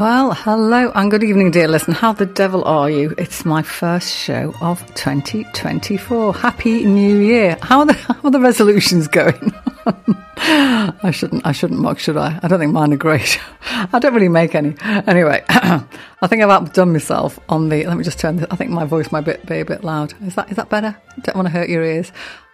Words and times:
Well, 0.00 0.32
hello 0.32 0.90
and 0.94 1.10
good 1.10 1.22
evening, 1.22 1.50
dear 1.50 1.68
listener. 1.68 1.92
How 1.92 2.14
the 2.14 2.24
devil 2.24 2.64
are 2.64 2.88
you? 2.88 3.14
It's 3.18 3.44
my 3.44 3.60
first 3.60 4.10
show 4.10 4.54
of 4.62 4.80
2024. 4.94 6.32
Happy 6.36 6.86
New 6.86 7.18
Year. 7.18 7.58
How 7.60 7.80
are 7.80 7.84
the, 7.84 7.92
how 8.14 8.18
are 8.24 8.30
the 8.30 8.40
resolutions 8.40 9.08
going? 9.08 9.52
I 10.38 11.10
shouldn't. 11.12 11.46
I 11.46 11.52
shouldn't 11.52 11.80
mock, 11.80 11.98
should 11.98 12.16
I? 12.16 12.40
I 12.42 12.48
don't 12.48 12.60
think 12.60 12.72
mine 12.72 12.94
are 12.94 12.96
great. 12.96 13.38
I 13.92 13.98
don't 13.98 14.14
really 14.14 14.30
make 14.30 14.54
any. 14.54 14.74
Anyway, 14.82 15.44
I 15.50 16.26
think 16.28 16.42
I've 16.42 16.48
outdone 16.48 16.94
myself 16.94 17.38
on 17.50 17.68
the. 17.68 17.84
Let 17.84 17.98
me 17.98 18.02
just 18.02 18.18
turn. 18.18 18.36
This, 18.36 18.46
I 18.50 18.56
think 18.56 18.70
my 18.70 18.86
voice 18.86 19.12
might 19.12 19.26
be, 19.26 19.32
a 19.60 19.64
bit 19.66 19.84
loud. 19.84 20.14
Is 20.22 20.34
that 20.34 20.48
is 20.48 20.56
that 20.56 20.70
better? 20.70 20.96
don't 21.20 21.36
want 21.36 21.48
to 21.48 21.52
hurt 21.52 21.68
your 21.68 21.84
ears. 21.84 22.10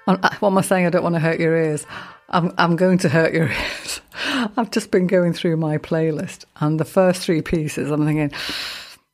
Uh, 0.08 0.16
what 0.40 0.48
am 0.50 0.58
I 0.58 0.62
saying? 0.62 0.86
I 0.86 0.90
don't 0.90 1.04
want 1.04 1.14
to 1.14 1.20
hurt 1.20 1.38
your 1.38 1.56
ears. 1.56 1.86
I'm, 2.28 2.52
I'm 2.58 2.76
going 2.76 2.98
to 2.98 3.08
hurt 3.08 3.32
your 3.32 3.48
ears. 3.50 4.00
I've 4.56 4.70
just 4.70 4.90
been 4.90 5.06
going 5.06 5.32
through 5.32 5.56
my 5.56 5.78
playlist, 5.78 6.44
and 6.60 6.80
the 6.80 6.84
first 6.84 7.22
three 7.22 7.42
pieces, 7.42 7.90
I'm 7.90 8.04
thinking, 8.04 8.32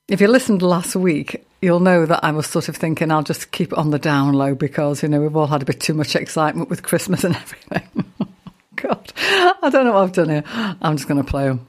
if 0.09 0.21
you 0.21 0.29
listened 0.29 0.63
last 0.63 0.97
week, 0.97 1.45
you'll 1.61 1.81
know 1.81 2.07
that 2.07 2.25
I 2.25 2.33
was 2.33 2.47
sort 2.47 2.69
of 2.69 2.77
thinking 2.77 3.11
I'll 3.11 3.23
just 3.23 3.53
keep 3.53 3.73
it 3.73 3.79
on 3.79 3.91
the 3.91 3.99
down 3.99 4.35
low 4.35 4.55
because, 4.55 5.03
you 5.03 5.09
know, 5.09 5.21
we've 5.21 5.37
all 5.37 5.47
had 5.47 5.63
a 5.63 5.65
bit 5.65 5.81
too 5.81 5.95
much 5.95 6.17
excitement 6.17 6.69
with 6.69 6.83
Christmas 6.83 7.25
and 7.25 7.37
everything. 7.71 8.05
God, 8.77 9.13
I 9.17 9.71
don't 9.71 9.85
know 9.85 9.93
what 9.93 10.03
I've 10.03 10.13
done 10.13 10.29
here. 10.29 10.45
I'm 10.47 10.97
just 10.97 11.09
going 11.09 11.23
to 11.23 11.31
play 11.31 11.49
them. 11.49 11.69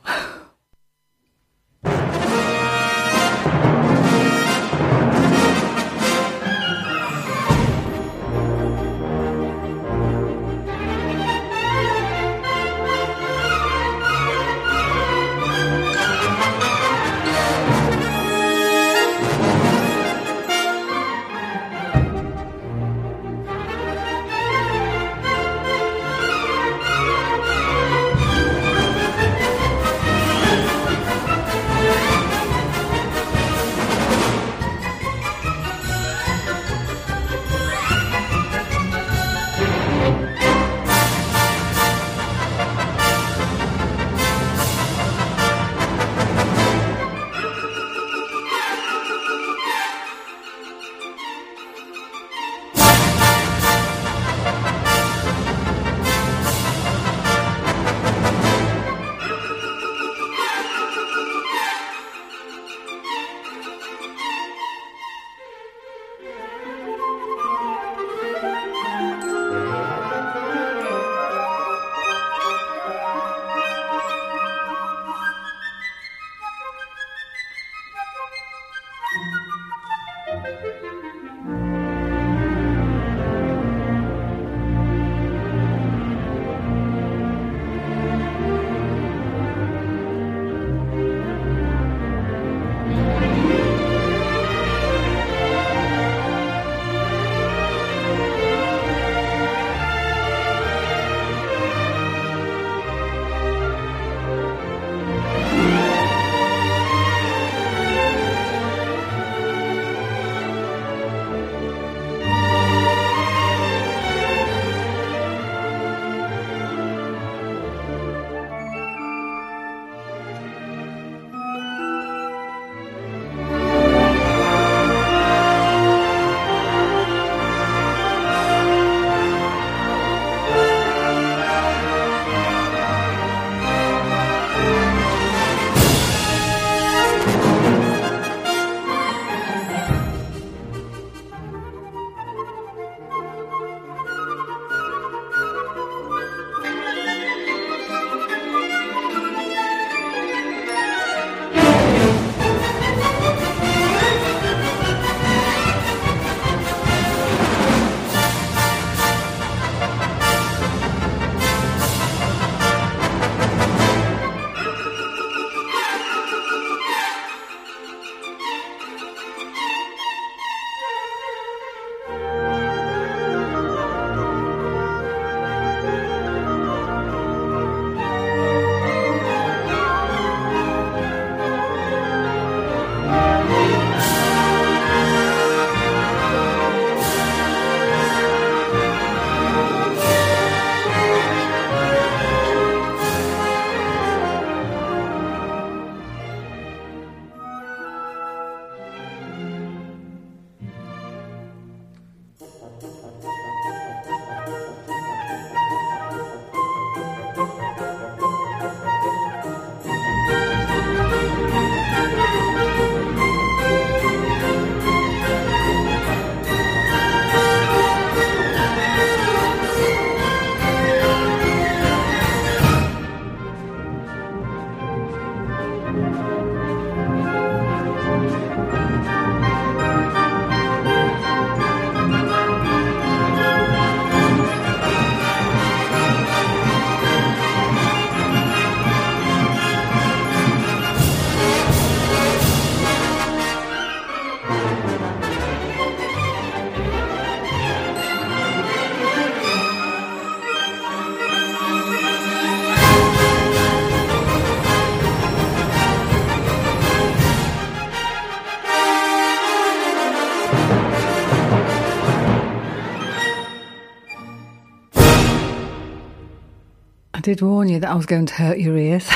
Did 267.24 267.42
warn 267.42 267.70
you 267.70 267.80
that 267.80 267.90
I 267.90 267.96
was 267.96 268.06
going 268.06 268.28
to 268.28 268.34
hurt 268.34 268.60
your 268.60 268.78
ears. 268.78 269.08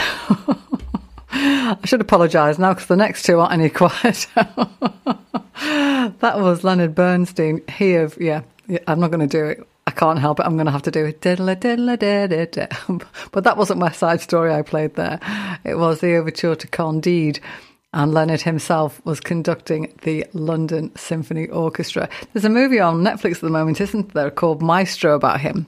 I 1.30 1.78
should 1.84 2.00
apologise 2.00 2.58
now 2.58 2.74
because 2.74 2.88
the 2.88 2.96
next 2.96 3.24
two 3.24 3.38
aren't 3.40 3.54
any 3.54 3.70
quieter. 3.70 4.48
that 5.56 6.40
was 6.40 6.64
Leonard 6.64 6.96
Bernstein. 6.96 7.62
He 7.68 7.96
of 7.96 8.18
yeah, 8.20 8.44
yeah 8.68 8.80
I'm 8.88 9.02
not 9.02 9.12
going 9.12 9.28
to 9.28 9.30
do 9.38 9.46
it. 9.46 9.68
I 9.86 9.92
can't 9.92 10.20
help 10.20 10.40
it. 10.40 10.46
I'm 10.46 10.56
going 10.56 10.68
to 10.68 10.72
have 10.72 10.84
to 10.84 10.92
do 10.92 11.06
it. 11.06 11.22
But 13.32 13.44
that 13.44 13.58
wasn't 13.58 13.80
my 13.80 13.92
side 13.92 14.22
story 14.22 14.54
I 14.54 14.62
played 14.62 14.96
there. 14.96 15.20
It 15.66 15.76
was 15.76 16.00
the 16.00 16.16
overture 16.16 16.56
to 16.56 16.68
Candide. 16.68 17.42
And 17.94 18.14
Leonard 18.14 18.42
himself 18.42 19.04
was 19.06 19.20
conducting 19.20 19.94
the 20.04 20.26
London 20.34 20.96
Symphony 20.96 21.48
Orchestra. 21.48 22.08
There's 22.32 22.46
a 22.46 22.50
movie 22.50 22.80
on 22.80 23.02
Netflix 23.02 23.36
at 23.36 23.42
the 23.42 23.50
moment, 23.50 23.82
isn't 23.82 24.14
there, 24.14 24.32
called 24.32 24.62
Maestro 24.62 25.16
about 25.16 25.42
him. 25.42 25.68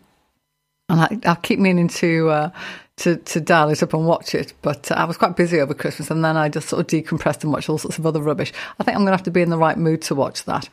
And 0.90 1.02
I, 1.02 1.32
I 1.32 1.36
keep 1.36 1.60
meaning 1.60 1.88
to 1.88 2.30
uh, 2.30 2.50
to 2.98 3.18
to 3.18 3.40
dial 3.40 3.70
it 3.70 3.82
up 3.82 3.94
and 3.94 4.06
watch 4.06 4.36
it, 4.36 4.54
but 4.62 4.92
uh, 4.92 4.96
I 4.96 5.06
was 5.06 5.18
quite 5.18 5.36
busy 5.36 5.60
over 5.60 5.74
Christmas, 5.74 6.12
and 6.12 6.24
then 6.24 6.36
I 6.38 6.50
just 6.50 6.68
sort 6.68 6.82
of 6.82 6.88
decompressed 6.88 7.44
and 7.44 7.52
watched 7.52 7.70
all 7.70 7.78
sorts 7.78 7.98
of 7.98 8.06
other 8.06 8.22
rubbish. 8.22 8.54
I 8.80 8.84
think 8.84 8.96
I'm 8.96 9.04
going 9.04 9.12
to 9.12 9.18
have 9.18 9.24
to 9.24 9.32
be 9.32 9.42
in 9.42 9.50
the 9.50 9.58
right 9.58 9.78
mood 9.78 10.02
to 10.04 10.16
watch 10.16 10.44
that. 10.46 10.70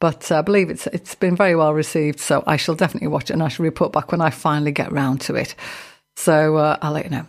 But 0.00 0.30
uh, 0.30 0.38
I 0.38 0.42
believe 0.42 0.70
it's 0.70 0.86
it's 0.88 1.14
been 1.14 1.36
very 1.36 1.56
well 1.56 1.74
received, 1.74 2.20
so 2.20 2.44
I 2.46 2.56
shall 2.56 2.74
definitely 2.76 3.08
watch 3.08 3.30
it, 3.30 3.34
and 3.34 3.42
I 3.42 3.48
shall 3.48 3.64
report 3.64 3.92
back 3.92 4.12
when 4.12 4.20
I 4.20 4.30
finally 4.30 4.72
get 4.72 4.92
round 4.92 5.20
to 5.22 5.34
it. 5.34 5.54
So 6.16 6.56
uh, 6.56 6.78
I'll 6.80 6.92
let 6.92 7.04
you 7.04 7.10
know. 7.10 7.26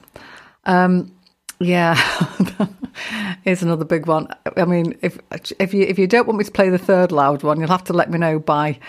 Um, 0.65 1.11
yeah, 1.59 1.95
here's 3.43 3.63
another 3.63 3.85
big 3.85 4.05
one. 4.05 4.27
I 4.55 4.65
mean, 4.65 4.97
if 5.01 5.19
if 5.59 5.73
you 5.73 5.83
if 5.83 5.97
you 5.97 6.07
don't 6.07 6.27
want 6.27 6.37
me 6.37 6.45
to 6.45 6.51
play 6.51 6.69
the 6.69 6.77
third 6.77 7.11
loud 7.11 7.43
one, 7.43 7.59
you'll 7.59 7.69
have 7.69 7.83
to 7.85 7.93
let 7.93 8.11
me 8.11 8.19
know 8.19 8.39
by 8.39 8.79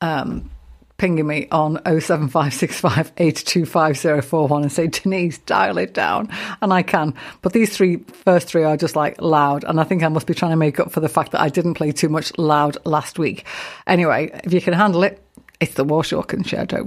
um, 0.00 0.50
pinging 1.00 1.26
me 1.26 1.48
on 1.50 1.80
07565 1.86 3.12
and 3.16 4.70
say, 4.70 4.86
Denise, 4.86 5.38
dial 5.38 5.78
it 5.78 5.94
down. 5.94 6.28
And 6.60 6.74
I 6.74 6.82
can. 6.82 7.14
But 7.40 7.54
these 7.54 7.74
three, 7.74 7.96
first 8.12 8.48
three 8.48 8.64
are 8.64 8.76
just 8.76 8.96
like 8.96 9.18
loud. 9.18 9.64
And 9.64 9.80
I 9.80 9.84
think 9.84 10.02
I 10.02 10.08
must 10.08 10.26
be 10.26 10.34
trying 10.34 10.50
to 10.50 10.56
make 10.56 10.78
up 10.78 10.92
for 10.92 11.00
the 11.00 11.08
fact 11.08 11.32
that 11.32 11.40
I 11.40 11.48
didn't 11.48 11.72
play 11.74 11.90
too 11.90 12.10
much 12.10 12.36
loud 12.36 12.76
last 12.84 13.18
week. 13.18 13.46
Anyway, 13.86 14.30
if 14.44 14.52
you 14.52 14.60
can 14.60 14.74
handle 14.74 15.02
it, 15.02 15.24
it's 15.58 15.72
the 15.72 15.86
Warshaw 15.86 16.26
Concerto. 16.26 16.86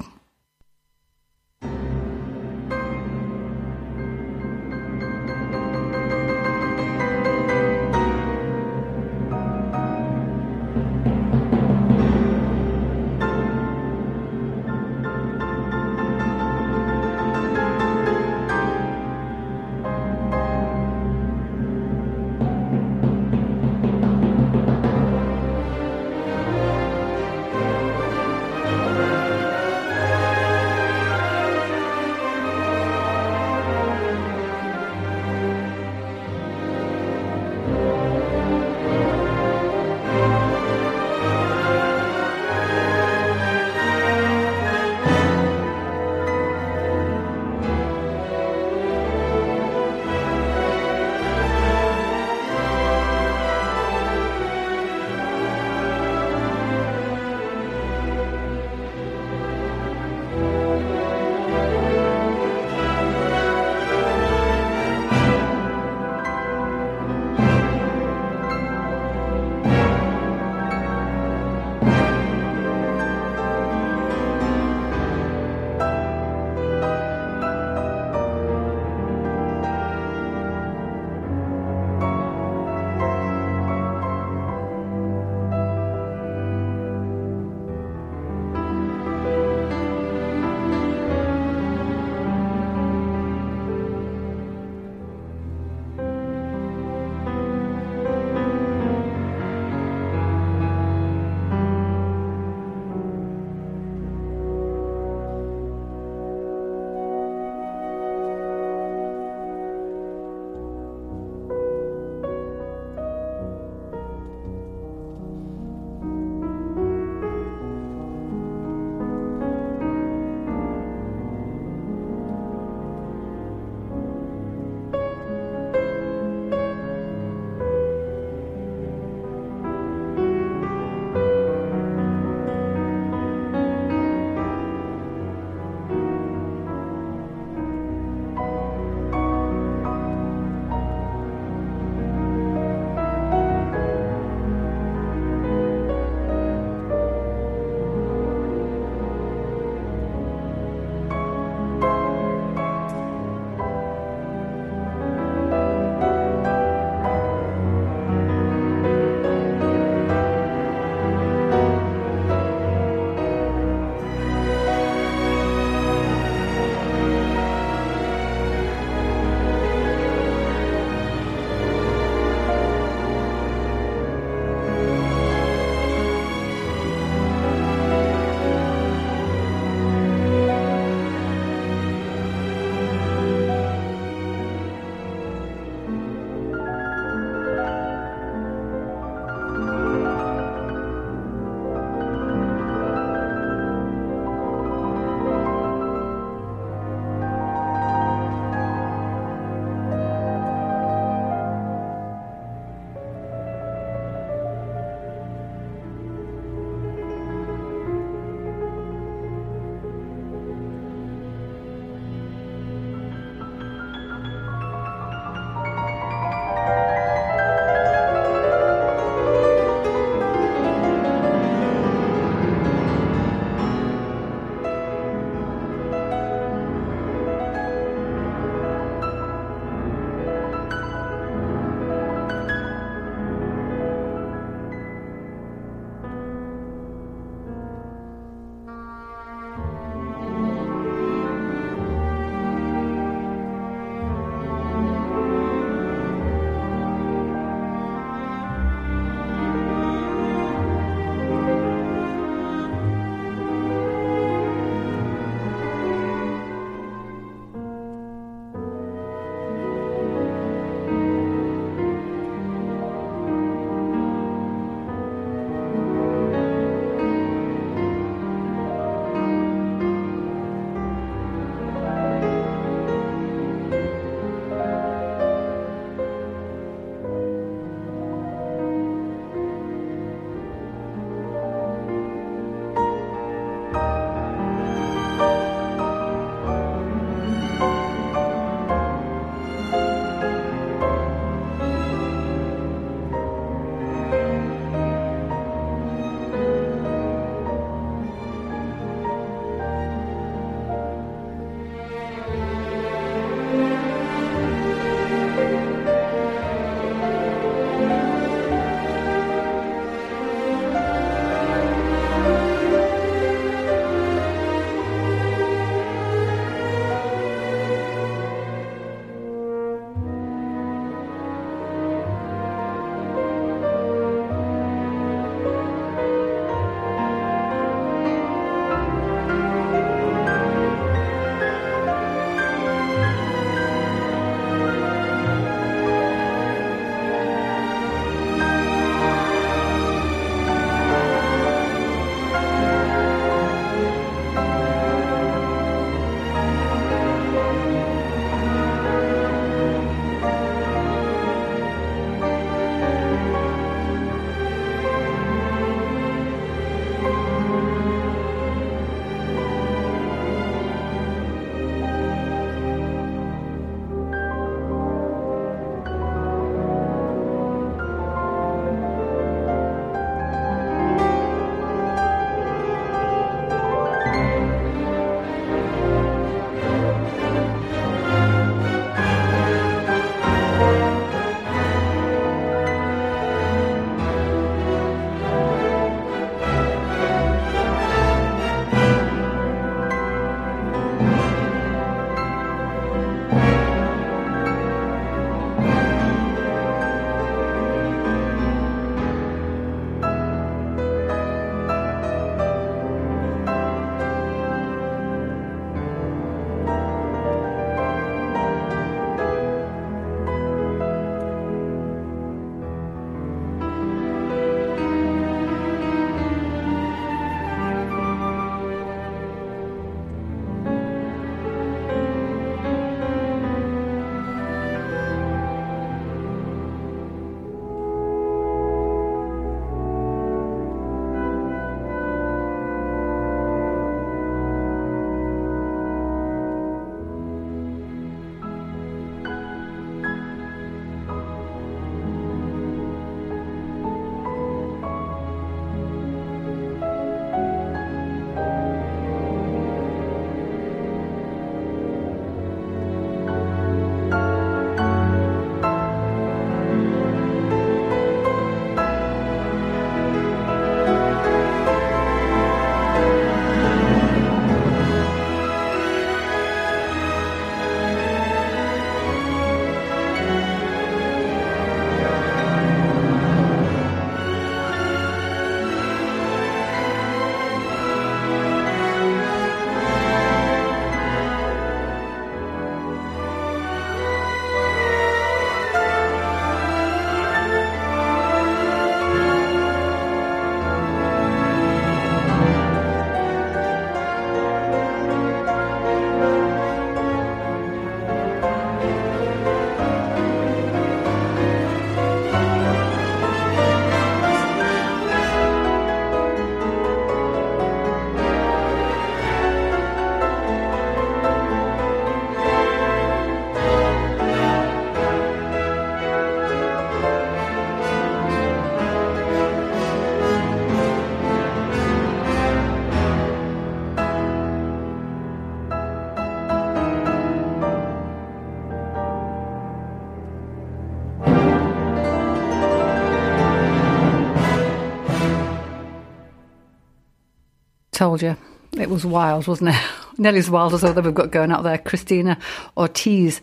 Told 538.04 538.22
you. 538.22 538.36
It 538.74 538.90
was 538.90 539.06
wild, 539.06 539.48
wasn't 539.48 539.70
it? 539.70 539.82
Nearly 540.18 540.40
as 540.40 540.50
wild 540.50 540.74
as 540.74 540.84
all 540.84 540.92
that 540.92 541.06
we've 541.06 541.14
got 541.14 541.32
going 541.32 541.54
out 541.54 541.64
there. 541.64 541.78
Cristina 541.78 542.38
Ortiz 542.76 543.40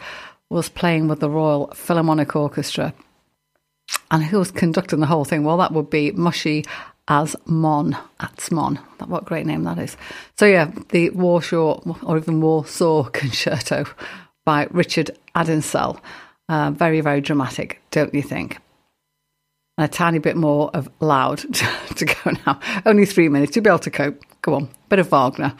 was 0.51 0.69
playing 0.69 1.09
with 1.09 1.21
the 1.21 1.31
Royal 1.31 1.69
Philharmonic 1.69 2.37
Orchestra. 2.37 2.93
And 4.11 4.23
who 4.23 4.39
was 4.39 4.51
conducting 4.51 5.01
the 5.01 5.07
whole 5.07 5.25
thing? 5.25 5.45
Well, 5.45 5.57
that 5.57 5.73
would 5.73 5.89
be 5.89 6.13
Mushy 6.13 6.67
Asmon. 7.09 7.99
Atzmon. 8.21 8.77
What 9.09 9.23
a 9.23 9.25
great 9.25 9.47
name 9.47 9.65
that 9.65 9.79
is. 9.79 9.97
So, 10.39 10.45
yeah, 10.45 10.71
the 10.91 11.09
Warsaw, 11.09 11.81
or 12.03 12.19
even 12.19 12.43
Warsaw 12.43 13.05
Concerto 13.15 13.87
by 14.45 14.69
Richard 14.73 15.11
Addinsell. 15.35 16.03
Uh, 16.51 16.71
very, 16.73 17.01
very 17.01 17.23
dramatic, 17.23 17.81
don't 17.93 18.13
you 18.13 18.21
think? 18.21 18.59
And 19.79 19.87
a 19.87 19.89
tiny 19.89 20.19
bit 20.19 20.37
more 20.37 20.71
of 20.75 20.91
loud 21.01 21.39
to 21.97 22.05
go 22.05 22.33
now. 22.47 22.61
Only 22.85 23.07
three 23.07 23.31
minutes. 23.31 23.57
You'll 23.57 23.63
be 23.63 23.71
able 23.71 23.79
to 23.79 23.91
cope. 23.91 24.23
Go 24.43 24.55
on. 24.55 24.69
Bit 24.89 24.99
of 25.01 25.09
Wagner. 25.11 25.55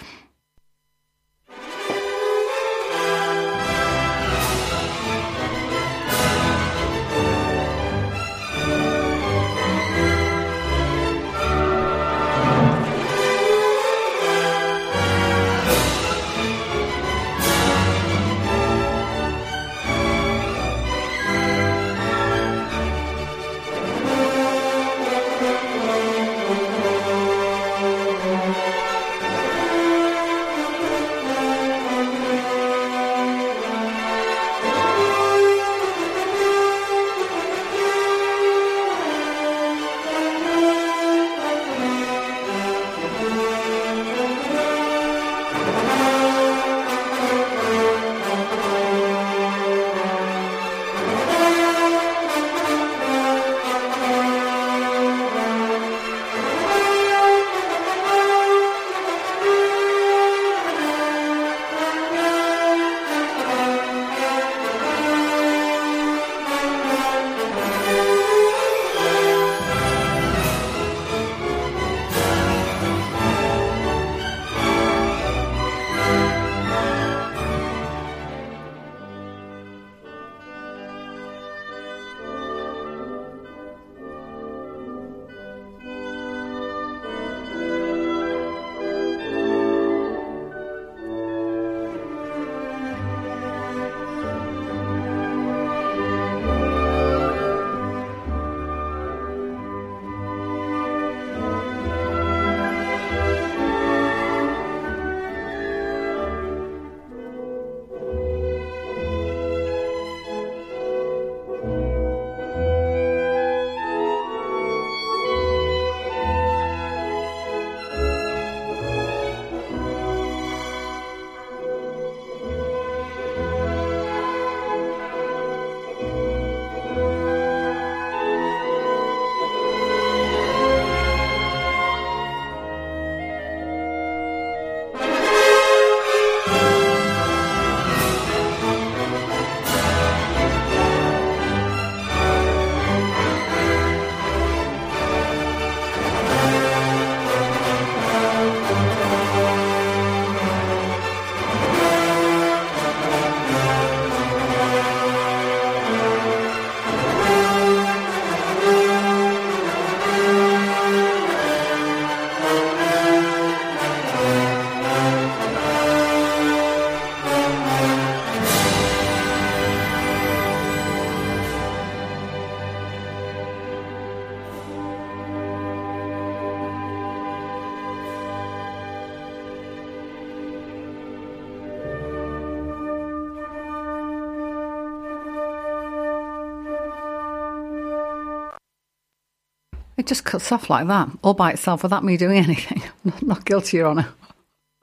Just 190.11 190.25
cuts 190.25 190.51
off 190.51 190.69
like 190.69 190.89
that, 190.89 191.09
all 191.23 191.35
by 191.35 191.53
itself, 191.53 191.85
without 191.85 192.05
me 192.05 192.17
doing 192.17 192.37
anything. 192.45 192.83
Not 193.23 193.45
guilty, 193.45 193.77
Your 193.77 193.87
Honour. 193.87 194.09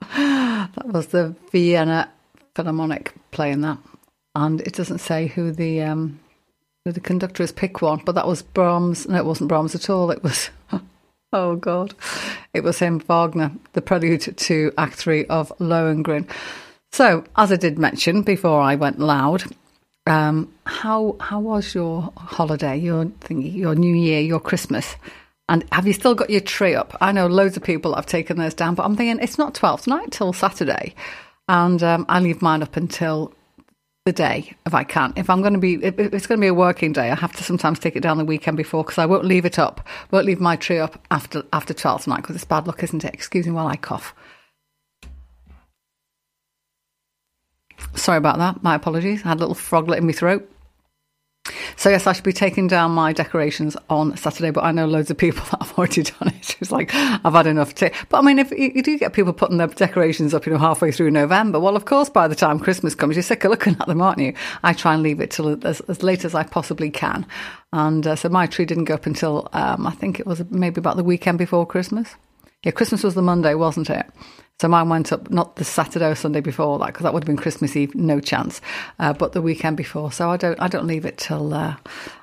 that 0.16 0.86
was 0.86 1.08
the 1.08 1.36
Vienna 1.52 2.10
Philharmonic 2.54 3.12
playing 3.30 3.60
that, 3.60 3.76
and 4.34 4.62
it 4.62 4.72
doesn't 4.72 4.98
say 5.00 5.26
who 5.26 5.52
the 5.52 5.82
um, 5.82 6.18
who 6.84 6.92
the 6.92 7.00
conductor 7.00 7.42
is. 7.42 7.52
Pick 7.52 7.82
one, 7.82 8.00
but 8.06 8.14
that 8.14 8.26
was 8.26 8.40
Brahms. 8.40 9.06
No, 9.06 9.18
it 9.18 9.26
wasn't 9.26 9.48
Brahms 9.48 9.74
at 9.74 9.90
all. 9.90 10.10
It 10.10 10.22
was. 10.22 10.48
oh 11.34 11.56
God, 11.56 11.94
it 12.54 12.64
was 12.64 12.78
him, 12.78 12.98
Wagner, 12.98 13.52
the 13.74 13.82
prelude 13.82 14.34
to 14.34 14.72
Act 14.78 14.94
Three 14.94 15.26
of 15.26 15.52
Lohengrin. 15.58 16.26
So, 16.90 17.24
as 17.36 17.52
I 17.52 17.56
did 17.56 17.78
mention 17.78 18.22
before 18.22 18.62
I 18.62 18.76
went 18.76 18.98
loud, 18.98 19.44
um, 20.08 20.52
how 20.64 21.16
how 21.20 21.40
was 21.40 21.74
your 21.74 22.12
holiday, 22.16 22.76
your 22.76 23.04
thingy, 23.06 23.54
your 23.54 23.74
New 23.74 23.94
Year, 23.94 24.20
your 24.20 24.40
Christmas? 24.40 24.96
And 25.48 25.64
have 25.72 25.86
you 25.86 25.92
still 25.92 26.14
got 26.14 26.30
your 26.30 26.40
tree 26.40 26.74
up? 26.74 26.96
I 27.00 27.12
know 27.12 27.26
loads 27.26 27.56
of 27.56 27.62
people 27.62 27.94
have 27.94 28.06
taken 28.06 28.36
theirs 28.36 28.54
down, 28.54 28.74
but 28.74 28.84
I'm 28.84 28.96
thinking 28.96 29.22
it's 29.22 29.38
not 29.38 29.54
12th 29.54 29.86
night 29.86 30.12
till 30.12 30.32
Saturday. 30.34 30.94
And 31.48 31.82
um, 31.82 32.04
I 32.08 32.20
leave 32.20 32.42
mine 32.42 32.62
up 32.62 32.76
until 32.76 33.32
the 34.04 34.12
day 34.12 34.54
if 34.66 34.74
I 34.74 34.84
can. 34.84 35.12
If 35.16 35.30
I'm 35.30 35.40
going 35.40 35.54
to 35.54 35.58
be, 35.58 35.74
if 35.82 35.98
it's 35.98 36.26
going 36.26 36.38
to 36.38 36.44
be 36.44 36.48
a 36.48 36.54
working 36.54 36.92
day, 36.92 37.10
I 37.10 37.14
have 37.14 37.32
to 37.36 37.44
sometimes 37.44 37.78
take 37.78 37.96
it 37.96 38.00
down 38.00 38.18
the 38.18 38.24
weekend 38.24 38.56
before 38.56 38.84
because 38.84 38.98
I 38.98 39.06
won't 39.06 39.24
leave 39.24 39.44
it 39.44 39.58
up, 39.58 39.86
won't 40.10 40.26
leave 40.26 40.40
my 40.40 40.56
tree 40.56 40.78
up 40.78 41.02
after 41.10 41.42
after 41.52 41.74
12th 41.74 42.06
night 42.06 42.22
because 42.22 42.36
it's 42.36 42.44
bad 42.44 42.66
luck, 42.66 42.82
isn't 42.82 43.04
it? 43.04 43.14
Excuse 43.14 43.46
me 43.46 43.52
while 43.52 43.66
I 43.66 43.76
cough. 43.76 44.14
Sorry 47.94 48.18
about 48.18 48.38
that. 48.38 48.62
My 48.62 48.74
apologies. 48.74 49.24
I 49.24 49.28
had 49.28 49.38
a 49.38 49.40
little 49.40 49.54
froglet 49.54 49.98
in 49.98 50.06
my 50.06 50.12
throat. 50.12 50.50
So 51.76 51.90
yes, 51.90 52.06
I 52.06 52.12
should 52.12 52.24
be 52.24 52.32
taking 52.32 52.66
down 52.66 52.90
my 52.90 53.12
decorations 53.12 53.76
on 53.88 54.16
Saturday, 54.16 54.50
but 54.50 54.64
I 54.64 54.72
know 54.72 54.86
loads 54.86 55.10
of 55.10 55.18
people 55.18 55.44
that 55.50 55.62
have 55.62 55.78
already 55.78 56.02
done 56.02 56.28
it. 56.28 56.56
It's 56.60 56.72
like 56.72 56.90
I've 56.94 57.32
had 57.32 57.46
enough 57.46 57.74
to. 57.76 57.90
But 58.08 58.18
I 58.18 58.22
mean, 58.22 58.38
if 58.38 58.50
you, 58.50 58.82
do 58.82 58.98
get 58.98 59.12
people 59.12 59.32
putting 59.32 59.58
their 59.58 59.68
decorations 59.68 60.34
up, 60.34 60.46
you 60.46 60.52
know, 60.52 60.58
halfway 60.58 60.92
through 60.92 61.10
November, 61.10 61.60
well, 61.60 61.76
of 61.76 61.84
course, 61.84 62.08
by 62.08 62.28
the 62.28 62.34
time 62.34 62.58
Christmas 62.58 62.94
comes, 62.94 63.16
you're 63.16 63.22
sick 63.22 63.44
of 63.44 63.50
looking 63.50 63.76
at 63.80 63.86
them, 63.86 64.02
aren't 64.02 64.18
you? 64.18 64.34
I 64.62 64.72
try 64.72 64.94
and 64.94 65.02
leave 65.02 65.20
it 65.20 65.30
till 65.30 65.64
as, 65.66 65.80
as 65.82 66.02
late 66.02 66.24
as 66.24 66.34
I 66.34 66.42
possibly 66.42 66.90
can, 66.90 67.26
and 67.72 68.06
uh, 68.06 68.16
so 68.16 68.28
my 68.28 68.46
tree 68.46 68.64
didn't 68.64 68.84
go 68.84 68.94
up 68.94 69.06
until 69.06 69.48
um, 69.52 69.86
I 69.86 69.92
think 69.92 70.18
it 70.18 70.26
was 70.26 70.42
maybe 70.50 70.78
about 70.78 70.96
the 70.96 71.04
weekend 71.04 71.38
before 71.38 71.66
Christmas. 71.66 72.14
Yeah, 72.64 72.72
Christmas 72.72 73.04
was 73.04 73.14
the 73.14 73.22
Monday, 73.22 73.54
wasn't 73.54 73.88
it? 73.88 74.06
So 74.60 74.66
mine 74.66 74.88
went 74.88 75.12
up 75.12 75.30
not 75.30 75.54
the 75.54 75.64
Saturday 75.64 76.08
or 76.08 76.16
Sunday 76.16 76.40
before 76.40 76.80
that 76.80 76.86
because 76.86 77.04
that 77.04 77.14
would 77.14 77.22
have 77.22 77.28
been 77.28 77.36
Christmas 77.36 77.76
Eve, 77.76 77.94
no 77.94 78.18
chance. 78.18 78.60
Uh, 78.98 79.12
but 79.12 79.32
the 79.32 79.40
weekend 79.40 79.76
before, 79.76 80.10
so 80.10 80.30
I 80.30 80.36
don't 80.36 80.60
I 80.60 80.66
don't 80.66 80.88
leave 80.88 81.04
it 81.04 81.16
till 81.16 81.54
uh, 81.54 81.76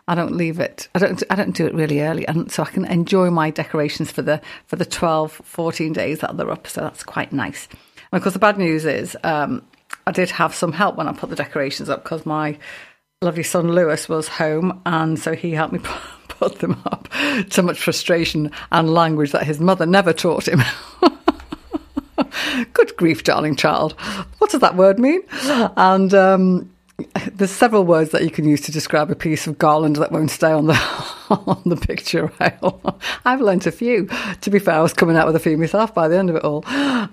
I 0.10 0.16
don't 0.16 0.36
leave 0.36 0.60
it 0.60 0.90
I 0.94 1.00
don't 1.00 1.24
I 1.30 1.36
don't 1.36 1.56
do 1.56 1.66
it 1.66 1.74
really 1.74 2.02
early, 2.02 2.28
and 2.28 2.52
so 2.52 2.64
I 2.64 2.66
can 2.66 2.84
enjoy 2.84 3.30
my 3.30 3.52
decorations 3.52 4.12
for 4.12 4.22
the 4.22 4.42
for 4.68 4.76
the 4.76 4.84
12, 4.84 5.32
14 5.32 5.94
days 5.94 6.20
that 6.20 6.36
they're 6.36 6.52
up. 6.52 6.68
So 6.68 6.82
that's 6.82 7.04
quite 7.04 7.32
nice. 7.32 7.70
And 8.12 8.18
of 8.18 8.22
course, 8.22 8.34
the 8.34 8.40
bad 8.40 8.58
news 8.58 8.84
is 8.84 9.16
um, 9.24 9.66
I 10.06 10.12
did 10.12 10.30
have 10.32 10.54
some 10.54 10.74
help 10.74 10.98
when 10.98 11.08
I 11.08 11.14
put 11.14 11.30
the 11.30 11.38
decorations 11.38 11.90
up 11.90 12.04
because 12.04 12.26
my 12.26 12.58
lovely 13.22 13.44
son 13.44 13.72
Lewis 13.72 14.10
was 14.10 14.28
home, 14.28 14.82
and 14.86 15.18
so 15.18 15.36
he 15.36 15.52
helped 15.52 15.72
me 15.72 15.80
put 16.28 16.60
them 16.60 16.82
up. 16.86 17.08
To 17.52 17.64
much 17.64 17.80
frustration 17.80 18.52
and 18.74 18.94
language 18.94 19.32
that 19.32 19.46
his 19.46 19.62
mother 19.62 19.86
never 19.86 20.12
taught 20.12 20.50
him. 20.50 20.62
Good 22.74 22.96
grief, 22.98 23.24
darling 23.24 23.56
child. 23.56 23.94
What 24.40 24.52
does 24.52 24.62
that 24.62 24.76
word 24.76 25.00
mean? 25.00 25.22
And 25.78 26.14
um, 26.14 26.76
there's 27.34 27.52
several 27.52 27.84
words 27.84 28.12
that 28.12 28.24
you 28.24 28.30
can 28.30 28.46
use 28.46 28.62
to 28.62 28.72
describe 28.72 29.12
a 29.12 29.16
piece 29.16 29.48
of 29.48 29.58
garland 29.58 29.98
that 29.98 30.12
won't 30.12 30.32
stay 30.32 30.52
on 30.52 30.68
the 30.68 30.74
on 31.30 31.62
the 31.66 31.76
picture 31.76 32.32
rail. 32.40 33.00
I've 33.26 33.42
learnt 33.42 33.66
a 33.66 33.72
few. 33.72 34.08
To 34.42 34.50
be 34.50 34.60
fair, 34.60 34.76
I 34.76 34.82
was 34.82 34.94
coming 34.94 35.18
out 35.18 35.28
with 35.28 35.36
a 35.36 35.40
few 35.40 35.58
myself 35.58 35.94
by 35.94 36.08
the 36.08 36.18
end 36.18 36.30
of 36.30 36.36
it 36.36 36.44
all. 36.44 36.64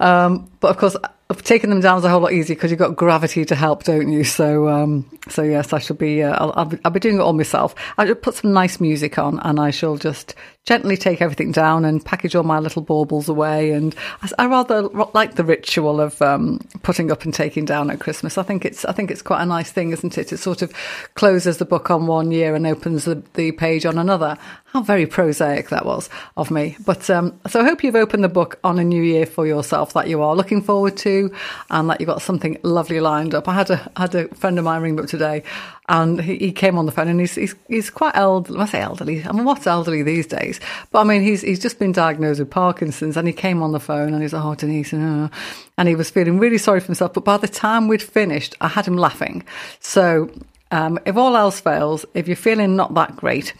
Um, 0.00 0.50
but 0.60 0.68
of 0.68 0.76
course, 0.76 0.96
taking 1.34 1.70
them 1.70 1.80
down 1.80 1.98
is 1.98 2.04
a 2.04 2.08
whole 2.08 2.20
lot 2.20 2.32
easier 2.32 2.56
because 2.56 2.70
you've 2.70 2.78
got 2.78 2.96
gravity 2.96 3.44
to 3.44 3.54
help, 3.54 3.84
don't 3.84 4.10
you? 4.10 4.24
So, 4.24 4.68
um, 4.68 5.08
so 5.28 5.42
yes, 5.42 5.72
I 5.72 5.78
shall 5.78 5.96
be. 5.96 6.22
Uh, 6.22 6.32
I'll, 6.32 6.52
I'll, 6.84 6.90
be. 6.90 7.00
Doing 7.00 7.16
it 7.16 7.20
all 7.20 7.32
myself. 7.32 7.74
I'll 7.98 8.14
put 8.14 8.34
some 8.34 8.52
nice 8.52 8.80
music 8.80 9.18
on, 9.18 9.40
and 9.40 9.58
I 9.58 9.70
shall 9.70 9.96
just 9.96 10.34
gently 10.64 10.96
take 10.96 11.20
everything 11.20 11.50
down 11.50 11.84
and 11.84 12.04
package 12.04 12.36
all 12.36 12.44
my 12.44 12.60
little 12.60 12.82
baubles 12.82 13.28
away. 13.28 13.72
And 13.72 13.94
I, 14.22 14.30
I 14.38 14.46
rather 14.46 14.82
like 14.82 15.34
the 15.34 15.44
ritual 15.44 16.00
of 16.00 16.22
um, 16.22 16.60
putting 16.82 17.10
up 17.10 17.24
and 17.24 17.34
taking 17.34 17.64
down 17.64 17.90
at 17.90 18.00
Christmas. 18.00 18.38
I 18.38 18.42
think 18.42 18.64
it's. 18.64 18.84
I 18.84 18.92
think 18.92 19.10
it's 19.10 19.22
quite 19.22 19.42
a 19.42 19.46
nice 19.46 19.70
thing, 19.70 19.92
isn't 19.92 20.18
it? 20.18 20.32
It 20.32 20.38
sort 20.38 20.62
of 20.62 20.72
closes 21.14 21.58
the 21.58 21.64
book 21.64 21.90
on 21.90 22.06
one 22.06 22.30
year 22.30 22.54
and 22.54 22.66
opens 22.66 23.04
the, 23.04 23.22
the 23.34 23.52
page 23.52 23.84
on 23.84 23.98
another. 23.98 24.38
How 24.66 24.80
very 24.80 25.06
prosaic 25.06 25.68
that 25.68 25.84
was 25.84 26.08
of 26.36 26.50
me. 26.50 26.76
But 26.86 27.10
um, 27.10 27.38
so 27.46 27.60
I 27.60 27.64
hope 27.64 27.84
you've 27.84 27.94
opened 27.94 28.24
the 28.24 28.28
book 28.28 28.58
on 28.64 28.78
a 28.78 28.84
new 28.84 29.02
year 29.02 29.26
for 29.26 29.46
yourself 29.46 29.92
that 29.92 30.08
you 30.08 30.22
are 30.22 30.34
looking 30.34 30.62
forward 30.62 30.96
to 30.98 31.21
and 31.70 31.90
that 31.90 32.00
you've 32.00 32.06
got 32.06 32.22
something 32.22 32.58
lovely 32.62 33.00
lined 33.00 33.34
up. 33.34 33.48
I 33.48 33.54
had 33.54 33.70
a 33.70 33.92
had 33.96 34.14
a 34.14 34.28
friend 34.34 34.58
of 34.58 34.64
mine 34.64 34.82
ring 34.82 34.98
up 34.98 35.06
today 35.06 35.42
and 35.88 36.20
he, 36.20 36.36
he 36.36 36.52
came 36.52 36.78
on 36.78 36.86
the 36.86 36.92
phone 36.92 37.08
and 37.08 37.20
he's, 37.20 37.34
he's, 37.34 37.54
he's 37.68 37.90
quite 37.90 38.16
elderly. 38.16 38.60
I 38.60 38.66
say 38.66 38.80
elderly. 38.80 39.24
I 39.24 39.32
mean, 39.32 39.44
what's 39.44 39.66
elderly 39.66 40.02
these 40.02 40.26
days? 40.26 40.60
But 40.90 41.00
I 41.00 41.04
mean, 41.04 41.22
he's, 41.22 41.42
he's 41.42 41.58
just 41.58 41.78
been 41.78 41.92
diagnosed 41.92 42.40
with 42.40 42.50
Parkinson's 42.50 43.16
and 43.16 43.26
he 43.26 43.34
came 43.34 43.62
on 43.62 43.72
the 43.72 43.80
phone 43.80 44.14
and 44.14 44.22
he's 44.22 44.32
oh, 44.34 44.54
Denise, 44.54 44.94
uh, 44.94 45.28
and 45.76 45.88
he 45.88 45.94
was 45.94 46.08
feeling 46.08 46.38
really 46.38 46.58
sorry 46.58 46.80
for 46.80 46.86
himself. 46.86 47.12
But 47.12 47.24
by 47.24 47.36
the 47.36 47.48
time 47.48 47.88
we'd 47.88 48.02
finished, 48.02 48.56
I 48.60 48.68
had 48.68 48.86
him 48.86 48.96
laughing. 48.96 49.44
So 49.80 50.30
um, 50.70 50.98
if 51.04 51.16
all 51.16 51.36
else 51.36 51.60
fails, 51.60 52.06
if 52.14 52.26
you're 52.26 52.36
feeling 52.36 52.76
not 52.76 52.94
that 52.94 53.16
great, 53.16 53.52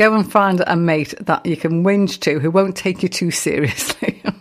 Go 0.00 0.14
and 0.14 0.32
find 0.32 0.64
a 0.66 0.76
mate 0.76 1.12
that 1.20 1.44
you 1.44 1.58
can 1.58 1.84
whinge 1.84 2.20
to 2.20 2.38
who 2.40 2.50
won't 2.50 2.74
take 2.74 3.02
you 3.02 3.08
too 3.10 3.30
seriously. 3.30 4.22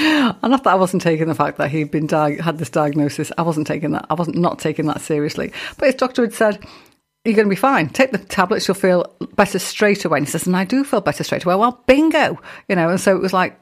and 0.00 0.52
that 0.52 0.66
I 0.66 0.74
wasn't 0.74 1.02
taking 1.02 1.28
the 1.28 1.34
fact 1.34 1.58
that 1.58 1.70
he'd 1.70 1.90
been 1.90 2.06
di- 2.06 2.40
had 2.40 2.58
this 2.58 2.70
diagnosis. 2.70 3.32
I 3.36 3.42
wasn't 3.42 3.66
taking 3.66 3.92
that. 3.92 4.06
I 4.08 4.14
wasn't 4.14 4.36
not 4.36 4.58
taking 4.58 4.86
that 4.86 5.00
seriously. 5.00 5.52
But 5.76 5.86
his 5.86 5.94
doctor 5.96 6.22
had 6.22 6.32
said, 6.32 6.64
"You're 7.24 7.34
going 7.34 7.46
to 7.46 7.50
be 7.50 7.56
fine. 7.56 7.88
Take 7.88 8.12
the 8.12 8.18
tablets. 8.18 8.66
You'll 8.66 8.74
feel 8.76 9.14
better 9.36 9.58
straight 9.58 10.04
away." 10.04 10.18
And 10.18 10.26
he 10.26 10.30
says, 10.30 10.46
"And 10.46 10.56
I 10.56 10.64
do 10.64 10.84
feel 10.84 11.00
better 11.00 11.24
straight 11.24 11.44
away." 11.44 11.56
Well, 11.56 11.82
bingo, 11.86 12.40
you 12.68 12.76
know. 12.76 12.88
And 12.88 13.00
so 13.00 13.14
it 13.14 13.20
was 13.20 13.32
like, 13.32 13.58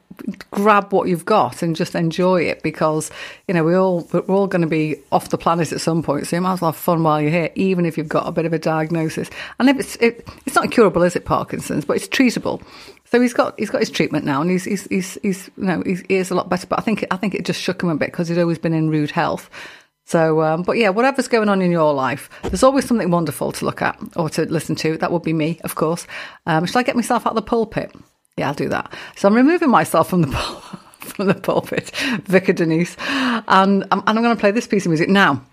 grab 0.51 0.92
what 0.92 1.09
you've 1.09 1.24
got 1.24 1.62
and 1.62 1.77
just 1.77 1.94
enjoy 1.94 2.42
it 2.42 2.62
because 2.62 3.11
you 3.46 3.55
know 3.55 3.62
we 3.62 3.74
all 3.74 4.09
we're 4.12 4.20
all 4.22 4.46
going 4.46 4.62
to 4.62 4.68
be 4.68 4.96
off 5.12 5.29
the 5.29 5.38
planet 5.38 5.72
at 5.72 5.81
some 5.81 6.03
point 6.03 6.27
so 6.27 6.37
you 6.37 6.42
might 6.42 6.55
as 6.55 6.61
well 6.61 6.72
have 6.72 6.81
fun 6.81 7.03
while 7.03 7.20
you're 7.20 7.31
here 7.31 7.51
even 7.55 7.87
if 7.87 7.96
you've 7.96 8.09
got 8.09 8.27
a 8.27 8.33
bit 8.33 8.44
of 8.44 8.53
a 8.53 8.59
diagnosis 8.59 9.31
and 9.59 9.68
if 9.68 9.79
it's 9.79 9.96
it, 9.96 10.29
it's 10.44 10.57
not 10.57 10.70
curable 10.70 11.03
is 11.03 11.14
it 11.14 11.24
parkinson's 11.24 11.85
but 11.85 11.96
it's 11.96 12.09
treatable 12.09 12.62
so 13.10 13.20
he's 13.20 13.34
got 13.34 13.58
he's 13.58 13.70
got 13.70 13.80
his 13.80 13.90
treatment 13.90 14.24
now 14.24 14.40
and 14.40 14.50
he's 14.50 14.64
he's 14.64 14.86
he's, 14.88 15.18
he's 15.22 15.50
you 15.56 15.64
know 15.64 15.82
he's, 15.84 16.00
he 16.08 16.16
is 16.16 16.30
a 16.30 16.34
lot 16.34 16.48
better 16.48 16.66
but 16.66 16.78
i 16.78 16.82
think 16.82 17.04
i 17.10 17.16
think 17.16 17.34
it 17.34 17.44
just 17.44 17.60
shook 17.60 17.82
him 17.82 17.88
a 17.88 17.96
bit 17.96 18.10
because 18.10 18.28
he's 18.28 18.38
always 18.38 18.58
been 18.58 18.74
in 18.74 18.90
rude 18.90 19.10
health 19.10 19.50
so, 20.08 20.40
um, 20.40 20.62
but 20.62 20.78
yeah, 20.78 20.88
whatever's 20.88 21.28
going 21.28 21.50
on 21.50 21.60
in 21.60 21.70
your 21.70 21.92
life, 21.92 22.30
there's 22.44 22.62
always 22.62 22.86
something 22.86 23.10
wonderful 23.10 23.52
to 23.52 23.64
look 23.66 23.82
at 23.82 24.00
or 24.16 24.30
to 24.30 24.50
listen 24.50 24.74
to. 24.76 24.96
That 24.96 25.12
would 25.12 25.22
be 25.22 25.34
me, 25.34 25.60
of 25.64 25.74
course. 25.74 26.06
Um, 26.46 26.64
shall 26.64 26.80
I 26.80 26.82
get 26.82 26.96
myself 26.96 27.26
out 27.26 27.32
of 27.32 27.36
the 27.36 27.42
pulpit? 27.42 27.94
Yeah, 28.38 28.48
I'll 28.48 28.54
do 28.54 28.70
that. 28.70 28.90
So 29.16 29.28
I'm 29.28 29.34
removing 29.34 29.68
myself 29.68 30.08
from 30.08 30.22
the 30.22 30.28
from 31.00 31.26
the 31.26 31.34
pulpit, 31.34 31.90
Vicar 32.24 32.54
Denise, 32.54 32.96
and 32.98 33.82
and 33.82 34.02
I'm 34.06 34.22
going 34.22 34.34
to 34.34 34.40
play 34.40 34.50
this 34.50 34.66
piece 34.66 34.86
of 34.86 34.90
music 34.92 35.10
now. 35.10 35.44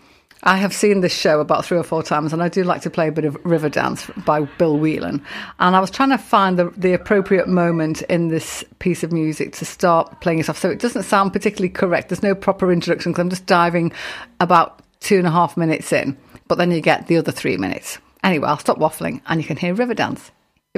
I 0.47 0.57
have 0.57 0.75
seen 0.75 1.01
this 1.01 1.13
show 1.13 1.39
about 1.39 1.65
three 1.65 1.77
or 1.77 1.83
four 1.83 2.03
times, 2.03 2.31
and 2.31 2.43
I 2.43 2.49
do 2.49 2.63
like 2.63 2.83
to 2.83 2.91
play 2.91 3.07
a 3.07 3.11
bit 3.11 3.25
of 3.25 3.33
Riverdance 3.41 4.23
by 4.25 4.41
Bill 4.41 4.77
Whelan. 4.77 5.25
And 5.59 5.75
I 5.75 5.79
was 5.79 5.89
trying 5.89 6.11
to 6.11 6.19
find 6.19 6.59
the, 6.59 6.69
the 6.77 6.93
appropriate 6.93 7.47
moment 7.47 8.03
in 8.03 8.27
this 8.27 8.63
piece 8.77 9.03
of 9.03 9.11
music 9.11 9.53
to 9.53 9.65
start 9.65 10.21
playing 10.21 10.37
it 10.37 10.47
off, 10.47 10.59
so 10.59 10.69
it 10.69 10.79
doesn't 10.79 11.03
sound 11.03 11.33
particularly 11.33 11.69
correct. 11.69 12.09
There's 12.09 12.21
no 12.21 12.35
proper 12.35 12.71
introduction 12.71 13.11
because 13.11 13.21
I'm 13.21 13.29
just 13.31 13.47
diving 13.47 13.91
about 14.39 14.83
two 14.99 15.17
and 15.17 15.25
a 15.25 15.31
half 15.31 15.57
minutes 15.57 15.91
in, 15.91 16.15
but 16.47 16.59
then 16.59 16.69
you 16.69 16.79
get 16.79 17.07
the 17.07 17.17
other 17.17 17.31
three 17.31 17.57
minutes. 17.57 17.97
Anyway, 18.23 18.47
I'll 18.47 18.59
stop 18.59 18.77
waffling, 18.77 19.21
and 19.25 19.41
you 19.41 19.47
can 19.47 19.57
hear 19.57 19.75
Riverdance 19.75 20.29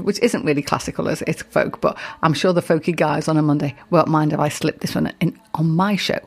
which 0.03 0.19
isn't 0.19 0.45
really 0.45 0.61
classical 0.61 1.09
as 1.09 1.23
it's 1.23 1.41
folk, 1.41 1.81
but 1.81 1.97
I'm 2.21 2.35
sure 2.35 2.53
the 2.53 2.61
folky 2.61 2.95
guys 2.95 3.27
on 3.27 3.35
a 3.35 3.41
Monday 3.41 3.75
won't 3.89 4.07
mind 4.07 4.31
if 4.31 4.39
I 4.39 4.47
slip 4.47 4.79
this 4.79 4.93
one 4.93 5.11
in 5.19 5.39
on 5.55 5.71
my 5.71 5.95
show. 5.95 6.19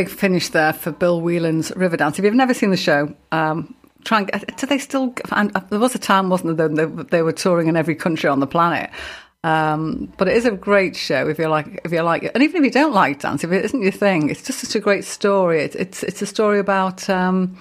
Big 0.00 0.08
finish 0.08 0.48
there 0.48 0.72
for 0.72 0.92
Bill 0.92 1.20
Whelan's 1.20 1.70
Riverdance. 1.72 2.18
If 2.18 2.24
you've 2.24 2.34
never 2.34 2.54
seen 2.54 2.70
the 2.70 2.76
show, 2.76 3.14
um, 3.32 3.74
try 4.04 4.18
and 4.20 4.26
get. 4.30 4.56
Do 4.56 4.66
they 4.66 4.78
still? 4.78 5.14
And 5.30 5.54
uh, 5.54 5.60
there 5.68 5.78
was 5.78 5.94
a 5.94 5.98
time, 5.98 6.30
wasn't 6.30 6.56
there? 6.56 6.68
They, 6.68 6.86
they 6.86 7.22
were 7.22 7.32
touring 7.32 7.68
in 7.68 7.76
every 7.76 7.94
country 7.94 8.30
on 8.30 8.40
the 8.40 8.46
planet. 8.46 8.90
Um, 9.44 10.12
but 10.18 10.28
it 10.28 10.36
is 10.36 10.46
a 10.46 10.50
great 10.50 10.96
show 10.96 11.28
if 11.28 11.38
you 11.38 11.48
like, 11.48 11.80
if 11.84 11.92
you 11.92 12.02
like 12.02 12.22
it, 12.22 12.32
and 12.34 12.42
even 12.42 12.56
if 12.56 12.64
you 12.64 12.70
don't 12.70 12.94
like 12.94 13.20
dance, 13.20 13.44
if 13.44 13.52
it 13.52 13.64
isn't 13.64 13.82
your 13.82 13.92
thing, 13.92 14.30
it's 14.30 14.42
just 14.42 14.60
such 14.60 14.74
a 14.74 14.80
great 14.80 15.04
story. 15.04 15.62
It's 15.62 15.76
it's, 15.76 16.02
it's 16.02 16.22
a 16.22 16.26
story 16.26 16.58
about 16.58 17.08
um, 17.10 17.58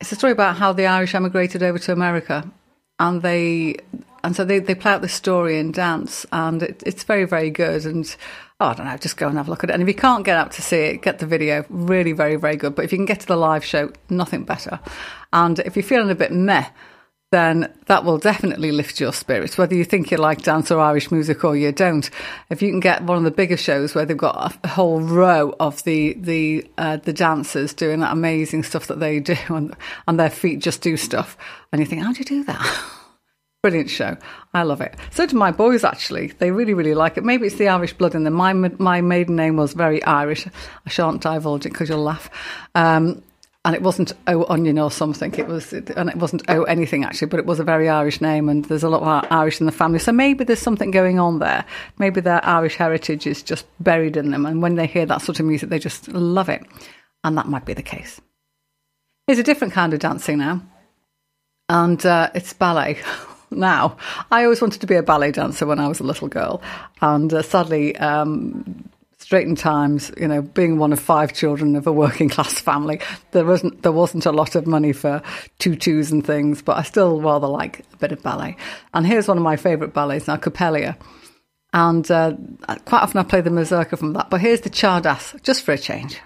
it's 0.00 0.12
a 0.12 0.16
story 0.16 0.32
about 0.32 0.56
how 0.56 0.72
the 0.72 0.86
Irish 0.86 1.14
emigrated 1.14 1.62
over 1.62 1.78
to 1.78 1.92
America, 1.92 2.50
and 2.98 3.20
they 3.20 3.76
and 4.24 4.34
so 4.36 4.44
they, 4.44 4.58
they 4.60 4.74
play 4.74 4.92
out 4.92 5.02
the 5.02 5.08
story 5.08 5.58
in 5.58 5.72
dance, 5.72 6.26
and 6.32 6.62
it, 6.62 6.82
it's 6.86 7.04
very 7.04 7.26
very 7.26 7.50
good. 7.50 7.84
And 7.84 8.16
oh, 8.60 8.66
I 8.66 8.74
don't 8.74 8.86
know, 8.86 8.96
just 8.96 9.16
go 9.16 9.28
and 9.28 9.36
have 9.36 9.48
a 9.48 9.50
look 9.50 9.64
at 9.64 9.70
it. 9.70 9.72
And 9.72 9.82
if 9.82 9.88
you 9.88 9.94
can't 9.94 10.24
get 10.24 10.36
up 10.36 10.50
to 10.52 10.62
see 10.62 10.76
it, 10.76 11.02
get 11.02 11.18
the 11.18 11.26
video. 11.26 11.64
Really 11.68 12.12
very 12.12 12.36
very 12.36 12.56
good. 12.56 12.74
But 12.74 12.84
if 12.84 12.92
you 12.92 12.98
can 12.98 13.06
get 13.06 13.20
to 13.20 13.26
the 13.26 13.36
live 13.36 13.64
show, 13.64 13.92
nothing 14.08 14.44
better. 14.44 14.80
And 15.32 15.58
if 15.60 15.76
you're 15.76 15.82
feeling 15.82 16.10
a 16.10 16.14
bit 16.14 16.32
meh 16.32 16.66
then 17.30 17.72
that 17.86 18.04
will 18.04 18.18
definitely 18.18 18.72
lift 18.72 18.98
your 18.98 19.12
spirits, 19.12 19.56
whether 19.56 19.74
you 19.74 19.84
think 19.84 20.10
you 20.10 20.16
like 20.16 20.42
dance 20.42 20.70
or 20.70 20.80
Irish 20.80 21.12
music 21.12 21.44
or 21.44 21.56
you 21.56 21.70
don't. 21.70 22.10
If 22.50 22.60
you 22.60 22.70
can 22.70 22.80
get 22.80 23.04
one 23.04 23.18
of 23.18 23.24
the 23.24 23.30
bigger 23.30 23.56
shows 23.56 23.94
where 23.94 24.04
they've 24.04 24.16
got 24.16 24.58
a 24.64 24.68
whole 24.68 25.00
row 25.00 25.54
of 25.60 25.82
the 25.84 26.14
the 26.14 26.66
uh, 26.76 26.96
the 26.96 27.12
dancers 27.12 27.72
doing 27.72 28.00
that 28.00 28.12
amazing 28.12 28.64
stuff 28.64 28.88
that 28.88 28.98
they 28.98 29.20
do, 29.20 29.36
and, 29.48 29.76
and 30.08 30.18
their 30.18 30.30
feet 30.30 30.58
just 30.58 30.82
do 30.82 30.96
stuff, 30.96 31.36
and 31.72 31.80
you 31.80 31.86
think, 31.86 32.02
how 32.02 32.12
do 32.12 32.18
you 32.18 32.24
do 32.24 32.44
that? 32.44 32.84
Brilliant 33.62 33.90
show. 33.90 34.16
I 34.54 34.62
love 34.62 34.80
it. 34.80 34.94
So 35.10 35.26
do 35.26 35.36
my 35.36 35.50
boys, 35.50 35.84
actually. 35.84 36.28
They 36.28 36.50
really, 36.50 36.72
really 36.72 36.94
like 36.94 37.18
it. 37.18 37.24
Maybe 37.24 37.46
it's 37.46 37.56
the 37.56 37.68
Irish 37.68 37.92
blood 37.92 38.14
in 38.14 38.24
them. 38.24 38.32
My, 38.32 38.54
my 38.54 39.02
maiden 39.02 39.36
name 39.36 39.56
was 39.56 39.74
very 39.74 40.02
Irish. 40.04 40.46
I 40.46 40.88
shan't 40.88 41.20
divulge 41.20 41.66
it 41.66 41.72
because 41.72 41.90
you'll 41.90 42.02
laugh. 42.02 42.30
Um, 42.74 43.22
and 43.64 43.74
it 43.74 43.82
wasn't 43.82 44.14
O 44.26 44.46
Onion 44.48 44.78
or 44.78 44.90
something. 44.90 45.34
It 45.34 45.46
was, 45.46 45.72
and 45.74 46.08
it 46.08 46.16
wasn't 46.16 46.42
O 46.48 46.62
anything 46.62 47.04
actually, 47.04 47.28
but 47.28 47.40
it 47.40 47.44
was 47.44 47.60
a 47.60 47.64
very 47.64 47.88
Irish 47.88 48.22
name, 48.22 48.48
and 48.48 48.64
there's 48.64 48.82
a 48.82 48.88
lot 48.88 49.02
of 49.02 49.30
Irish 49.30 49.60
in 49.60 49.66
the 49.66 49.72
family. 49.72 49.98
So 49.98 50.12
maybe 50.12 50.44
there's 50.44 50.60
something 50.60 50.90
going 50.90 51.18
on 51.18 51.40
there. 51.40 51.66
Maybe 51.98 52.22
their 52.22 52.42
Irish 52.44 52.76
heritage 52.76 53.26
is 53.26 53.42
just 53.42 53.66
buried 53.78 54.16
in 54.16 54.30
them, 54.30 54.46
and 54.46 54.62
when 54.62 54.76
they 54.76 54.86
hear 54.86 55.04
that 55.06 55.20
sort 55.20 55.40
of 55.40 55.46
music, 55.46 55.68
they 55.68 55.78
just 55.78 56.08
love 56.08 56.48
it, 56.48 56.62
and 57.22 57.36
that 57.36 57.48
might 57.48 57.66
be 57.66 57.74
the 57.74 57.82
case. 57.82 58.18
Here's 59.26 59.38
a 59.38 59.44
different 59.44 59.74
kind 59.74 59.92
of 59.92 60.00
dancing 60.00 60.38
now, 60.38 60.62
and 61.68 62.04
uh, 62.06 62.30
it's 62.34 62.54
ballet. 62.54 62.98
now, 63.50 63.96
I 64.30 64.44
always 64.44 64.60
wanted 64.60 64.80
to 64.80 64.86
be 64.86 64.96
a 64.96 65.02
ballet 65.02 65.32
dancer 65.32 65.66
when 65.66 65.80
I 65.80 65.88
was 65.88 66.00
a 66.00 66.04
little 66.04 66.28
girl, 66.28 66.62
and 67.00 67.32
uh, 67.32 67.42
sadly. 67.42 67.96
Um, 67.96 68.84
Straitened 69.18 69.58
Times, 69.58 70.10
you 70.16 70.26
know, 70.26 70.42
being 70.42 70.78
one 70.78 70.92
of 70.92 70.98
five 70.98 71.34
children 71.34 71.76
of 71.76 71.86
a 71.86 71.92
working 71.92 72.28
class 72.30 72.58
family, 72.58 73.00
there 73.30 73.44
wasn't 73.44 73.82
there 73.82 73.92
wasn't 73.92 74.26
a 74.26 74.32
lot 74.32 74.56
of 74.56 74.66
money 74.66 74.92
for 74.92 75.22
tutus 75.58 76.10
and 76.10 76.26
things, 76.26 76.62
but 76.62 76.78
I 76.78 76.82
still 76.82 77.20
rather 77.20 77.46
like 77.46 77.84
a 77.92 77.96
bit 77.98 78.12
of 78.12 78.22
ballet. 78.22 78.56
And 78.92 79.06
here's 79.06 79.28
one 79.28 79.36
of 79.36 79.44
my 79.44 79.56
favourite 79.56 79.92
ballets 79.92 80.26
now, 80.26 80.36
Coppelia. 80.36 80.96
And 81.72 82.10
uh, 82.10 82.34
quite 82.86 83.02
often 83.02 83.20
I 83.20 83.22
play 83.22 83.42
the 83.42 83.50
mazurka 83.50 83.96
from 83.96 84.14
that, 84.14 84.30
but 84.30 84.40
here's 84.40 84.62
the 84.62 84.70
Czardas, 84.70 85.40
just 85.42 85.62
for 85.62 85.72
a 85.72 85.78
change. 85.78 86.18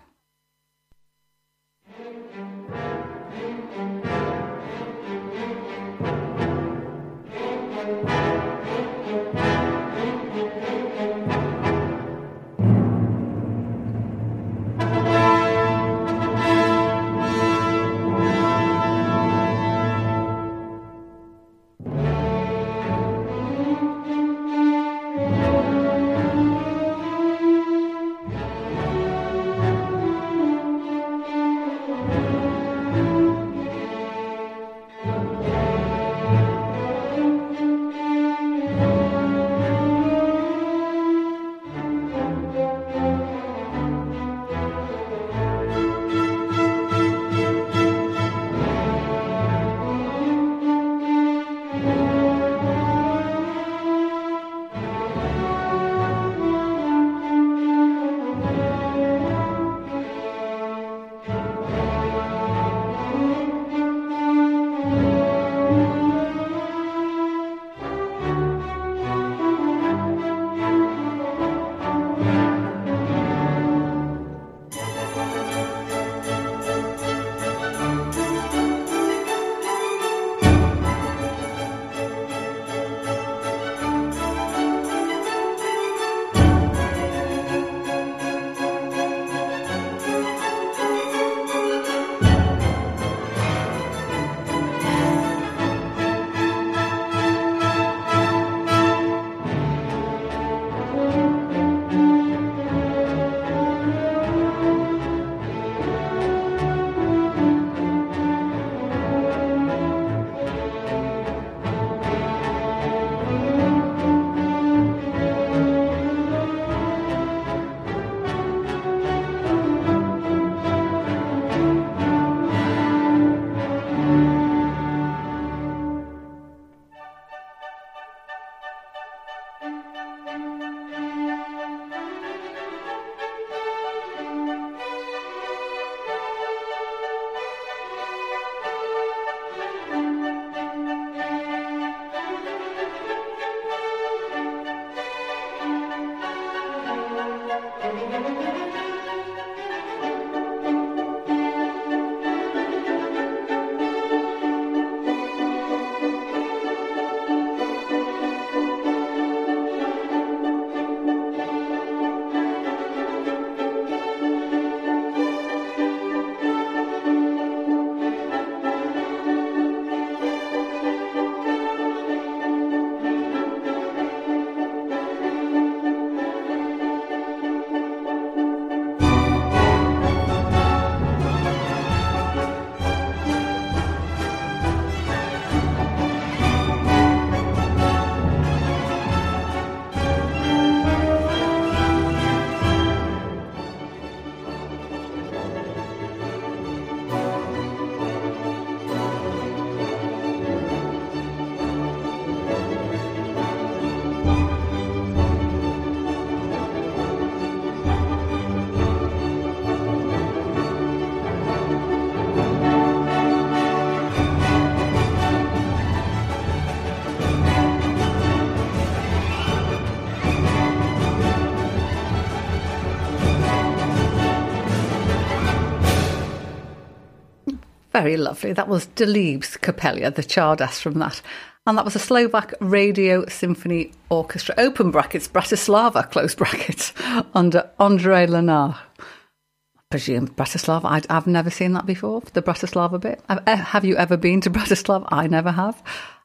Very 227.95 228.17
lovely. 228.17 228.53
That 228.53 228.67
was 228.67 228.89
Delibes 228.89 229.57
Coppélia, 229.61 230.13
the 230.13 230.23
Czardas 230.23 230.81
from 230.81 230.99
that. 230.99 231.23
And 231.65 231.79
that 231.79 231.85
was 231.85 231.95
a 231.95 232.01
Slovak 232.01 232.53
Radio 232.59 233.25
Symphony 233.27 233.93
Orchestra, 234.11 234.53
open 234.59 234.91
brackets, 234.91 235.29
Bratislava, 235.29 236.11
close 236.11 236.35
brackets, 236.35 236.93
under 237.35 237.71
Andre 237.79 238.27
Lenar. 238.27 238.77
I 238.99 239.83
presume 239.91 240.27
Bratislava. 240.27 240.87
i 241.09 241.15
have 241.15 241.29
never 241.29 241.51
seen 241.51 241.73
that 241.75 241.87
before, 241.87 242.21
the 242.33 242.43
Bratislava 242.43 243.01
bit. 243.01 243.23
Eh, 243.29 243.55
have 243.55 243.85
you 243.85 243.97
ever 243.97 244.17
been 244.17 244.41
to 244.41 244.51
Bratislava? 244.59 245.07
I 245.13 245.29
never 245.29 245.53
have. 245.53 245.81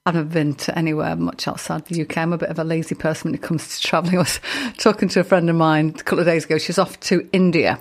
I've 0.08 0.16
never 0.16 0.28
been 0.28 0.56
to 0.56 0.76
anywhere 0.76 1.16
much 1.16 1.48
outside 1.48 1.86
the 1.86 2.02
UK. 2.02 2.18
I'm 2.18 2.34
a 2.34 2.40
bit 2.40 2.50
of 2.50 2.58
a 2.58 2.64
lazy 2.64 2.96
person 2.96 3.30
when 3.30 3.36
it 3.36 3.44
comes 3.44 3.76
to 3.76 3.88
travelling. 3.88 4.16
I 4.18 4.22
was 4.22 4.40
talking 4.80 5.08
to 5.10 5.20
a 5.20 5.24
friend 5.24 5.48
of 5.52 5.56
mine 5.56 5.90
a 5.90 6.04
couple 6.04 6.20
of 6.20 6.26
days 6.26 6.46
ago. 6.46 6.58
She's 6.58 6.80
off 6.80 7.00
to 7.02 7.30
India 7.32 7.80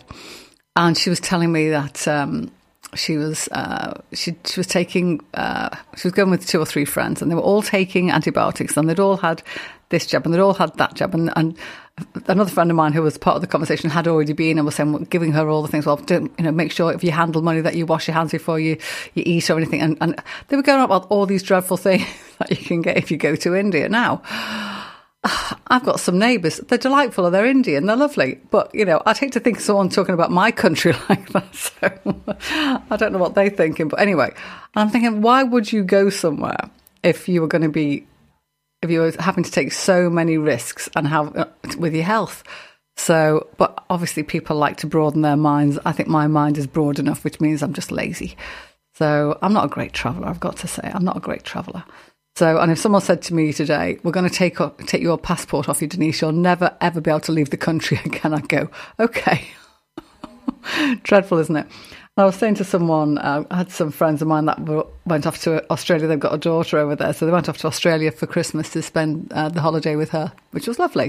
and 0.76 0.96
she 0.96 1.08
was 1.08 1.20
telling 1.20 1.50
me 1.50 1.70
that 1.70 2.06
um, 2.06 2.52
she 2.94 3.16
was 3.16 3.48
uh, 3.52 4.00
she 4.12 4.36
she 4.44 4.58
was 4.58 4.66
taking 4.66 5.20
uh, 5.34 5.74
she 5.96 6.08
was 6.08 6.14
going 6.14 6.30
with 6.30 6.46
two 6.46 6.60
or 6.60 6.66
three 6.66 6.84
friends, 6.84 7.22
and 7.22 7.30
they 7.30 7.34
were 7.34 7.40
all 7.40 7.62
taking 7.62 8.10
antibiotics, 8.10 8.76
and 8.76 8.88
they'd 8.88 9.00
all 9.00 9.18
had 9.18 9.42
this 9.90 10.06
jab 10.06 10.24
and 10.24 10.34
they'd 10.34 10.40
all 10.40 10.54
had 10.54 10.74
that 10.74 10.94
jab, 10.94 11.14
and, 11.14 11.32
and 11.36 11.56
another 12.26 12.50
friend 12.50 12.70
of 12.70 12.76
mine 12.76 12.92
who 12.92 13.02
was 13.02 13.18
part 13.18 13.36
of 13.36 13.40
the 13.40 13.46
conversation 13.46 13.90
had 13.90 14.06
already 14.06 14.32
been 14.32 14.58
and 14.58 14.64
was 14.64 14.74
saying, 14.74 15.04
giving 15.10 15.32
her 15.32 15.48
all 15.48 15.62
the 15.62 15.68
things. 15.68 15.86
Well, 15.86 15.96
don't 15.96 16.32
you 16.38 16.44
know, 16.44 16.52
make 16.52 16.72
sure 16.72 16.92
if 16.92 17.02
you 17.02 17.10
handle 17.10 17.42
money 17.42 17.60
that 17.60 17.74
you 17.74 17.86
wash 17.86 18.08
your 18.08 18.14
hands 18.14 18.32
before 18.32 18.60
you, 18.60 18.78
you 19.14 19.22
eat 19.26 19.50
or 19.50 19.56
anything. 19.56 19.80
And, 19.80 19.98
and 20.00 20.22
they 20.48 20.56
were 20.56 20.62
going 20.62 20.78
on 20.78 20.84
about 20.84 21.06
all 21.10 21.26
these 21.26 21.42
dreadful 21.42 21.76
things 21.88 22.06
that 22.38 22.50
you 22.50 22.56
can 22.56 22.82
get 22.82 22.96
if 22.96 23.10
you 23.10 23.16
go 23.16 23.36
to 23.36 23.54
India 23.54 23.88
now. 23.88 24.22
I've 25.66 25.84
got 25.84 26.00
some 26.00 26.18
neighbours. 26.18 26.58
They're 26.58 26.78
delightful. 26.78 27.26
Or 27.26 27.30
they're 27.30 27.46
Indian. 27.46 27.86
They're 27.86 27.96
lovely. 27.96 28.40
But, 28.50 28.74
you 28.74 28.84
know, 28.84 29.02
I'd 29.06 29.18
hate 29.18 29.32
to 29.32 29.40
think 29.40 29.58
of 29.58 29.62
someone 29.62 29.88
talking 29.88 30.14
about 30.14 30.30
my 30.30 30.50
country 30.50 30.92
like 31.08 31.28
that. 31.30 31.54
So 31.54 31.72
I 32.90 32.96
don't 32.96 33.12
know 33.12 33.18
what 33.18 33.34
they're 33.34 33.50
thinking. 33.50 33.88
But 33.88 34.00
anyway, 34.00 34.34
I'm 34.74 34.90
thinking, 34.90 35.22
why 35.22 35.42
would 35.42 35.72
you 35.72 35.84
go 35.84 36.10
somewhere 36.10 36.70
if 37.02 37.28
you 37.28 37.40
were 37.40 37.48
going 37.48 37.62
to 37.62 37.68
be, 37.68 38.06
if 38.82 38.90
you 38.90 39.00
were 39.00 39.12
having 39.18 39.44
to 39.44 39.50
take 39.50 39.72
so 39.72 40.10
many 40.10 40.38
risks 40.38 40.88
and 40.96 41.06
have 41.06 41.36
uh, 41.36 41.46
with 41.78 41.94
your 41.94 42.04
health? 42.04 42.44
So, 42.96 43.48
but 43.58 43.84
obviously 43.88 44.24
people 44.24 44.56
like 44.56 44.78
to 44.78 44.86
broaden 44.88 45.22
their 45.22 45.36
minds. 45.36 45.78
I 45.84 45.92
think 45.92 46.08
my 46.08 46.26
mind 46.26 46.58
is 46.58 46.66
broad 46.66 46.98
enough, 46.98 47.22
which 47.22 47.40
means 47.40 47.62
I'm 47.62 47.72
just 47.72 47.92
lazy. 47.92 48.36
So 48.94 49.38
I'm 49.40 49.52
not 49.52 49.66
a 49.66 49.68
great 49.68 49.92
traveller, 49.92 50.26
I've 50.26 50.40
got 50.40 50.56
to 50.58 50.66
say. 50.66 50.90
I'm 50.92 51.04
not 51.04 51.16
a 51.16 51.20
great 51.20 51.44
traveller. 51.44 51.84
So, 52.38 52.60
and 52.60 52.70
if 52.70 52.78
someone 52.78 53.00
said 53.00 53.20
to 53.22 53.34
me 53.34 53.52
today, 53.52 53.98
"We're 54.04 54.12
going 54.12 54.28
to 54.28 54.32
take 54.32 54.58
take 54.86 55.02
your 55.02 55.18
passport 55.18 55.68
off 55.68 55.82
you, 55.82 55.88
Denise. 55.88 56.20
You'll 56.20 56.30
never 56.30 56.76
ever 56.80 57.00
be 57.00 57.10
able 57.10 57.18
to 57.22 57.32
leave 57.32 57.50
the 57.50 57.56
country 57.56 58.00
again," 58.04 58.32
I'd 58.32 58.48
go, 58.48 58.70
"Okay." 59.00 59.48
Dreadful, 61.02 61.38
isn't 61.38 61.56
it? 61.56 61.66
I 62.16 62.24
was 62.24 62.36
saying 62.36 62.54
to 62.56 62.64
someone, 62.64 63.18
uh, 63.18 63.42
I 63.50 63.56
had 63.56 63.72
some 63.72 63.90
friends 63.90 64.22
of 64.22 64.28
mine 64.28 64.44
that 64.44 64.64
were, 64.64 64.86
went 65.04 65.26
off 65.26 65.42
to 65.42 65.68
Australia. 65.72 66.06
They've 66.06 66.20
got 66.20 66.32
a 66.32 66.38
daughter 66.38 66.78
over 66.78 66.94
there, 66.94 67.12
so 67.12 67.26
they 67.26 67.32
went 67.32 67.48
off 67.48 67.58
to 67.58 67.66
Australia 67.66 68.12
for 68.12 68.28
Christmas 68.28 68.70
to 68.70 68.82
spend 68.82 69.32
uh, 69.32 69.48
the 69.48 69.60
holiday 69.60 69.96
with 69.96 70.10
her, 70.10 70.32
which 70.52 70.68
was 70.68 70.78
lovely. 70.78 71.06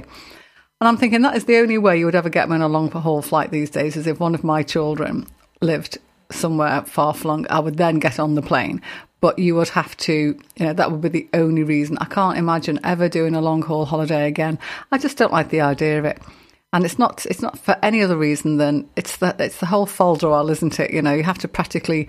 And 0.81 0.87
I'm 0.87 0.97
thinking 0.97 1.21
that 1.21 1.35
is 1.35 1.45
the 1.45 1.57
only 1.57 1.77
way 1.77 1.99
you 1.99 2.05
would 2.05 2.15
ever 2.15 2.29
get 2.29 2.49
me 2.49 2.55
on 2.55 2.63
a 2.63 2.67
long 2.67 2.89
haul 2.89 3.21
flight 3.21 3.51
these 3.51 3.69
days 3.69 3.95
is 3.95 4.07
if 4.07 4.19
one 4.19 4.33
of 4.33 4.43
my 4.43 4.63
children 4.63 5.27
lived 5.61 5.99
somewhere 6.31 6.81
far 6.83 7.13
flung. 7.13 7.45
I 7.51 7.59
would 7.59 7.77
then 7.77 7.99
get 7.99 8.19
on 8.19 8.33
the 8.33 8.41
plane, 8.41 8.81
but 9.21 9.39
you 9.39 9.55
would 9.55 9.69
have 9.69 9.95
to, 9.97 10.13
you 10.13 10.65
know, 10.65 10.73
that 10.73 10.91
would 10.91 11.01
be 11.01 11.09
the 11.09 11.29
only 11.33 11.63
reason. 11.63 11.97
I 11.99 12.05
can't 12.05 12.37
imagine 12.37 12.79
ever 12.83 13.09
doing 13.09 13.35
a 13.35 13.41
long 13.41 13.61
haul 13.61 13.85
holiday 13.85 14.27
again. 14.27 14.59
I 14.91 14.97
just 14.97 15.17
don't 15.17 15.33
like 15.33 15.49
the 15.49 15.61
idea 15.61 15.99
of 15.99 16.05
it. 16.05 16.21
And 16.71 16.85
it's 16.85 16.99
not, 16.99 17.25
it's 17.25 17.41
not 17.41 17.57
for 17.57 17.77
any 17.81 18.01
other 18.01 18.15
reason 18.15 18.57
than 18.57 18.87
it's 18.95 19.17
the, 19.17 19.35
it's 19.39 19.59
the 19.59 19.65
whole 19.65 19.87
folderol, 19.87 20.51
isn't 20.51 20.79
it? 20.79 20.91
You 20.91 21.01
know, 21.01 21.13
you 21.13 21.23
have 21.23 21.39
to 21.39 21.47
practically 21.47 22.07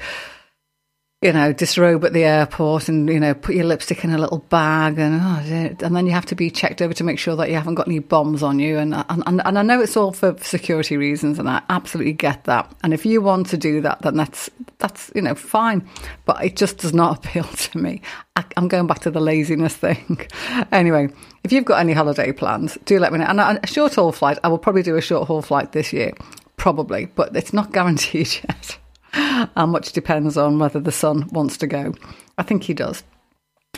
you 1.22 1.34
know, 1.34 1.52
disrobe 1.52 2.02
at 2.06 2.14
the 2.14 2.24
airport 2.24 2.88
and, 2.88 3.06
you 3.10 3.20
know, 3.20 3.34
put 3.34 3.54
your 3.54 3.66
lipstick 3.66 4.04
in 4.04 4.10
a 4.10 4.16
little 4.16 4.38
bag 4.38 4.98
and, 4.98 5.20
oh, 5.22 5.84
and 5.84 5.94
then 5.94 6.06
you 6.06 6.12
have 6.12 6.24
to 6.24 6.34
be 6.34 6.50
checked 6.50 6.80
over 6.80 6.94
to 6.94 7.04
make 7.04 7.18
sure 7.18 7.36
that 7.36 7.50
you 7.50 7.56
haven't 7.56 7.74
got 7.74 7.86
any 7.86 7.98
bombs 7.98 8.42
on 8.42 8.58
you. 8.58 8.78
And, 8.78 8.94
and, 8.94 9.42
and 9.44 9.58
I 9.58 9.60
know 9.60 9.82
it's 9.82 9.98
all 9.98 10.12
for 10.12 10.34
security 10.38 10.96
reasons 10.96 11.38
and 11.38 11.46
I 11.46 11.60
absolutely 11.68 12.14
get 12.14 12.44
that. 12.44 12.74
And 12.82 12.94
if 12.94 13.04
you 13.04 13.20
want 13.20 13.48
to 13.48 13.58
do 13.58 13.82
that, 13.82 14.00
then 14.00 14.16
that's, 14.16 14.48
that's, 14.78 15.12
you 15.14 15.20
know, 15.20 15.34
fine. 15.34 15.86
But 16.24 16.42
it 16.42 16.56
just 16.56 16.78
does 16.78 16.94
not 16.94 17.18
appeal 17.26 17.44
to 17.44 17.78
me. 17.78 18.00
I, 18.36 18.44
I'm 18.56 18.68
going 18.68 18.86
back 18.86 19.00
to 19.00 19.10
the 19.10 19.20
laziness 19.20 19.76
thing. 19.76 20.26
anyway, 20.72 21.10
if 21.44 21.52
you've 21.52 21.66
got 21.66 21.80
any 21.80 21.92
holiday 21.92 22.32
plans, 22.32 22.78
do 22.86 22.98
let 22.98 23.12
me 23.12 23.18
know. 23.18 23.26
And 23.26 23.60
a 23.62 23.66
short 23.66 23.94
haul 23.94 24.12
flight, 24.12 24.38
I 24.42 24.48
will 24.48 24.56
probably 24.56 24.82
do 24.82 24.96
a 24.96 25.02
short 25.02 25.26
haul 25.26 25.42
flight 25.42 25.72
this 25.72 25.92
year, 25.92 26.14
probably, 26.56 27.06
but 27.14 27.36
it's 27.36 27.52
not 27.52 27.72
guaranteed 27.74 28.28
yet. 28.48 28.78
How 29.12 29.66
much 29.66 29.92
depends 29.92 30.36
on 30.36 30.58
whether 30.58 30.80
the 30.80 30.92
son 30.92 31.28
wants 31.30 31.56
to 31.58 31.66
go. 31.66 31.94
I 32.38 32.42
think 32.42 32.64
he 32.64 32.74
does. 32.74 33.02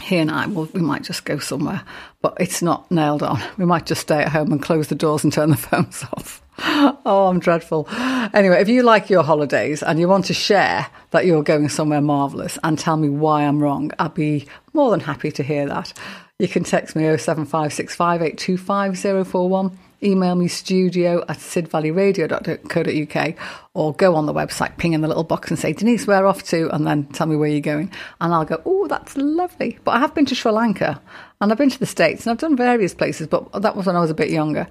He 0.02 0.16
and 0.16 0.30
I, 0.30 0.46
well, 0.46 0.68
we 0.72 0.80
might 0.80 1.02
just 1.02 1.26
go 1.26 1.38
somewhere, 1.38 1.82
but 2.22 2.34
it's 2.40 2.62
not 2.62 2.90
nailed 2.90 3.22
on. 3.22 3.42
We 3.58 3.66
might 3.66 3.84
just 3.84 4.00
stay 4.00 4.22
at 4.22 4.32
home 4.32 4.50
and 4.50 4.62
close 4.62 4.88
the 4.88 4.94
doors 4.94 5.22
and 5.22 5.32
turn 5.32 5.50
the 5.50 5.56
phones 5.68 6.02
off. 6.12 6.42
oh, 6.58 7.28
I'm 7.28 7.40
dreadful. 7.40 7.86
Anyway, 8.32 8.60
if 8.60 8.68
you 8.68 8.82
like 8.82 9.10
your 9.10 9.22
holidays 9.22 9.82
and 9.82 10.00
you 10.00 10.08
want 10.08 10.24
to 10.26 10.34
share 10.34 10.86
that 11.10 11.26
you're 11.26 11.42
going 11.42 11.68
somewhere 11.68 12.00
marvellous 12.00 12.58
and 12.64 12.78
tell 12.78 12.96
me 12.96 13.10
why 13.10 13.42
I'm 13.42 13.62
wrong, 13.62 13.90
I'd 13.98 14.14
be 14.14 14.46
more 14.72 14.90
than 14.90 15.00
happy 15.00 15.30
to 15.32 15.42
hear 15.42 15.66
that. 15.66 15.92
You 16.38 16.48
can 16.48 16.64
text 16.64 16.96
me 16.96 17.02
07565825041 17.04 19.76
email 20.02 20.34
me 20.34 20.48
studio 20.48 21.22
at 21.28 21.38
sidvalleyradio.co.uk 21.38 23.34
or 23.74 23.94
go 23.94 24.14
on 24.14 24.26
the 24.26 24.34
website, 24.34 24.76
ping 24.76 24.92
in 24.92 25.00
the 25.00 25.08
little 25.08 25.24
box 25.24 25.50
and 25.50 25.58
say, 25.58 25.72
Denise, 25.72 26.06
we're 26.06 26.26
off 26.26 26.42
to, 26.44 26.68
and 26.74 26.86
then 26.86 27.04
tell 27.06 27.26
me 27.26 27.36
where 27.36 27.48
you're 27.48 27.60
going. 27.60 27.90
And 28.20 28.34
I'll 28.34 28.44
go, 28.44 28.60
oh, 28.64 28.86
that's 28.88 29.16
lovely. 29.16 29.78
But 29.84 29.92
I 29.92 30.00
have 30.00 30.14
been 30.14 30.26
to 30.26 30.34
Sri 30.34 30.52
Lanka 30.52 31.00
and 31.40 31.50
I've 31.50 31.58
been 31.58 31.70
to 31.70 31.78
the 31.78 31.86
States 31.86 32.26
and 32.26 32.32
I've 32.32 32.38
done 32.38 32.56
various 32.56 32.94
places, 32.94 33.26
but 33.26 33.50
that 33.62 33.76
was 33.76 33.86
when 33.86 33.96
I 33.96 34.00
was 34.00 34.10
a 34.10 34.14
bit 34.14 34.30
younger. 34.30 34.66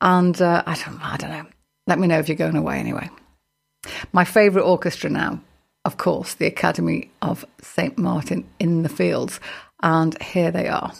And 0.00 0.40
uh, 0.40 0.62
I, 0.66 0.74
don't, 0.74 1.00
I 1.00 1.16
don't 1.16 1.30
know. 1.30 1.46
Let 1.86 1.98
me 1.98 2.06
know 2.06 2.18
if 2.18 2.28
you're 2.28 2.36
going 2.36 2.56
away 2.56 2.78
anyway. 2.78 3.10
My 4.12 4.24
favourite 4.24 4.64
orchestra 4.64 5.10
now, 5.10 5.40
of 5.84 5.96
course, 5.96 6.34
the 6.34 6.46
Academy 6.46 7.10
of 7.22 7.44
St. 7.62 7.96
Martin 7.98 8.48
in 8.58 8.82
the 8.82 8.88
Fields. 8.88 9.40
And 9.82 10.20
here 10.22 10.50
they 10.50 10.68
are. 10.68 10.92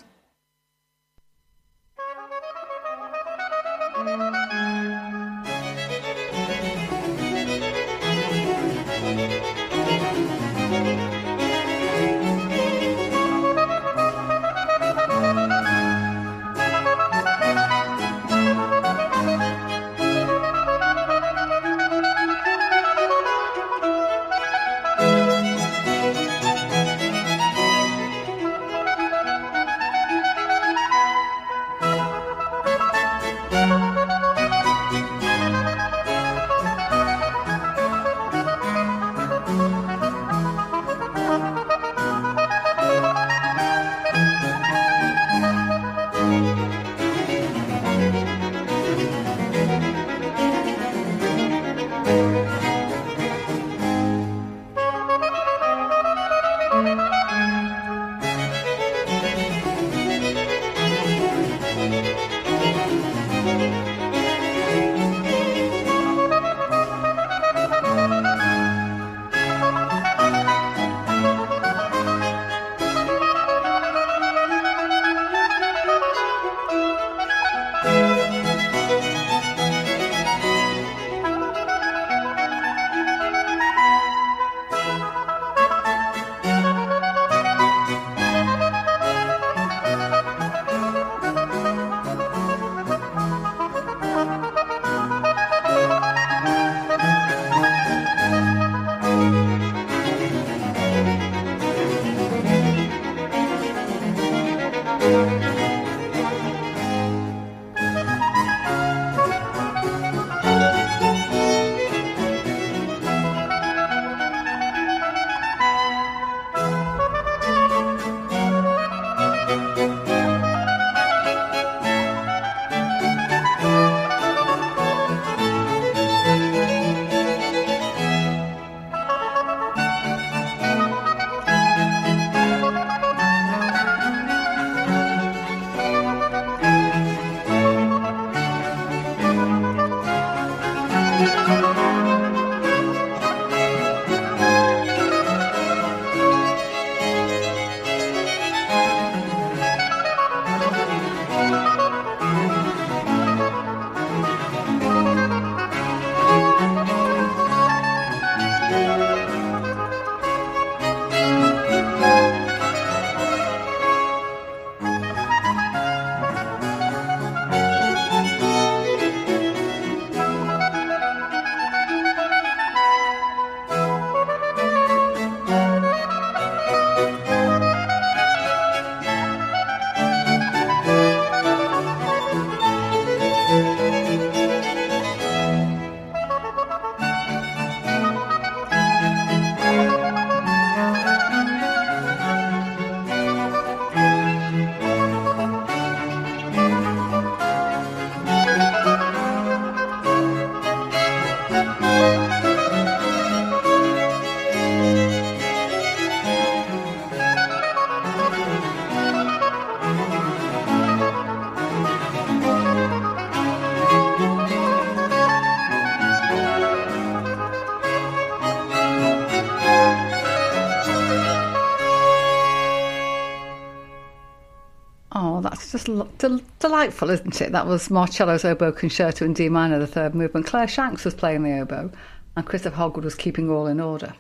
Delightful, 226.81 227.11
isn't 227.11 227.43
it? 227.43 227.53
That 227.53 227.67
was 227.67 227.91
Marcello's 227.91 228.43
Oboe 228.43 228.73
Concerto 228.73 229.27
in 229.27 229.35
D 229.35 229.51
minor, 229.51 229.79
the 229.79 229.87
third 229.87 230.15
movement. 230.15 230.47
Claire 230.47 230.67
Shanks 230.67 231.05
was 231.05 231.13
playing 231.13 231.43
the 231.43 231.61
oboe, 231.61 231.93
and 232.35 232.47
Christopher 232.47 232.77
Hogwood 232.77 233.05
was 233.05 233.15
keeping 233.15 233.51
all 233.51 233.67
in 233.67 233.81
order. 233.81 234.15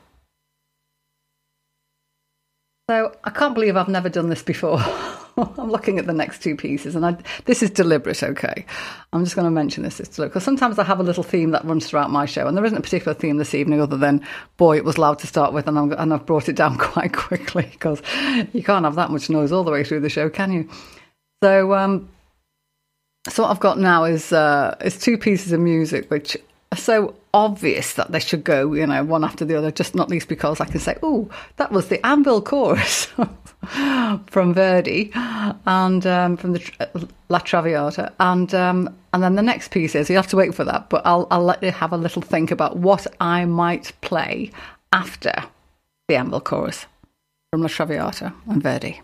So 2.90 3.16
I 3.24 3.30
can't 3.30 3.54
believe 3.54 3.78
I've 3.78 3.88
never 3.88 4.10
done 4.10 4.28
this 4.28 4.42
before. 4.42 4.78
I'm 5.38 5.70
looking 5.70 5.98
at 5.98 6.06
the 6.06 6.12
next 6.12 6.42
two 6.42 6.54
pieces, 6.54 6.94
and 6.94 7.06
I, 7.06 7.16
this 7.46 7.62
is 7.62 7.70
deliberate, 7.70 8.22
okay? 8.22 8.66
I'm 9.14 9.24
just 9.24 9.36
going 9.36 9.46
to 9.46 9.50
mention 9.50 9.82
this 9.82 9.98
because 10.18 10.44
sometimes 10.44 10.78
I 10.78 10.84
have 10.84 11.00
a 11.00 11.04
little 11.04 11.22
theme 11.22 11.52
that 11.52 11.64
runs 11.64 11.86
throughout 11.86 12.10
my 12.10 12.26
show, 12.26 12.46
and 12.46 12.54
there 12.54 12.64
isn't 12.66 12.76
a 12.76 12.82
particular 12.82 13.14
theme 13.14 13.38
this 13.38 13.54
evening 13.54 13.80
other 13.80 13.96
than, 13.96 14.26
boy, 14.58 14.76
it 14.76 14.84
was 14.84 14.98
loud 14.98 15.18
to 15.20 15.26
start 15.26 15.54
with, 15.54 15.66
and, 15.66 15.78
i 15.78 16.02
and 16.02 16.12
I've 16.12 16.26
brought 16.26 16.50
it 16.50 16.56
down 16.56 16.76
quite 16.78 17.14
quickly 17.14 17.70
because 17.72 18.02
you 18.52 18.62
can't 18.62 18.84
have 18.84 18.96
that 18.96 19.10
much 19.10 19.30
noise 19.30 19.50
all 19.50 19.64
the 19.64 19.70
way 19.70 19.82
through 19.82 20.00
the 20.00 20.10
show, 20.10 20.28
can 20.28 20.52
you? 20.52 20.68
So, 21.42 21.72
um, 21.72 22.10
so 23.28 23.42
what 23.42 23.50
I've 23.50 23.60
got 23.60 23.78
now 23.78 24.04
is 24.04 24.32
uh, 24.32 24.76
is 24.80 24.98
two 24.98 25.18
pieces 25.18 25.52
of 25.52 25.60
music 25.60 26.10
which 26.10 26.36
are 26.72 26.78
so 26.78 27.14
obvious 27.34 27.94
that 27.94 28.12
they 28.12 28.20
should 28.20 28.44
go, 28.44 28.72
you 28.72 28.86
know, 28.86 29.04
one 29.04 29.24
after 29.24 29.44
the 29.44 29.56
other. 29.56 29.70
Just 29.70 29.94
not 29.94 30.08
least 30.08 30.28
because 30.28 30.60
I 30.60 30.64
can 30.64 30.80
say, 30.80 30.96
"Oh, 31.02 31.28
that 31.56 31.70
was 31.70 31.88
the 31.88 32.04
Anvil 32.06 32.40
chorus 32.40 33.06
from 34.28 34.54
Verdi, 34.54 35.10
and 35.14 36.06
um, 36.06 36.36
from 36.38 36.54
the 36.54 37.08
La 37.28 37.40
Traviata, 37.40 38.12
and 38.20 38.54
um, 38.54 38.96
and 39.12 39.22
then 39.22 39.34
the 39.34 39.42
next 39.42 39.70
piece 39.70 39.94
is 39.94 40.08
you 40.08 40.16
have 40.16 40.28
to 40.28 40.36
wait 40.36 40.54
for 40.54 40.64
that, 40.64 40.88
but 40.88 41.02
I'll 41.04 41.26
I'll 41.30 41.44
let 41.44 41.62
you 41.62 41.72
have 41.72 41.92
a 41.92 41.98
little 41.98 42.22
think 42.22 42.50
about 42.50 42.78
what 42.78 43.06
I 43.20 43.44
might 43.44 43.92
play 44.00 44.50
after 44.92 45.32
the 46.08 46.16
Anvil 46.16 46.40
chorus 46.40 46.86
from 47.52 47.60
La 47.60 47.68
Traviata 47.68 48.32
and 48.46 48.62
Verdi. 48.62 49.00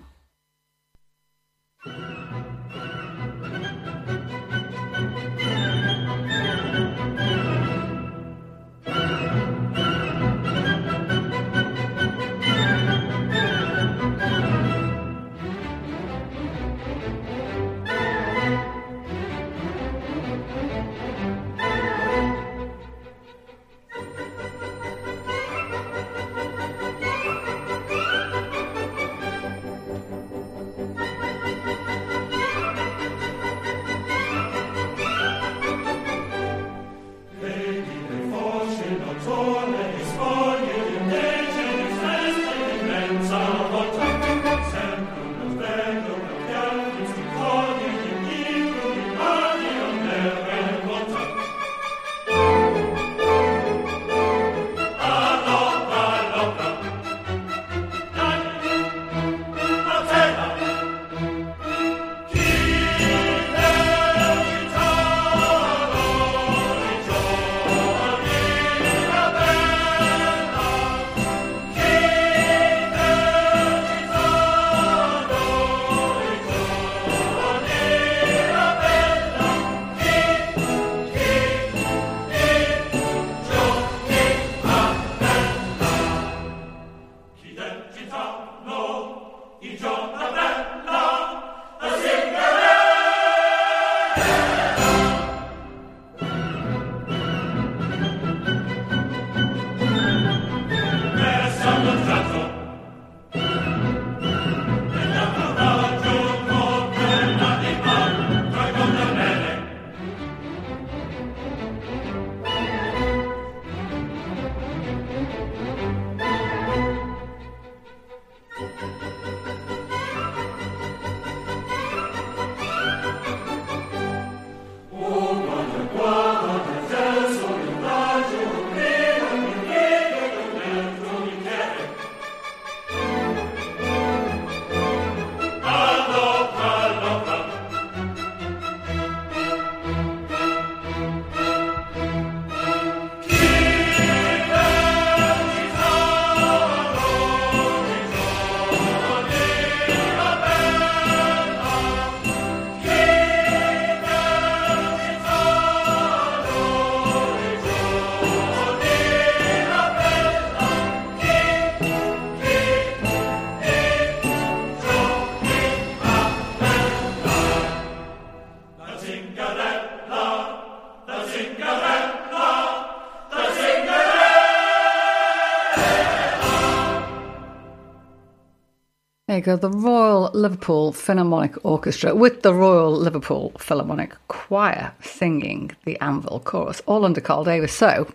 The 179.54 179.70
Royal 179.70 180.30
Liverpool 180.34 180.92
Philharmonic 180.92 181.64
Orchestra 181.64 182.16
with 182.16 182.42
the 182.42 182.52
Royal 182.52 182.90
Liverpool 182.90 183.52
Philharmonic 183.60 184.14
Choir 184.26 184.92
singing 185.00 185.70
the 185.84 185.96
Anvil 186.00 186.40
Chorus, 186.40 186.82
all 186.86 187.04
under 187.04 187.20
Carl 187.20 187.44
Davis. 187.44 187.72
So, 187.72 188.12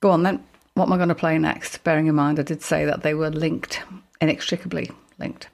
go 0.00 0.10
on 0.10 0.22
then. 0.22 0.44
What 0.74 0.84
am 0.84 0.92
I 0.92 0.98
going 0.98 1.08
to 1.08 1.16
play 1.16 1.36
next? 1.38 1.82
Bearing 1.82 2.06
in 2.06 2.14
mind, 2.14 2.38
I 2.38 2.42
did 2.42 2.62
say 2.62 2.84
that 2.84 3.02
they 3.02 3.14
were 3.14 3.30
linked, 3.30 3.82
inextricably 4.20 4.92
linked. 5.18 5.48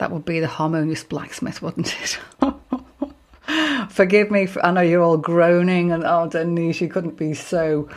That 0.00 0.10
would 0.10 0.26
be 0.26 0.40
the 0.40 0.48
Harmonious 0.48 1.04
Blacksmith, 1.04 1.62
wouldn't 1.62 1.96
it? 2.02 2.18
Forgive 3.90 4.30
me, 4.30 4.44
for, 4.46 4.62
I 4.66 4.72
know 4.72 4.82
you're 4.82 5.02
all 5.02 5.16
groaning 5.16 5.92
and, 5.92 6.04
oh, 6.04 6.28
Denise, 6.28 6.82
you 6.82 6.88
couldn't 6.88 7.16
be 7.16 7.32
so 7.32 7.88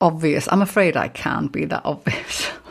obvious. 0.00 0.46
I'm 0.52 0.62
afraid 0.62 0.96
I 0.96 1.08
can't 1.08 1.50
be 1.50 1.64
that 1.64 1.82
obvious. 1.84 2.48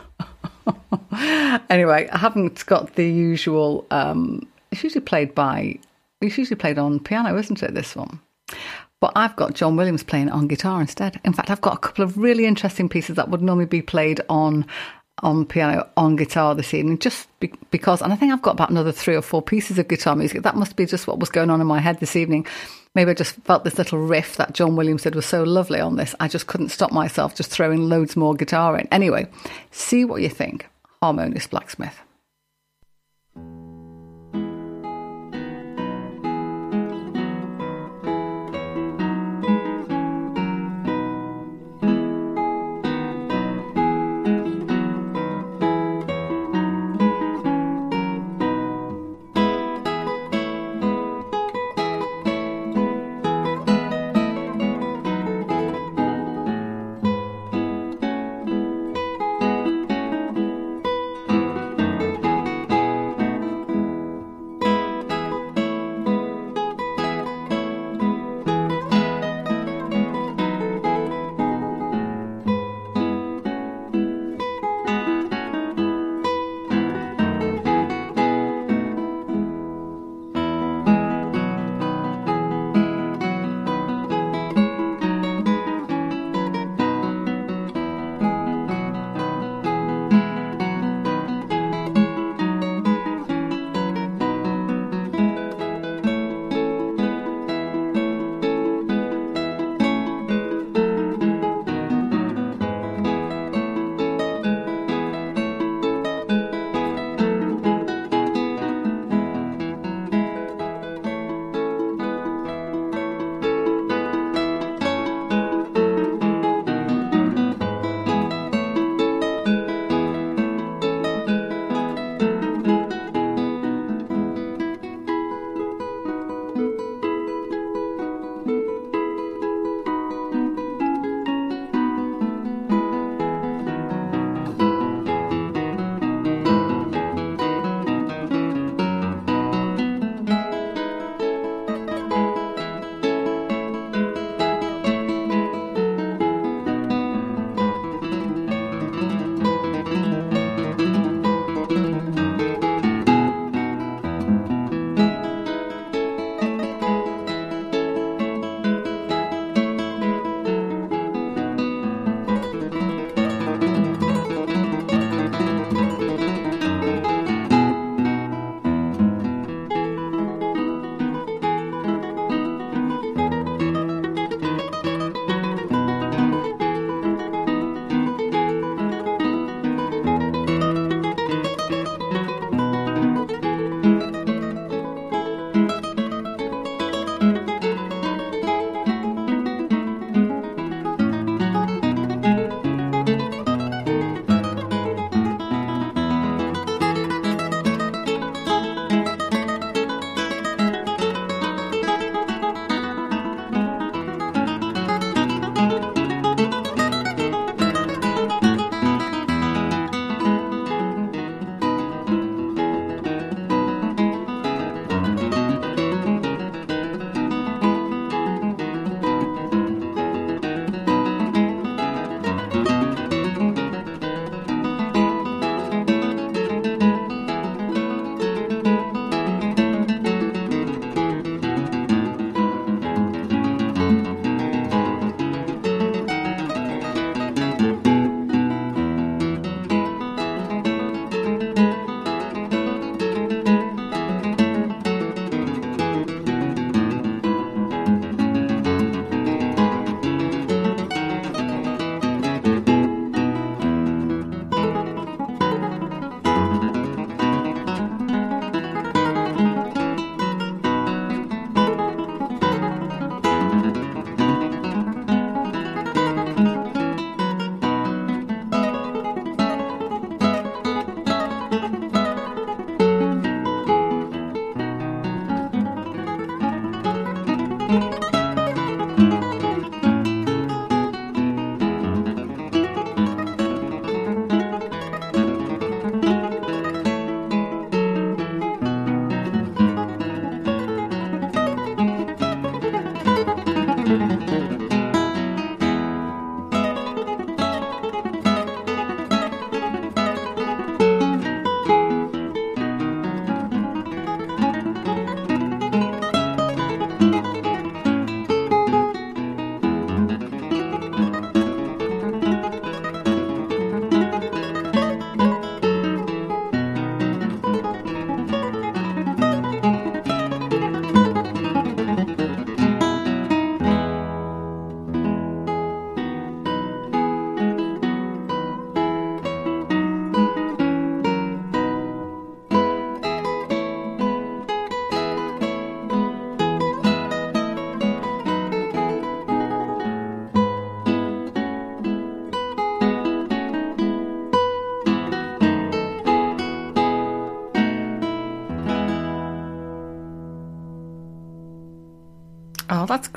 anyway, 1.70 2.07
I 2.11 2.18
haven't 2.18 2.65
got 2.65 2.95
the 2.95 3.07
usual. 3.07 3.86
Um, 3.91 4.47
it's 4.72 4.84
usually 4.84 5.05
played 5.05 5.34
by. 5.36 5.80
It's 6.22 6.38
usually 6.38 6.57
played 6.57 6.80
on 6.80 6.99
piano, 6.99 7.38
isn't 7.38 7.61
it? 7.61 7.74
This 7.74 7.95
one. 7.95 8.20
But 8.99 9.13
I've 9.15 9.36
got 9.36 9.53
John 9.53 9.76
Williams 9.76 10.03
playing 10.03 10.30
on 10.30 10.47
guitar 10.47 10.82
instead. 10.82 11.20
In 11.24 11.34
fact, 11.34 11.51
I've 11.51 11.61
got 11.61 11.76
a 11.76 11.78
couple 11.78 12.03
of 12.03 12.18
really 12.18 12.45
interesting 12.45 12.89
pieces 12.89 13.15
that 13.15 13.30
would 13.30 13.43
normally 13.43 13.68
be 13.68 13.82
played 13.82 14.22
on 14.30 14.65
on 15.24 15.45
piano, 15.45 15.88
on 15.97 16.15
guitar 16.15 16.53
this 16.53 16.74
evening, 16.74 16.99
just 16.99 17.28
be- 17.39 17.51
because, 17.72 18.01
and 18.03 18.13
I 18.13 18.15
think 18.15 18.32
I've 18.32 18.41
got 18.41 18.51
about 18.51 18.70
another 18.70 18.91
three 18.91 19.15
or 19.15 19.24
four 19.24 19.41
pieces 19.41 19.80
of 19.80 19.88
guitar 19.88 20.15
music. 20.15 20.43
That 20.43 20.55
must 20.55 20.76
be 20.76 20.86
just 20.86 21.07
what 21.07 21.20
was 21.20 21.30
going 21.30 21.49
on 21.49 21.59
in 21.59 21.65
my 21.65 21.80
head 21.80 21.99
this 21.99 22.15
evening. 22.15 22.45
Maybe 22.98 23.12
I 23.12 23.14
just 23.14 23.36
felt 23.43 23.64
this 23.64 23.78
little 23.78 24.00
riff 24.00 24.38
that 24.38 24.54
John 24.54 24.76
Williams 24.76 25.04
said 25.04 25.14
was 25.14 25.28
so 25.28 25.43
lovely 25.43 25.80
on 25.80 25.98
this. 25.98 26.16
I 26.20 26.28
just 26.28 26.48
couldn't 26.48 26.70
stop 26.70 26.91
myself 26.91 27.36
just 27.36 27.52
throwing 27.52 27.88
loads 27.88 28.16
more 28.16 28.34
guitar 28.34 28.76
in. 28.76 28.88
Anyway, 28.91 29.28
see 29.70 30.04
what 30.04 30.24
you 30.24 30.30
think. 30.30 30.68
Harmonious 31.00 31.45
Blacksmith. 31.45 31.95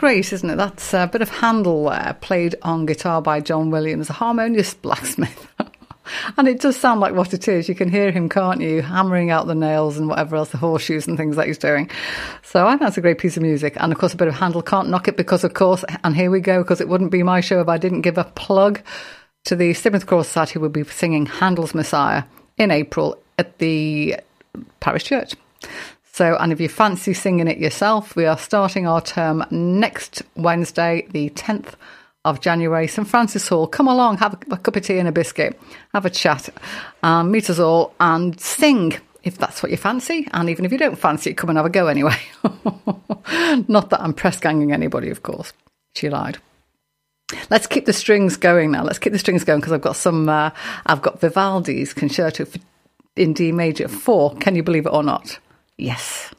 Great, 0.00 0.32
isn't 0.32 0.48
it? 0.48 0.56
That's 0.56 0.94
a 0.94 1.06
bit 1.06 1.20
of 1.20 1.28
Handel 1.28 1.90
there, 1.90 2.16
played 2.22 2.54
on 2.62 2.86
guitar 2.86 3.20
by 3.20 3.38
John 3.40 3.70
Williams, 3.70 4.08
a 4.08 4.14
harmonious 4.14 4.72
blacksmith. 4.82 5.46
and 6.38 6.48
it 6.48 6.58
does 6.58 6.74
sound 6.74 7.00
like 7.00 7.12
what 7.12 7.34
it 7.34 7.46
is. 7.46 7.68
You 7.68 7.74
can 7.74 7.90
hear 7.90 8.10
him, 8.10 8.30
can't 8.30 8.62
you, 8.62 8.80
hammering 8.80 9.30
out 9.30 9.46
the 9.46 9.54
nails 9.54 9.98
and 9.98 10.08
whatever 10.08 10.36
else, 10.36 10.48
the 10.52 10.56
horseshoes 10.56 11.06
and 11.06 11.18
things 11.18 11.36
that 11.36 11.48
he's 11.48 11.58
doing. 11.58 11.90
So 12.42 12.66
I 12.66 12.70
think 12.70 12.80
that's 12.80 12.96
a 12.96 13.02
great 13.02 13.18
piece 13.18 13.36
of 13.36 13.42
music. 13.42 13.74
And 13.76 13.92
of 13.92 13.98
course, 13.98 14.14
a 14.14 14.16
bit 14.16 14.26
of 14.26 14.32
Handel 14.32 14.62
can't 14.62 14.88
knock 14.88 15.06
it 15.06 15.18
because, 15.18 15.44
of 15.44 15.52
course, 15.52 15.84
and 16.02 16.16
here 16.16 16.30
we 16.30 16.40
go, 16.40 16.62
because 16.62 16.80
it 16.80 16.88
wouldn't 16.88 17.10
be 17.10 17.22
my 17.22 17.42
show 17.42 17.60
if 17.60 17.68
I 17.68 17.76
didn't 17.76 18.00
give 18.00 18.16
a 18.16 18.24
plug 18.24 18.80
to 19.44 19.54
the 19.54 19.74
Stephen 19.74 20.00
Choral 20.00 20.24
Society 20.24 20.54
who 20.54 20.60
will 20.60 20.70
be 20.70 20.84
singing 20.84 21.26
Handel's 21.26 21.74
Messiah 21.74 22.22
in 22.56 22.70
April 22.70 23.18
at 23.38 23.58
the 23.58 24.16
Parish 24.80 25.04
Church. 25.04 25.34
So, 26.12 26.36
and 26.36 26.52
if 26.52 26.60
you 26.60 26.68
fancy 26.68 27.14
singing 27.14 27.48
it 27.48 27.58
yourself, 27.58 28.16
we 28.16 28.26
are 28.26 28.36
starting 28.36 28.86
our 28.86 29.00
term 29.00 29.44
next 29.50 30.22
Wednesday, 30.36 31.06
the 31.10 31.30
10th 31.30 31.74
of 32.24 32.40
January, 32.40 32.86
St 32.86 33.06
Francis 33.06 33.48
Hall. 33.48 33.66
Come 33.66 33.88
along, 33.88 34.18
have 34.18 34.34
a, 34.34 34.54
a 34.54 34.58
cup 34.58 34.76
of 34.76 34.84
tea 34.84 34.98
and 34.98 35.08
a 35.08 35.12
biscuit, 35.12 35.58
have 35.94 36.04
a 36.04 36.10
chat, 36.10 36.48
um, 37.02 37.30
meet 37.30 37.48
us 37.48 37.58
all, 37.58 37.94
and 38.00 38.38
sing 38.40 38.94
if 39.22 39.38
that's 39.38 39.62
what 39.62 39.70
you 39.70 39.76
fancy. 39.76 40.26
And 40.32 40.50
even 40.50 40.64
if 40.64 40.72
you 40.72 40.78
don't 40.78 40.98
fancy 40.98 41.30
it, 41.30 41.34
come 41.34 41.50
and 41.50 41.56
have 41.56 41.66
a 41.66 41.70
go 41.70 41.86
anyway. 41.86 42.16
Not 43.68 43.90
that 43.90 44.00
I'm 44.00 44.14
press 44.14 44.40
ganging 44.40 44.72
anybody, 44.72 45.10
of 45.10 45.22
course. 45.22 45.52
She 45.94 46.08
lied. 46.08 46.38
Let's 47.48 47.66
keep 47.66 47.86
the 47.86 47.92
strings 47.92 48.36
going 48.36 48.72
now. 48.72 48.82
Let's 48.82 48.98
keep 48.98 49.12
the 49.12 49.18
strings 49.18 49.44
going 49.44 49.60
because 49.60 49.72
I've 49.72 49.80
got 49.80 49.96
some. 49.96 50.28
Uh, 50.28 50.50
I've 50.86 51.02
got 51.02 51.20
Vivaldi's 51.20 51.94
concerto 51.94 52.46
in 53.14 53.32
D 53.32 53.52
major 53.52 53.86
four. 53.86 54.34
Can 54.36 54.56
you 54.56 54.62
believe 54.64 54.86
it 54.86 54.92
or 54.92 55.04
not? 55.04 55.38
Yes. 55.80 56.34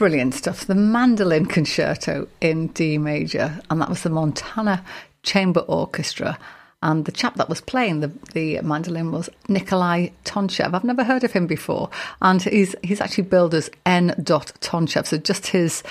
Brilliant 0.00 0.32
stuff. 0.32 0.64
The 0.64 0.74
mandolin 0.74 1.44
concerto 1.44 2.26
in 2.40 2.68
D 2.68 2.96
major, 2.96 3.60
and 3.68 3.82
that 3.82 3.90
was 3.90 4.02
the 4.02 4.08
Montana 4.08 4.82
Chamber 5.22 5.60
Orchestra. 5.60 6.38
And 6.82 7.04
the 7.04 7.12
chap 7.12 7.34
that 7.34 7.50
was 7.50 7.60
playing 7.60 8.00
the, 8.00 8.10
the 8.32 8.62
mandolin 8.62 9.12
was 9.12 9.28
Nikolai 9.48 10.08
Tonchev. 10.24 10.72
I've 10.72 10.84
never 10.84 11.04
heard 11.04 11.22
of 11.22 11.32
him 11.32 11.46
before. 11.46 11.90
And 12.22 12.40
he's 12.40 12.74
he's 12.82 13.02
actually 13.02 13.24
billed 13.24 13.52
as 13.52 13.70
N. 13.84 14.14
Tonchev. 14.16 15.04
So 15.04 15.18
just 15.18 15.48
his 15.48 15.82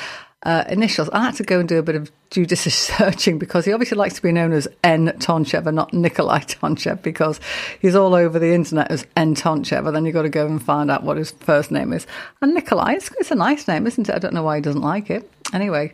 uh, 0.44 0.64
initials. 0.70 1.10
I 1.10 1.24
had 1.24 1.36
to 1.36 1.44
go 1.44 1.60
and 1.60 1.68
do 1.68 1.80
a 1.80 1.84
bit 1.84 1.96
of 1.96 2.12
judicious 2.30 2.76
searching 2.98 3.38
because 3.40 3.66
he 3.66 3.74
obviously 3.74 3.98
likes 3.98 4.16
to 4.16 4.22
be 4.22 4.32
known 4.32 4.54
as 4.54 4.68
N. 4.84 5.08
Tonchev 5.20 5.72
not 5.74 5.94
Nikolai 5.94 6.40
Tonchev 6.40 7.02
because 7.02 7.40
he's 7.82 7.96
all 7.96 8.14
over 8.16 8.40
the 8.40 8.54
internet 8.54 8.90
as 8.92 9.06
N. 9.16 9.36
And 9.44 9.96
then 9.96 10.06
you've 10.06 10.14
got 10.14 10.24
to 10.24 10.30
go 10.30 10.46
and 10.46 10.62
find 10.62 10.90
out 10.90 11.04
what 11.04 11.18
his 11.18 11.32
first 11.32 11.72
name 11.72 11.94
is. 11.94 12.08
And 12.42 12.54
Nikolai, 12.54 12.94
it's, 12.94 13.12
it's 13.20 13.32
a 13.32 13.36
nice 13.36 13.68
name, 13.68 13.86
isn't 13.88 14.10
it? 14.10 14.16
I 14.16 14.20
don't 14.20 14.34
know 14.34 14.44
why 14.44 14.56
he 14.56 14.62
doesn't 14.62 14.82
like 14.82 15.10
it. 15.10 15.30
Anyway, 15.54 15.94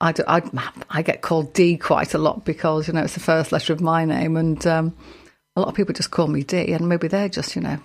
I, 0.00 0.12
do, 0.12 0.24
I, 0.26 0.42
I, 0.90 1.02
get 1.02 1.22
called 1.22 1.52
D 1.52 1.76
quite 1.76 2.14
a 2.14 2.18
lot 2.18 2.44
because, 2.44 2.88
you 2.88 2.94
know, 2.94 3.02
it's 3.02 3.14
the 3.14 3.20
first 3.20 3.52
letter 3.52 3.72
of 3.72 3.80
my 3.80 4.04
name. 4.04 4.36
And 4.36 4.66
um, 4.66 4.96
a 5.54 5.60
lot 5.60 5.68
of 5.68 5.74
people 5.74 5.94
just 5.94 6.10
call 6.10 6.26
me 6.26 6.42
D. 6.42 6.72
And 6.72 6.88
maybe 6.88 7.08
they're 7.08 7.28
just, 7.28 7.56
you 7.56 7.62
know, 7.62 7.78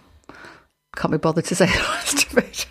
can't 0.95 1.11
be 1.11 1.17
bothered 1.17 1.45
to 1.45 1.55
say 1.55 1.65
the 1.67 1.79
rest 1.79 2.31
of 2.31 2.37
it. 2.37 2.65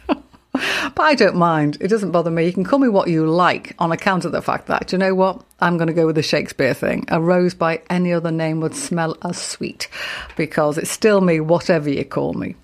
but 0.94 1.02
I 1.02 1.14
don't 1.14 1.36
mind. 1.36 1.78
It 1.80 1.88
doesn't 1.88 2.10
bother 2.10 2.30
me. 2.30 2.46
You 2.46 2.52
can 2.52 2.64
call 2.64 2.78
me 2.78 2.88
what 2.88 3.08
you 3.08 3.26
like 3.26 3.74
on 3.78 3.92
account 3.92 4.24
of 4.24 4.32
the 4.32 4.42
fact 4.42 4.66
that, 4.66 4.92
you 4.92 4.98
know 4.98 5.14
what? 5.14 5.44
I'm 5.60 5.76
going 5.76 5.88
to 5.88 5.94
go 5.94 6.06
with 6.06 6.16
the 6.16 6.22
Shakespeare 6.22 6.74
thing. 6.74 7.04
A 7.08 7.20
rose 7.20 7.54
by 7.54 7.82
any 7.90 8.12
other 8.12 8.30
name 8.30 8.60
would 8.60 8.74
smell 8.74 9.16
as 9.22 9.38
sweet 9.38 9.88
because 10.36 10.78
it's 10.78 10.90
still 10.90 11.20
me, 11.20 11.40
whatever 11.40 11.90
you 11.90 12.04
call 12.04 12.34
me. 12.34 12.56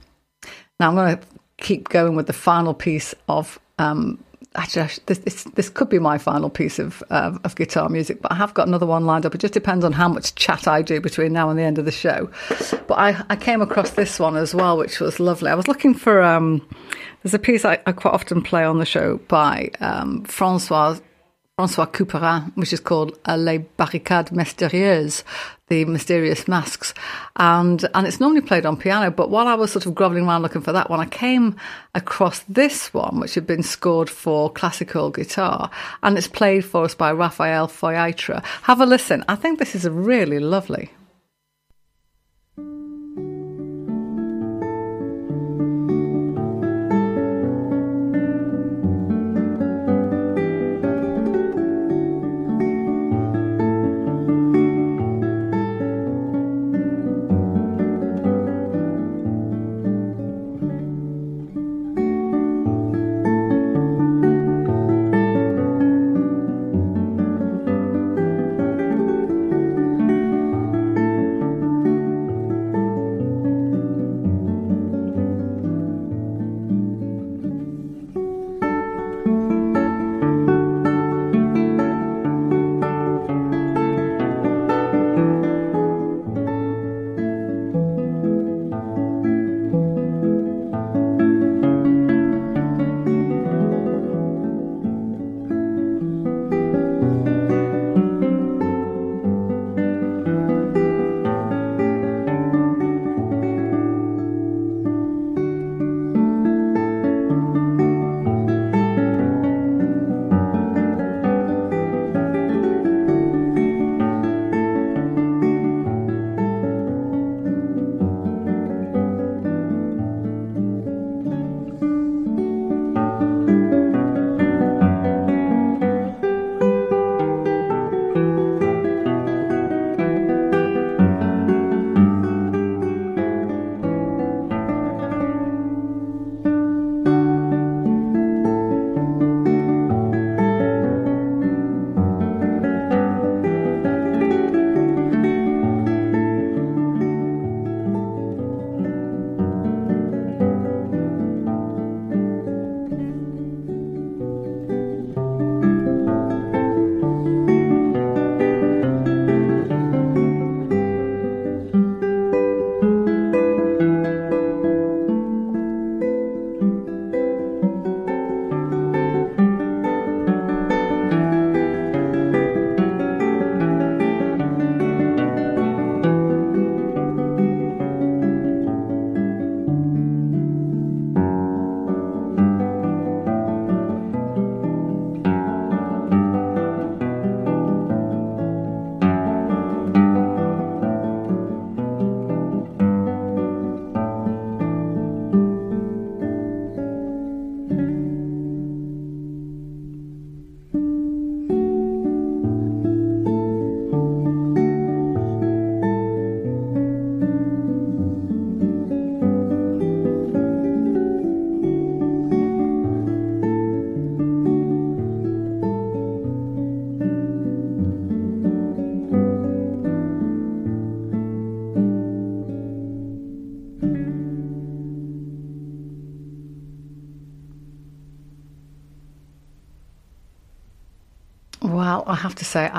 Now 0.80 0.88
I'm 0.88 0.94
going 0.94 1.16
to 1.16 1.26
keep 1.58 1.88
going 1.88 2.16
with 2.16 2.26
the 2.26 2.32
final 2.32 2.74
piece 2.74 3.14
of 3.28 3.58
um, 3.78 4.22
actually, 4.56 4.88
this, 5.06 5.18
this, 5.18 5.44
this 5.44 5.68
could 5.68 5.88
be 5.88 5.98
my 5.98 6.18
final 6.18 6.50
piece 6.50 6.78
of 6.78 7.02
uh, 7.10 7.38
of 7.44 7.54
guitar 7.56 7.88
music, 7.88 8.22
but 8.22 8.32
I 8.32 8.36
have 8.36 8.54
got 8.54 8.66
another 8.66 8.86
one 8.86 9.06
lined 9.06 9.26
up. 9.26 9.34
It 9.34 9.40
just 9.40 9.54
depends 9.54 9.84
on 9.84 9.92
how 9.92 10.08
much 10.08 10.34
chat 10.34 10.66
I 10.66 10.82
do 10.82 11.00
between 11.00 11.32
now 11.32 11.50
and 11.50 11.58
the 11.58 11.62
end 11.62 11.78
of 11.78 11.84
the 11.84 11.92
show. 11.92 12.30
But 12.86 12.94
I, 12.94 13.22
I 13.28 13.36
came 13.36 13.60
across 13.62 13.90
this 13.90 14.18
one 14.18 14.36
as 14.36 14.54
well, 14.54 14.76
which 14.76 15.00
was 15.00 15.20
lovely. 15.20 15.50
I 15.50 15.54
was 15.54 15.68
looking 15.68 15.94
for 15.94 16.22
um, 16.22 16.66
there's 17.26 17.34
a 17.34 17.40
piece 17.40 17.64
I, 17.64 17.80
I 17.84 17.90
quite 17.90 18.14
often 18.14 18.40
play 18.40 18.62
on 18.62 18.78
the 18.78 18.86
show 18.86 19.16
by 19.26 19.72
um, 19.80 20.22
Francois 20.26 21.00
Francois 21.56 21.86
Couperin, 21.86 22.52
which 22.54 22.72
is 22.72 22.78
called 22.78 23.18
uh, 23.26 23.36
Les 23.36 23.58
Barricades 23.58 24.30
Mystérieuses, 24.30 25.24
the 25.66 25.84
mysterious 25.86 26.46
masks. 26.46 26.94
And, 27.34 27.84
and 27.94 28.06
it's 28.06 28.20
normally 28.20 28.42
played 28.42 28.64
on 28.64 28.76
piano, 28.76 29.10
but 29.10 29.30
while 29.30 29.48
I 29.48 29.54
was 29.54 29.72
sort 29.72 29.86
of 29.86 29.94
groveling 29.96 30.24
around 30.26 30.42
looking 30.42 30.62
for 30.62 30.70
that 30.70 30.88
one, 30.88 31.00
I 31.00 31.06
came 31.06 31.56
across 31.96 32.40
this 32.42 32.94
one, 32.94 33.18
which 33.18 33.34
had 33.34 33.46
been 33.46 33.64
scored 33.64 34.08
for 34.08 34.52
classical 34.52 35.10
guitar, 35.10 35.68
and 36.04 36.16
it's 36.16 36.28
played 36.28 36.64
for 36.64 36.84
us 36.84 36.94
by 36.94 37.10
Raphael 37.10 37.66
Feuillâtre. 37.66 38.44
Have 38.62 38.80
a 38.80 38.86
listen. 38.86 39.24
I 39.26 39.34
think 39.34 39.58
this 39.58 39.74
is 39.74 39.84
a 39.84 39.90
really 39.90 40.38
lovely. 40.38 40.92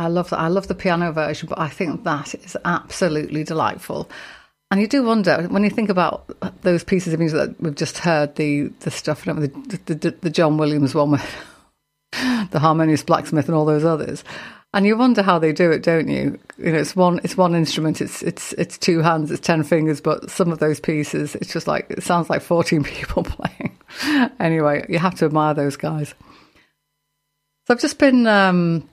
I 0.07 0.09
love 0.09 0.29
that. 0.29 0.39
I 0.39 0.47
love 0.47 0.69
the 0.69 0.73
piano 0.73 1.11
version, 1.11 1.49
but 1.49 1.59
I 1.59 1.67
think 1.67 2.05
that 2.05 2.33
is 2.33 2.55
absolutely 2.63 3.43
delightful. 3.43 4.09
And 4.71 4.79
you 4.79 4.87
do 4.87 5.03
wonder 5.03 5.45
when 5.49 5.65
you 5.65 5.69
think 5.69 5.89
about 5.89 6.31
those 6.61 6.81
pieces 6.81 7.11
of 7.11 7.19
music 7.19 7.39
that 7.39 7.61
we've 7.61 7.75
just 7.75 7.97
heard, 7.97 8.35
the 8.35 8.69
the 8.79 8.89
stuff, 8.89 9.25
the, 9.25 9.51
the, 9.85 10.15
the 10.21 10.29
John 10.29 10.55
Williams 10.55 10.95
one 10.95 11.11
with 11.11 11.45
the 12.51 12.59
harmonious 12.59 13.03
blacksmith 13.03 13.49
and 13.49 13.55
all 13.55 13.65
those 13.65 13.83
others, 13.83 14.23
and 14.73 14.85
you 14.85 14.95
wonder 14.95 15.23
how 15.23 15.39
they 15.39 15.51
do 15.51 15.71
it, 15.71 15.83
don't 15.83 16.07
you? 16.07 16.39
You 16.57 16.71
know, 16.71 16.79
it's 16.79 16.95
one 16.95 17.19
it's 17.25 17.35
one 17.35 17.53
instrument, 17.53 17.99
it's 17.99 18.23
it's 18.23 18.53
it's 18.53 18.77
two 18.77 19.01
hands, 19.01 19.29
it's 19.29 19.45
ten 19.45 19.63
fingers, 19.63 19.99
but 19.99 20.31
some 20.31 20.53
of 20.53 20.59
those 20.59 20.79
pieces, 20.79 21.35
it's 21.35 21.51
just 21.51 21.67
like 21.67 21.87
it 21.89 22.01
sounds 22.01 22.29
like 22.29 22.41
fourteen 22.41 22.83
people 22.85 23.23
playing. 23.23 23.77
anyway, 24.39 24.85
you 24.87 24.99
have 24.99 25.15
to 25.15 25.25
admire 25.25 25.53
those 25.53 25.75
guys. 25.75 26.15
So 27.65 27.73
I've 27.73 27.81
just 27.81 27.99
been 27.99 28.25
um, 28.25 28.87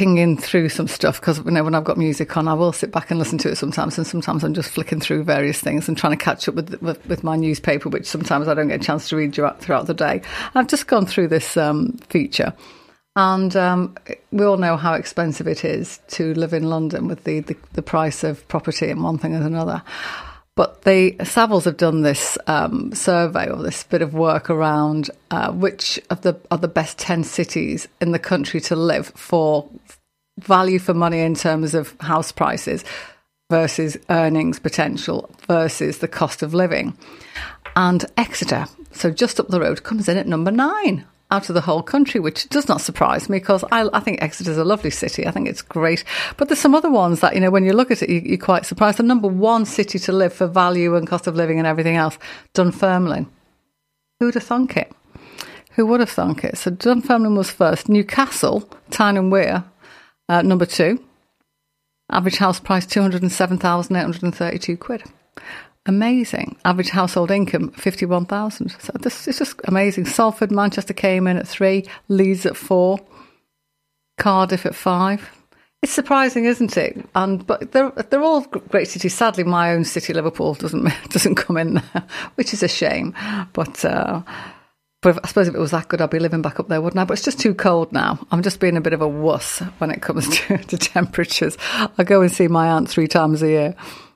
pinging 0.00 0.34
through 0.34 0.70
some 0.70 0.88
stuff 0.88 1.20
because 1.20 1.44
you 1.44 1.50
know 1.50 1.62
when 1.62 1.74
I've 1.74 1.84
got 1.84 1.98
music 1.98 2.34
on, 2.34 2.48
I 2.48 2.54
will 2.54 2.72
sit 2.72 2.90
back 2.90 3.10
and 3.10 3.18
listen 3.18 3.36
to 3.36 3.50
it 3.50 3.56
sometimes, 3.56 3.98
and 3.98 4.06
sometimes 4.06 4.42
I'm 4.42 4.54
just 4.54 4.70
flicking 4.70 4.98
through 4.98 5.24
various 5.24 5.60
things 5.60 5.88
and 5.88 5.98
trying 5.98 6.16
to 6.16 6.24
catch 6.24 6.48
up 6.48 6.54
with 6.54 6.80
with, 6.80 7.04
with 7.06 7.22
my 7.22 7.36
newspaper, 7.36 7.90
which 7.90 8.06
sometimes 8.06 8.48
I 8.48 8.54
don't 8.54 8.68
get 8.68 8.80
a 8.80 8.82
chance 8.82 9.10
to 9.10 9.16
read 9.16 9.34
throughout 9.34 9.86
the 9.86 9.92
day. 9.92 10.22
I've 10.54 10.68
just 10.68 10.86
gone 10.86 11.04
through 11.04 11.28
this 11.28 11.54
um, 11.58 11.98
feature. 12.08 12.54
And 13.14 13.54
um, 13.56 13.94
we 14.30 14.46
all 14.46 14.56
know 14.56 14.78
how 14.78 14.94
expensive 14.94 15.46
it 15.46 15.66
is 15.66 16.00
to 16.12 16.32
live 16.32 16.54
in 16.54 16.62
London 16.62 17.06
with 17.06 17.24
the, 17.24 17.40
the, 17.40 17.56
the 17.74 17.82
price 17.82 18.24
of 18.24 18.48
property 18.48 18.88
and 18.88 19.02
one 19.02 19.18
thing 19.18 19.34
and 19.34 19.44
another. 19.44 19.82
But 20.60 20.82
the 20.82 21.12
Savills 21.20 21.64
have 21.64 21.78
done 21.78 22.02
this 22.02 22.36
um, 22.46 22.92
survey 22.92 23.50
or 23.50 23.62
this 23.62 23.82
bit 23.82 24.02
of 24.02 24.12
work 24.12 24.50
around 24.50 25.10
uh, 25.30 25.50
which 25.52 25.98
of 26.10 26.20
the 26.20 26.38
are 26.50 26.58
the 26.58 26.68
best 26.68 26.98
ten 26.98 27.24
cities 27.24 27.88
in 27.98 28.12
the 28.12 28.18
country 28.18 28.60
to 28.60 28.76
live 28.76 29.06
for 29.16 29.66
value 30.38 30.78
for 30.78 30.92
money 30.92 31.20
in 31.20 31.34
terms 31.34 31.74
of 31.74 31.98
house 32.00 32.30
prices 32.30 32.84
versus 33.50 33.96
earnings 34.10 34.58
potential 34.58 35.30
versus 35.48 35.96
the 36.00 36.08
cost 36.08 36.42
of 36.42 36.52
living. 36.52 36.94
And 37.74 38.04
Exeter, 38.18 38.66
so 38.92 39.10
just 39.10 39.40
up 39.40 39.48
the 39.48 39.60
road, 39.60 39.82
comes 39.82 40.10
in 40.10 40.18
at 40.18 40.26
number 40.26 40.50
nine 40.50 41.06
out 41.30 41.48
of 41.48 41.54
the 41.54 41.60
whole 41.60 41.82
country, 41.82 42.20
which 42.20 42.48
does 42.48 42.68
not 42.68 42.80
surprise 42.80 43.28
me 43.28 43.38
because 43.38 43.64
I, 43.70 43.88
I 43.92 44.00
think 44.00 44.22
Exeter 44.22 44.50
is 44.50 44.58
a 44.58 44.64
lovely 44.64 44.90
city. 44.90 45.26
I 45.26 45.30
think 45.30 45.48
it's 45.48 45.62
great. 45.62 46.04
But 46.36 46.48
there's 46.48 46.58
some 46.58 46.74
other 46.74 46.90
ones 46.90 47.20
that, 47.20 47.34
you 47.34 47.40
know, 47.40 47.50
when 47.50 47.64
you 47.64 47.72
look 47.72 47.90
at 47.90 48.02
it, 48.02 48.10
you, 48.10 48.34
are 48.34 48.38
quite 48.38 48.66
surprised. 48.66 48.98
The 48.98 49.02
number 49.02 49.28
one 49.28 49.64
city 49.64 49.98
to 50.00 50.12
live 50.12 50.32
for 50.32 50.46
value 50.46 50.96
and 50.96 51.06
cost 51.06 51.26
of 51.26 51.36
living 51.36 51.58
and 51.58 51.66
everything 51.66 51.96
else, 51.96 52.18
Dunfermline. 52.54 53.30
Who 54.18 54.26
would 54.26 54.34
have 54.34 54.44
thunk 54.44 54.76
it? 54.76 54.92
Who 55.72 55.86
would 55.86 56.00
have 56.00 56.10
thunk 56.10 56.44
it? 56.44 56.58
So 56.58 56.70
Dunfermline 56.70 57.36
was 57.36 57.50
first. 57.50 57.88
Newcastle, 57.88 58.68
Tyne 58.90 59.16
and 59.16 59.32
Wear, 59.32 59.64
uh, 60.28 60.42
number 60.42 60.66
two. 60.66 61.02
Average 62.10 62.38
house 62.38 62.58
price, 62.58 62.86
207,832 62.86 64.76
quid 64.76 65.04
amazing. 65.86 66.56
Average 66.64 66.90
household 66.90 67.30
income, 67.30 67.70
51,000. 67.72 68.70
So 68.70 68.92
this 69.00 69.26
is 69.28 69.38
just 69.38 69.60
amazing. 69.64 70.06
Salford, 70.06 70.50
Manchester 70.50 70.94
came 70.94 71.26
in 71.26 71.36
at 71.36 71.48
three, 71.48 71.86
Leeds 72.08 72.46
at 72.46 72.56
four, 72.56 72.98
Cardiff 74.18 74.66
at 74.66 74.74
five. 74.74 75.30
It's 75.82 75.92
surprising, 75.92 76.44
isn't 76.44 76.76
it? 76.76 77.08
And 77.14 77.46
but 77.46 77.72
they're 77.72 77.90
they're 77.90 78.22
all 78.22 78.42
great 78.42 78.86
cities. 78.86 79.14
Sadly, 79.14 79.44
my 79.44 79.72
own 79.72 79.84
city, 79.84 80.12
Liverpool, 80.12 80.52
doesn't 80.52 80.92
doesn't 81.08 81.36
come 81.36 81.56
in 81.56 81.74
there, 81.74 82.04
which 82.34 82.52
is 82.52 82.62
a 82.62 82.68
shame. 82.68 83.14
But 83.54 83.82
uh, 83.82 84.20
but 85.02 85.18
I 85.24 85.28
suppose 85.28 85.48
if 85.48 85.54
it 85.54 85.58
was 85.58 85.70
that 85.70 85.88
good, 85.88 86.02
I'd 86.02 86.10
be 86.10 86.18
living 86.18 86.42
back 86.42 86.60
up 86.60 86.68
there, 86.68 86.82
wouldn't 86.82 87.00
I? 87.00 87.04
But 87.04 87.14
it's 87.14 87.24
just 87.24 87.40
too 87.40 87.54
cold 87.54 87.90
now. 87.92 88.18
I'm 88.30 88.42
just 88.42 88.60
being 88.60 88.76
a 88.76 88.82
bit 88.82 88.92
of 88.92 89.00
a 89.00 89.08
wuss 89.08 89.60
when 89.78 89.90
it 89.90 90.02
comes 90.02 90.28
to, 90.40 90.58
to 90.58 90.76
temperatures. 90.76 91.56
I 91.96 92.04
go 92.04 92.20
and 92.20 92.30
see 92.30 92.48
my 92.48 92.68
aunt 92.68 92.90
three 92.90 93.08
times 93.08 93.42
a 93.42 93.48
year. 93.48 93.74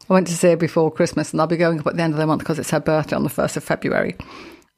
I 0.09 0.13
went 0.13 0.27
to 0.27 0.35
see 0.35 0.49
her 0.49 0.57
before 0.57 0.93
Christmas, 0.93 1.33
and 1.33 1.41
I'll 1.41 1.47
be 1.47 1.57
going 1.57 1.81
up 1.81 1.87
at 1.87 1.97
the 1.97 2.03
end 2.03 2.13
of 2.13 2.19
the 2.19 2.27
month 2.27 2.41
because 2.41 2.59
it's 2.59 2.71
her 2.71 2.81
birthday 2.81 3.17
on 3.17 3.23
the 3.23 3.31
1st 3.31 3.57
of 3.57 3.65
February. 3.65 4.17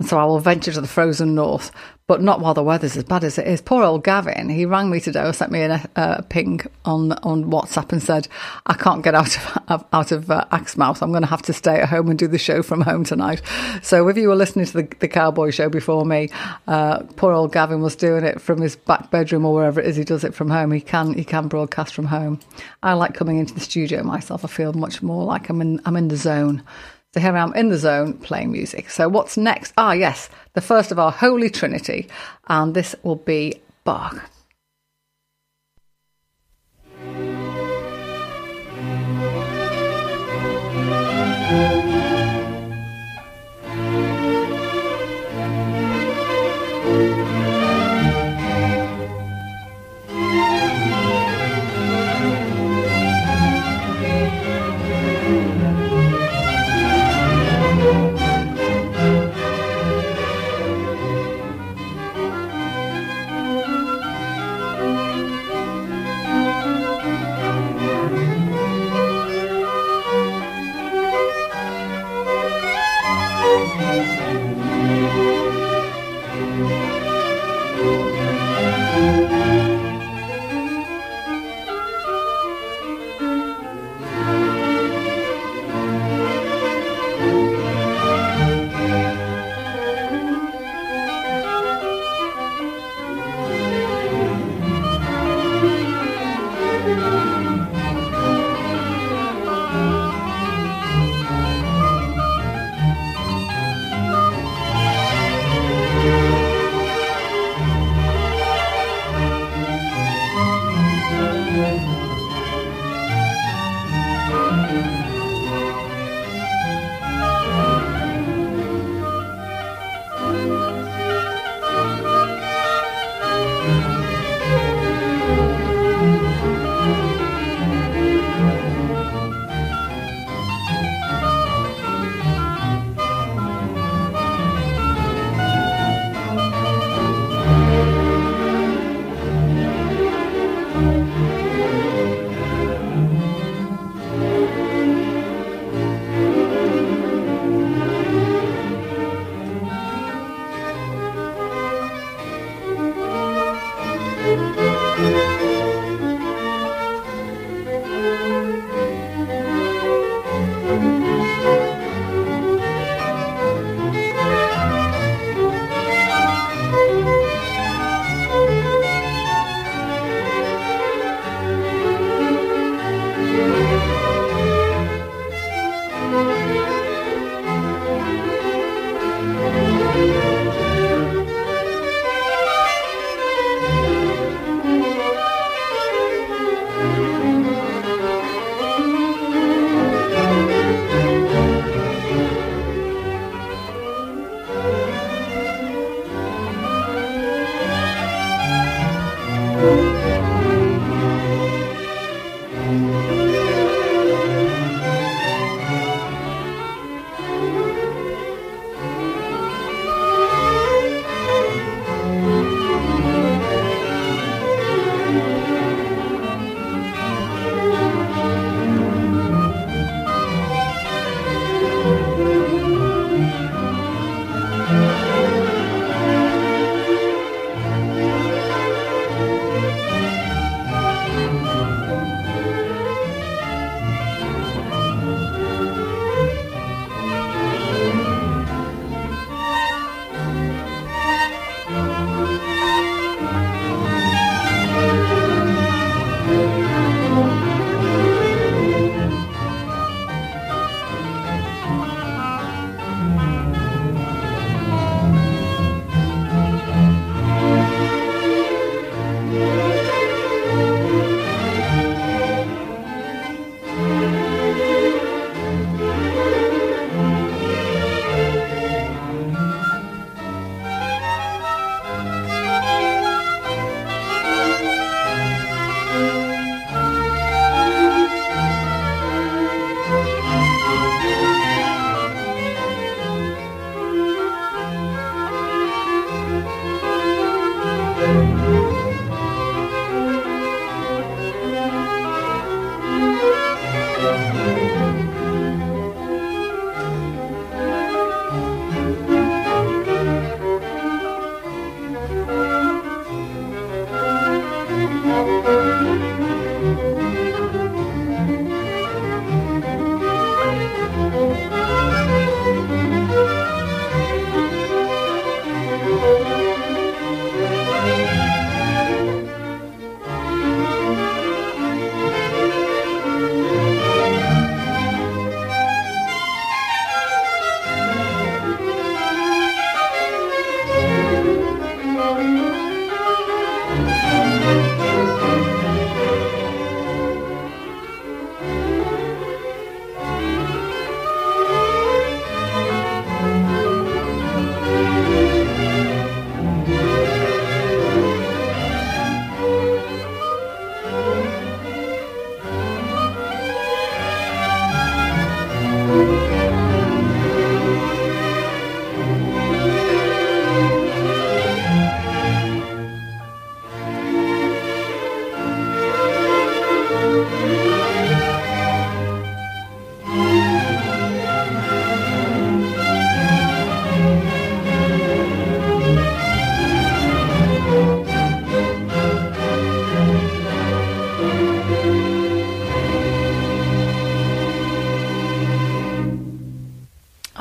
So 0.03 0.18
I 0.18 0.26
will 0.26 0.40
venture 0.40 0.72
to 0.72 0.82
the 0.82 0.86
frozen 0.86 1.34
north, 1.34 1.72
but 2.07 2.20
not 2.20 2.40
while 2.40 2.53
the 2.53 2.62
weather's 2.62 2.99
as 2.99 3.05
bad 3.05 3.24
as 3.24 3.38
it 3.38 3.47
is. 3.47 3.62
Poor 3.62 3.82
old 3.82 4.05
Gavin, 4.05 4.51
he 4.51 4.66
rang 4.66 4.90
me 4.90 5.01
today 5.01 5.24
or 5.24 5.32
sent 5.32 5.51
me 5.51 5.62
a, 5.62 5.88
a 5.97 6.22
ping 6.22 6.61
on, 6.84 7.12
on 7.12 7.51
WhatsApp 7.51 7.92
and 7.92 8.03
said, 8.03 8.28
I 8.66 8.74
can't 8.74 9.03
get 9.03 9.14
out 9.14 9.34
of, 9.38 9.84
out 9.94 10.12
of 10.12 10.30
uh, 10.30 10.44
Axmouth. 10.53 11.01
I'm 11.01 11.12
going 11.12 11.22
to 11.22 11.28
have 11.28 11.40
to 11.42 11.55
stay 11.55 11.80
at 11.80 11.88
home 11.88 12.11
and 12.11 12.18
do 12.18 12.28
the 12.28 12.36
show 12.36 12.62
from 12.62 12.82
home 12.82 13.05
tonight. 13.05 13.40
So 13.82 14.07
if 14.09 14.18
you 14.18 14.28
were 14.28 14.36
listening 14.36 14.66
to 14.66 14.82
the, 14.82 14.97
the 14.99 15.09
Cowboy 15.09 15.51
Show 15.51 15.70
before 15.70 16.05
me, 16.05 16.28
uh, 16.68 17.05
poor 17.16 17.32
old 17.32 17.53
Gavin 17.53 17.80
was 17.80 17.97
doing 17.97 18.22
it 18.22 18.38
from 18.38 18.61
his 18.61 18.76
back 18.76 19.11
bedroom 19.11 19.47
or 19.47 19.55
wherever 19.55 19.80
it 19.80 19.86
is 19.86 19.97
he 19.97 20.05
does 20.05 20.24
it 20.24 20.34
from 20.34 20.51
home. 20.51 20.72
He 20.72 20.82
can, 20.82 21.14
he 21.14 21.24
can 21.24 21.49
broadcast 21.49 21.94
from 21.94 22.05
home. 22.05 22.38
I 22.82 22.92
like 22.92 23.14
coming 23.14 23.38
into 23.38 23.55
the 23.55 23.61
studio 23.61 24.03
myself. 24.03 24.44
I 24.44 24.49
feel 24.49 24.74
much 24.74 25.01
more 25.01 25.24
like 25.24 25.49
I'm 25.49 25.62
in, 25.62 25.80
I'm 25.86 25.97
in 25.97 26.09
the 26.09 26.18
zone. 26.18 26.62
So 27.17 27.23
here 27.23 27.35
I 27.35 27.43
am 27.43 27.55
in 27.55 27.71
the 27.71 27.79
zone 27.79 28.12
playing 28.12 28.53
music. 28.53 28.91
So 28.91 29.09
what's 29.09 29.39
next? 29.39 29.73
Ah, 29.79 29.93
yes, 29.93 30.29
the 30.53 30.61
first 30.61 30.93
of 30.93 30.99
our 30.99 31.11
Holy 31.11 31.49
Trinity, 31.49 32.09
and 32.47 32.75
this 32.75 32.95
will 33.05 33.17
be 33.17 33.62
Bach. 33.85 34.29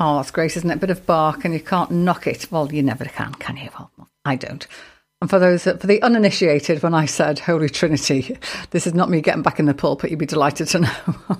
Oh, 0.08 0.24
great, 0.32 0.56
isn't 0.56 0.70
it? 0.70 0.76
A 0.76 0.78
bit 0.78 0.92
of 0.92 1.04
Bach 1.08 1.46
and 1.46 1.54
you 1.56 1.60
can't 1.60 1.90
knock 1.90 2.28
it. 2.28 2.52
Well, 2.52 2.72
you 2.72 2.84
never 2.84 3.06
can, 3.06 3.34
can 3.34 3.58
you? 3.58 3.72
Well, 3.76 3.90
I 4.24 4.36
don't. 4.36 4.68
And 5.20 5.28
for 5.28 5.40
those 5.40 5.64
for 5.64 5.74
the 5.74 6.00
uninitiated, 6.04 6.84
when 6.84 6.94
I 6.94 7.08
said 7.08 7.40
Holy 7.40 7.70
Trinity, 7.70 8.38
this 8.70 8.86
is 8.86 8.94
not 8.94 9.10
me 9.10 9.20
getting 9.20 9.42
back 9.42 9.58
in 9.58 9.66
the 9.66 9.74
pulpit. 9.74 10.12
You'd 10.12 10.20
be 10.20 10.28
delighted 10.28 10.68
to 10.68 10.80
know. 10.82 11.38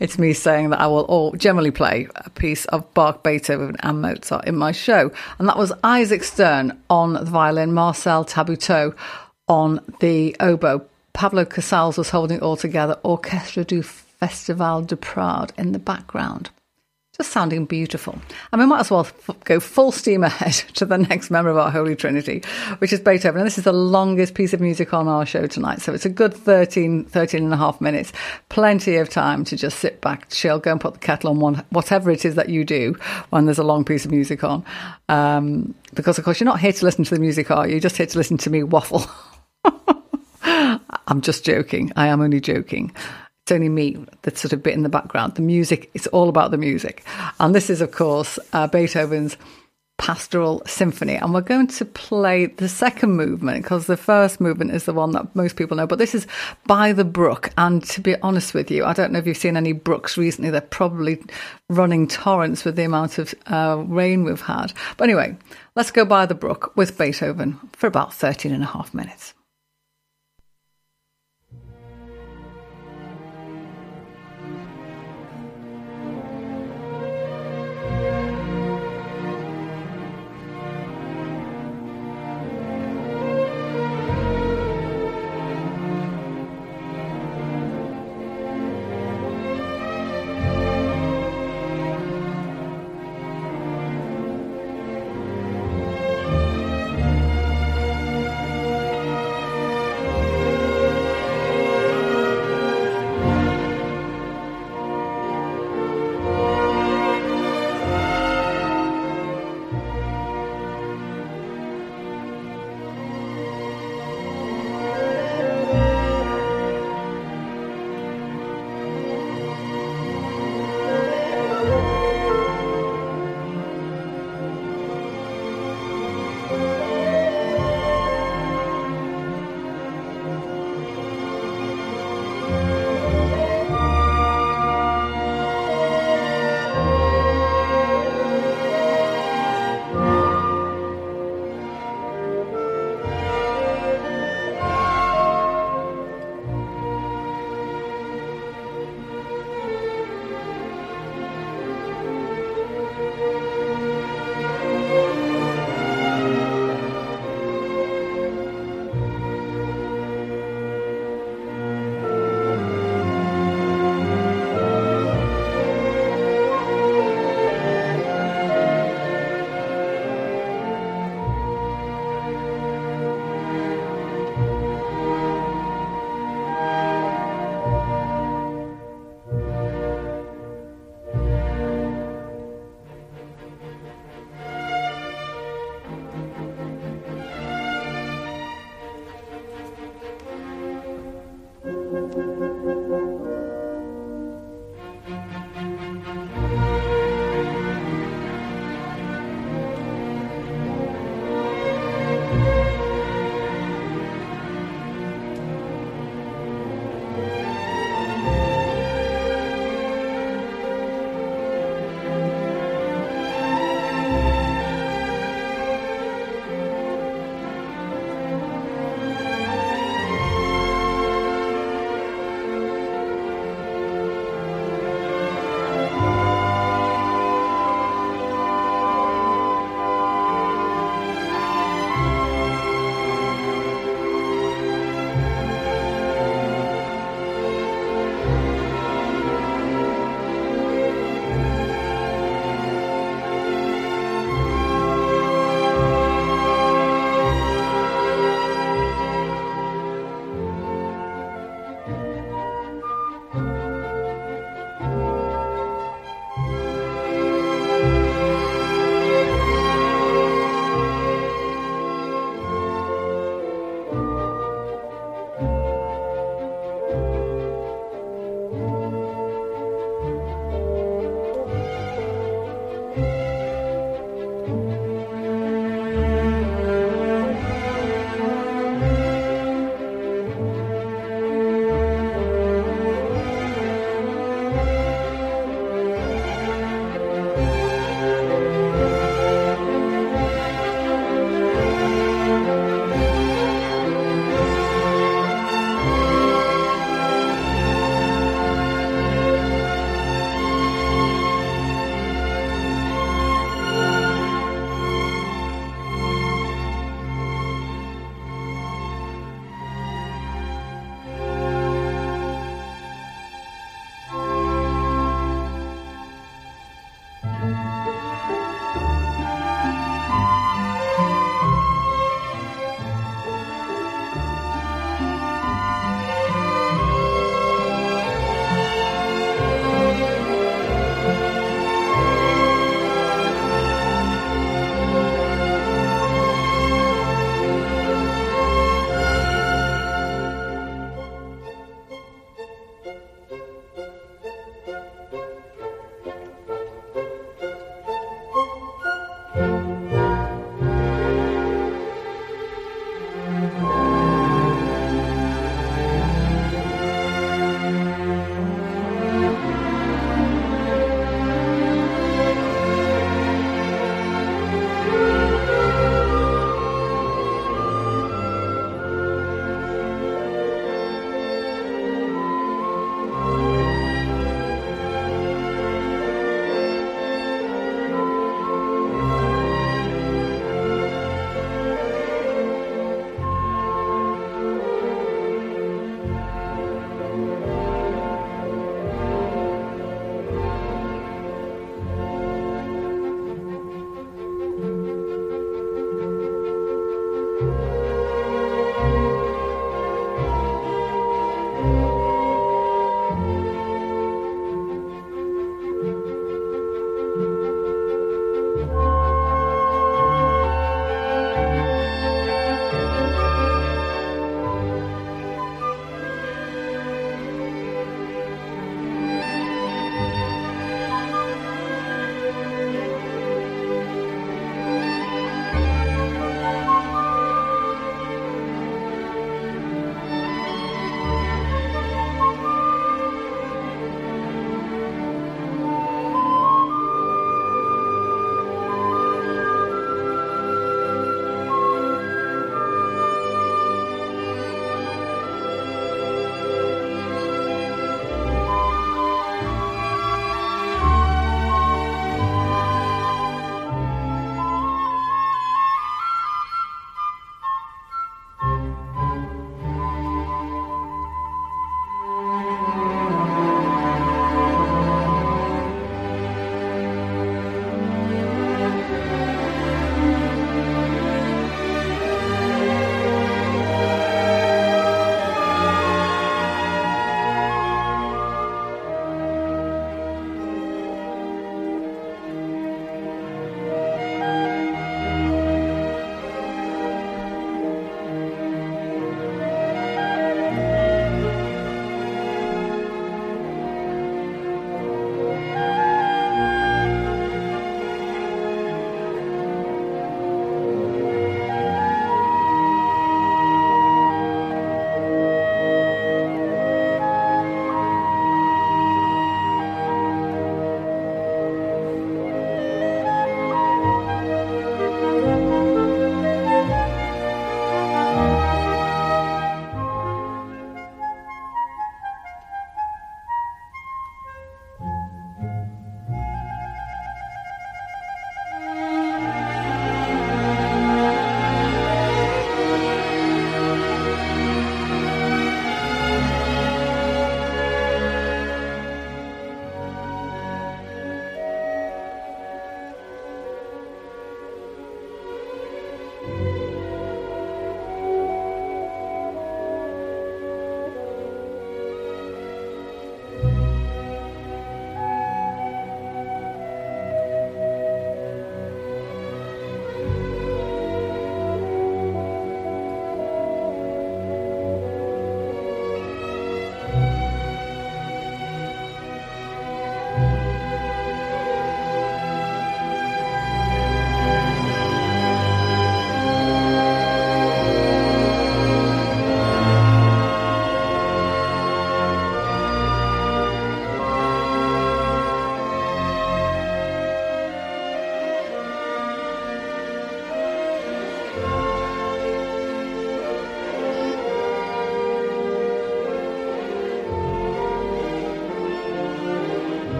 it's 0.00 0.18
me 0.18 0.32
saying 0.32 0.70
that 0.70 0.80
I 0.80 0.86
will 0.86 1.02
all 1.02 1.32
generally 1.32 1.70
play 1.70 2.08
a 2.14 2.30
piece 2.30 2.64
of 2.64 2.94
Bach, 2.94 3.22
Beethoven, 3.22 3.76
and 3.80 4.00
Mozart 4.00 4.46
in 4.46 4.56
my 4.56 4.72
show. 4.72 5.12
And 5.38 5.46
that 5.46 5.58
was 5.58 5.70
Isaac 5.84 6.24
Stern 6.24 6.80
on 6.88 7.12
the 7.12 7.24
violin, 7.26 7.74
Marcel 7.74 8.24
Tabuteau 8.24 8.94
on 9.48 9.80
the 10.00 10.34
oboe. 10.40 10.86
Pablo 11.12 11.44
Casals 11.44 11.98
was 11.98 12.08
holding 12.08 12.38
it 12.38 12.42
all 12.42 12.56
together, 12.56 12.98
Orchestra 13.02 13.64
du 13.64 13.82
Festival 13.82 14.80
de 14.80 14.96
Prades 14.96 15.52
in 15.58 15.72
the 15.72 15.78
background 15.78 16.48
sounding 17.24 17.64
beautiful. 17.64 18.18
And 18.52 18.60
we 18.60 18.66
might 18.66 18.80
as 18.80 18.90
well 18.90 19.00
f- 19.00 19.30
go 19.44 19.60
full 19.60 19.92
steam 19.92 20.24
ahead 20.24 20.52
to 20.74 20.84
the 20.84 20.98
next 20.98 21.30
member 21.30 21.50
of 21.50 21.56
our 21.56 21.70
Holy 21.70 21.96
Trinity, 21.96 22.42
which 22.78 22.92
is 22.92 23.00
Beethoven. 23.00 23.40
And 23.40 23.46
this 23.46 23.58
is 23.58 23.64
the 23.64 23.72
longest 23.72 24.34
piece 24.34 24.52
of 24.52 24.60
music 24.60 24.92
on 24.94 25.08
our 25.08 25.26
show 25.26 25.46
tonight. 25.46 25.80
So 25.80 25.92
it's 25.92 26.06
a 26.06 26.10
good 26.10 26.34
13, 26.34 27.04
13 27.04 27.44
and 27.44 27.52
a 27.52 27.56
half 27.56 27.80
minutes. 27.80 28.12
Plenty 28.48 28.96
of 28.96 29.08
time 29.08 29.44
to 29.44 29.56
just 29.56 29.78
sit 29.78 30.00
back, 30.00 30.28
chill, 30.30 30.58
go 30.58 30.72
and 30.72 30.80
put 30.80 30.94
the 30.94 31.00
kettle 31.00 31.30
on 31.30 31.40
one, 31.40 31.64
whatever 31.70 32.10
it 32.10 32.24
is 32.24 32.34
that 32.34 32.48
you 32.48 32.64
do 32.64 32.96
when 33.30 33.44
there's 33.44 33.58
a 33.58 33.64
long 33.64 33.84
piece 33.84 34.04
of 34.04 34.10
music 34.10 34.44
on. 34.44 34.64
Um, 35.08 35.74
because, 35.94 36.18
of 36.18 36.24
course, 36.24 36.40
you're 36.40 36.46
not 36.46 36.60
here 36.60 36.72
to 36.72 36.84
listen 36.84 37.04
to 37.04 37.14
the 37.14 37.20
music, 37.20 37.50
are 37.50 37.66
you? 37.66 37.72
You're 37.72 37.80
just 37.80 37.96
here 37.96 38.06
to 38.06 38.18
listen 38.18 38.38
to 38.38 38.50
me 38.50 38.62
waffle. 38.62 39.04
I'm 40.42 41.20
just 41.20 41.44
joking. 41.44 41.92
I 41.96 42.06
am 42.06 42.20
only 42.20 42.40
joking 42.40 42.92
it's 43.50 43.56
only 43.56 43.68
me 43.68 43.96
that's 44.22 44.40
sort 44.40 44.52
of 44.52 44.62
bit 44.62 44.74
in 44.74 44.84
the 44.84 44.88
background. 44.88 45.34
The 45.34 45.42
music, 45.42 45.90
it's 45.92 46.06
all 46.08 46.28
about 46.28 46.52
the 46.52 46.56
music. 46.56 47.04
And 47.40 47.52
this 47.52 47.68
is, 47.68 47.80
of 47.80 47.90
course, 47.90 48.38
uh, 48.52 48.68
Beethoven's 48.68 49.36
Pastoral 49.98 50.62
Symphony. 50.66 51.16
And 51.16 51.34
we're 51.34 51.40
going 51.40 51.66
to 51.66 51.84
play 51.84 52.46
the 52.46 52.68
second 52.68 53.16
movement 53.16 53.64
because 53.64 53.86
the 53.86 53.96
first 53.96 54.40
movement 54.40 54.70
is 54.70 54.84
the 54.84 54.92
one 54.92 55.10
that 55.12 55.34
most 55.34 55.56
people 55.56 55.76
know. 55.76 55.88
But 55.88 55.98
this 55.98 56.14
is 56.14 56.28
By 56.68 56.92
the 56.92 57.04
Brook. 57.04 57.50
And 57.58 57.82
to 57.86 58.00
be 58.00 58.14
honest 58.20 58.54
with 58.54 58.70
you, 58.70 58.84
I 58.84 58.92
don't 58.92 59.10
know 59.10 59.18
if 59.18 59.26
you've 59.26 59.36
seen 59.36 59.56
any 59.56 59.72
brooks 59.72 60.16
recently. 60.16 60.50
They're 60.50 60.60
probably 60.60 61.20
running 61.68 62.06
torrents 62.06 62.64
with 62.64 62.76
the 62.76 62.84
amount 62.84 63.18
of 63.18 63.34
uh, 63.46 63.82
rain 63.88 64.22
we've 64.22 64.40
had. 64.40 64.72
But 64.96 65.04
anyway, 65.04 65.36
let's 65.74 65.90
go 65.90 66.04
by 66.04 66.24
the 66.24 66.36
brook 66.36 66.76
with 66.76 66.96
Beethoven 66.96 67.58
for 67.72 67.88
about 67.88 68.14
13 68.14 68.52
and 68.52 68.62
a 68.62 68.66
half 68.66 68.94
minutes. 68.94 69.34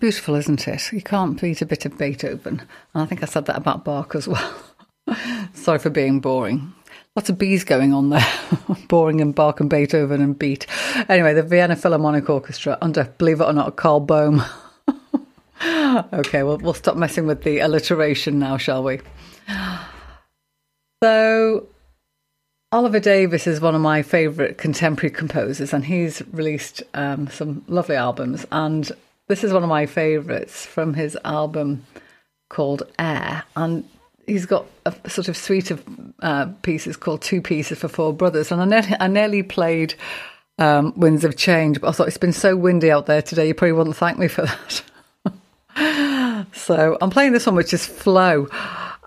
Beautiful, 0.00 0.34
isn't 0.34 0.66
it? 0.66 0.92
You 0.92 1.02
can't 1.02 1.40
beat 1.40 1.62
a 1.62 1.66
bit 1.66 1.84
of 1.84 1.98
Beethoven. 1.98 2.62
And 2.94 3.02
I 3.02 3.06
think 3.06 3.22
I 3.22 3.26
said 3.26 3.46
that 3.46 3.56
about 3.56 3.84
Bach 3.84 4.14
as 4.14 4.26
well. 4.26 4.54
Sorry 5.54 5.78
for 5.78 5.90
being 5.90 6.20
boring. 6.20 6.72
Lots 7.14 7.28
of 7.28 7.38
bees 7.38 7.64
going 7.64 7.92
on 7.92 8.10
there. 8.10 8.26
boring 8.88 9.20
and 9.20 9.34
Bach 9.34 9.60
and 9.60 9.68
Beethoven 9.68 10.22
and 10.22 10.38
beat. 10.38 10.66
Anyway, 11.08 11.34
the 11.34 11.42
Vienna 11.42 11.76
Philharmonic 11.76 12.28
Orchestra 12.30 12.78
under, 12.80 13.04
believe 13.18 13.40
it 13.40 13.44
or 13.44 13.52
not, 13.52 13.76
Karl 13.76 14.04
Böhm. 14.04 14.46
okay, 16.12 16.42
well, 16.42 16.58
we'll 16.58 16.74
stop 16.74 16.96
messing 16.96 17.26
with 17.26 17.42
the 17.42 17.58
alliteration 17.58 18.38
now, 18.38 18.56
shall 18.56 18.82
we? 18.82 19.00
So, 21.02 21.66
Oliver 22.72 23.00
Davis 23.00 23.46
is 23.46 23.60
one 23.60 23.74
of 23.74 23.80
my 23.80 24.02
favourite 24.02 24.56
contemporary 24.56 25.10
composers, 25.10 25.72
and 25.72 25.84
he's 25.84 26.22
released 26.32 26.82
um, 26.94 27.28
some 27.28 27.64
lovely 27.66 27.96
albums. 27.96 28.46
And 28.52 28.90
this 29.30 29.44
is 29.44 29.52
one 29.52 29.62
of 29.62 29.68
my 29.68 29.86
favourites 29.86 30.66
from 30.66 30.92
his 30.92 31.16
album 31.24 31.86
called 32.48 32.82
Air. 32.98 33.44
And 33.54 33.88
he's 34.26 34.44
got 34.44 34.66
a 34.84 35.08
sort 35.08 35.28
of 35.28 35.36
suite 35.36 35.70
of 35.70 35.84
uh, 36.18 36.46
pieces 36.62 36.96
called 36.96 37.22
Two 37.22 37.40
Pieces 37.40 37.78
for 37.78 37.86
Four 37.86 38.12
Brothers. 38.12 38.50
And 38.50 38.60
I 38.60 38.64
nearly, 38.64 38.96
I 38.98 39.06
nearly 39.06 39.44
played 39.44 39.94
um, 40.58 40.92
Winds 40.96 41.24
of 41.24 41.36
Change, 41.36 41.80
but 41.80 41.88
I 41.88 41.92
thought 41.92 42.08
it's 42.08 42.18
been 42.18 42.32
so 42.32 42.56
windy 42.56 42.90
out 42.90 43.06
there 43.06 43.22
today, 43.22 43.46
you 43.46 43.54
probably 43.54 43.72
wouldn't 43.72 43.96
thank 43.96 44.18
me 44.18 44.26
for 44.26 44.46
that. 45.76 46.46
so 46.52 46.98
I'm 47.00 47.10
playing 47.10 47.30
this 47.30 47.46
one, 47.46 47.54
which 47.54 47.72
is 47.72 47.86
Flow. 47.86 48.48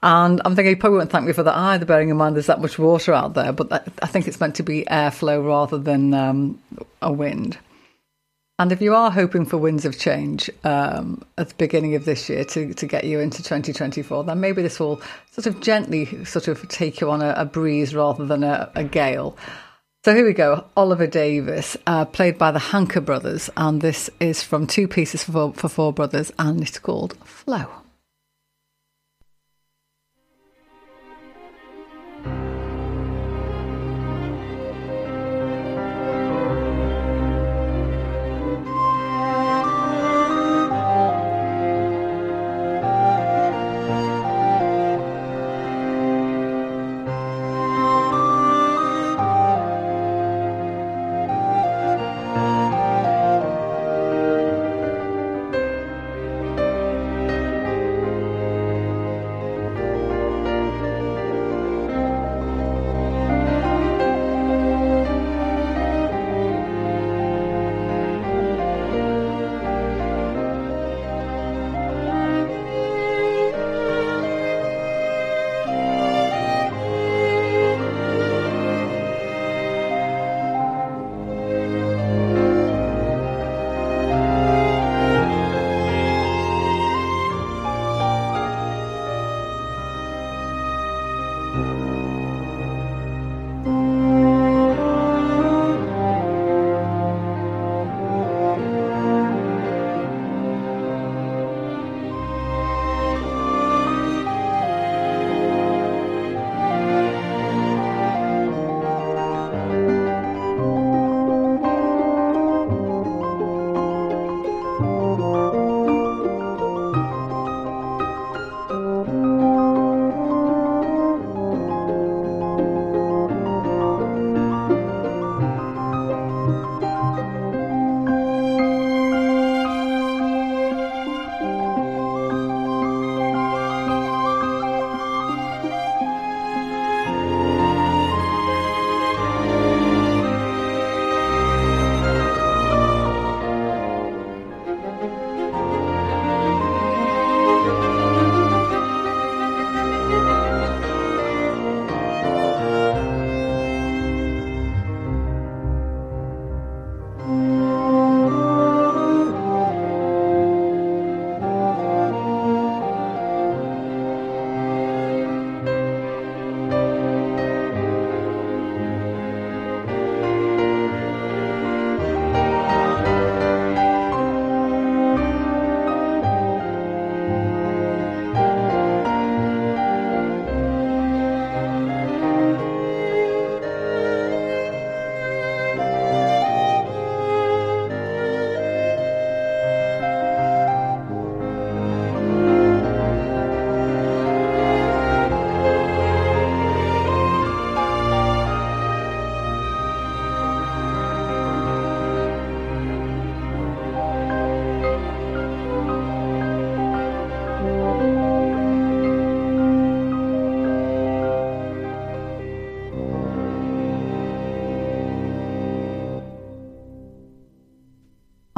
And 0.02 0.42
I'm 0.46 0.56
thinking 0.56 0.72
you 0.72 0.78
probably 0.78 1.00
won't 1.00 1.12
thank 1.12 1.26
me 1.26 1.34
for 1.34 1.44
that 1.44 1.56
either, 1.56 1.86
bearing 1.86 2.08
in 2.08 2.16
mind 2.16 2.38
there's 2.38 2.48
that 2.48 2.62
much 2.62 2.80
water 2.80 3.14
out 3.14 3.34
there. 3.34 3.52
But 3.52 3.90
I 4.02 4.08
think 4.08 4.30
it's 4.30 4.40
meant 4.40 4.56
to 4.56 4.64
be 4.64 4.86
airflow 4.86 5.46
rather 5.46 5.78
than 5.78 6.14
um, 6.14 6.62
a 7.02 7.12
wind. 7.12 7.58
And 8.60 8.72
if 8.72 8.82
you 8.82 8.94
are 8.94 9.10
hoping 9.10 9.46
for 9.46 9.58
winds 9.58 9.84
of 9.84 9.98
change 9.98 10.50
um, 10.64 11.24
at 11.40 11.50
the 11.50 11.56
beginning 11.56 11.96
of 11.96 12.06
this 12.06 12.30
year 12.30 12.46
to, 12.46 12.74
to 12.76 12.86
get 12.86 13.04
you 13.04 13.20
into 13.20 13.40
2024, 13.40 14.26
then 14.26 14.40
maybe 14.40 14.62
this 14.62 14.80
will 14.80 15.02
sort 15.32 15.48
of 15.48 15.60
gently 15.60 16.24
sort 16.24 16.48
of 16.48 16.68
take 16.70 17.02
you 17.02 17.10
on 17.10 17.24
a, 17.24 17.34
a 17.36 17.46
breeze 17.46 17.96
rather 17.96 18.26
than 18.26 18.44
a, 18.44 18.72
a, 18.76 18.84
gale. 18.84 19.36
So 20.06 20.14
here 20.14 20.26
we 20.26 20.34
go. 20.34 20.66
Oliver 20.78 21.08
Davis, 21.08 21.76
uh, 21.88 22.06
played 22.06 22.38
by 22.38 22.52
the 22.52 22.60
Hanker 22.60 23.02
Brothers, 23.02 23.50
and 23.58 23.82
this 23.82 24.10
is 24.20 24.44
from 24.44 24.68
Two 24.68 24.88
Pieces 24.88 25.24
for, 25.24 25.54
for 25.54 25.68
Four 25.68 25.92
Brothers, 25.92 26.32
and 26.38 26.62
it's 26.62 26.78
called 26.78 27.18
Flow. 27.26 27.83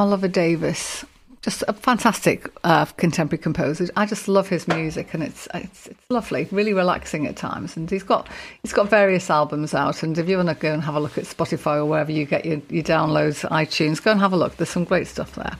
Oliver 0.06 0.28
Davis, 0.28 1.04
just 1.42 1.64
a 1.66 1.72
fantastic 1.72 2.48
uh, 2.62 2.84
contemporary 2.84 3.42
composer. 3.42 3.88
I 3.96 4.06
just 4.06 4.28
love 4.28 4.48
his 4.48 4.68
music, 4.68 5.12
and 5.14 5.20
it's, 5.20 5.48
it's 5.52 5.88
it's 5.88 6.10
lovely, 6.10 6.46
really 6.52 6.72
relaxing 6.72 7.26
at 7.26 7.34
times. 7.34 7.76
And 7.76 7.90
he's 7.90 8.04
got 8.04 8.28
he's 8.62 8.72
got 8.72 8.88
various 8.88 9.28
albums 9.30 9.74
out. 9.74 10.04
And 10.04 10.16
if 10.16 10.28
you 10.28 10.36
want 10.36 10.50
to 10.50 10.54
go 10.54 10.72
and 10.72 10.80
have 10.84 10.94
a 10.94 11.00
look 11.00 11.18
at 11.18 11.24
Spotify 11.24 11.78
or 11.78 11.86
wherever 11.86 12.12
you 12.12 12.24
get 12.24 12.44
your, 12.44 12.62
your 12.68 12.84
downloads, 12.84 13.44
iTunes, 13.50 14.00
go 14.00 14.12
and 14.12 14.20
have 14.20 14.32
a 14.32 14.36
look. 14.36 14.56
There's 14.56 14.70
some 14.70 14.84
great 14.84 15.08
stuff 15.08 15.34
there. 15.34 15.56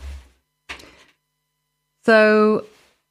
So 2.04 2.66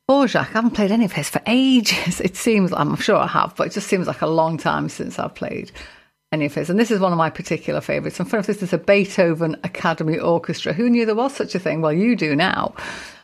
Dvorak, 0.09 0.37
I 0.37 0.43
haven't 0.43 0.71
played 0.71 0.91
any 0.91 1.03
of 1.03 1.11
his 1.11 1.29
for 1.29 1.41
ages. 1.47 2.21
It 2.27 2.37
seems 2.37 2.71
I'm 2.71 2.95
sure 2.95 3.17
I 3.17 3.27
have, 3.27 3.57
but 3.57 3.67
it 3.67 3.73
just 3.73 3.89
seems 3.89 4.07
like 4.07 4.21
a 4.21 4.27
long 4.27 4.57
time 4.57 4.87
since 4.87 5.19
I've 5.19 5.35
played 5.35 5.69
any 6.31 6.45
of 6.45 6.53
his. 6.53 6.69
And 6.69 6.79
this 6.79 6.91
is 6.91 6.99
one 6.99 7.11
of 7.11 7.17
my 7.17 7.29
particular 7.29 7.81
favourites. 7.81 8.19
And 8.19 8.29
for 8.29 8.41
this 8.41 8.61
is 8.61 8.73
a 8.73 8.77
Beethoven 8.77 9.55
Academy 9.63 10.19
Orchestra. 10.19 10.73
Who 10.73 10.89
knew 10.89 11.05
there 11.05 11.15
was 11.15 11.33
such 11.33 11.55
a 11.55 11.59
thing? 11.59 11.81
Well, 11.81 11.93
you 11.93 12.15
do 12.15 12.35
now. 12.35 12.73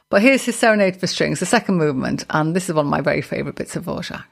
But 0.10 0.22
here's 0.22 0.44
his 0.44 0.58
Serenade 0.58 0.98
for 0.98 1.08
Strings, 1.08 1.40
the 1.40 1.46
second 1.46 1.76
movement, 1.76 2.26
and 2.30 2.54
this 2.54 2.68
is 2.68 2.76
one 2.76 2.86
of 2.86 2.92
my 2.92 3.00
very 3.00 3.22
favourite 3.22 3.56
bits 3.56 3.78
of 3.78 3.86
Dvorak. 3.86 4.26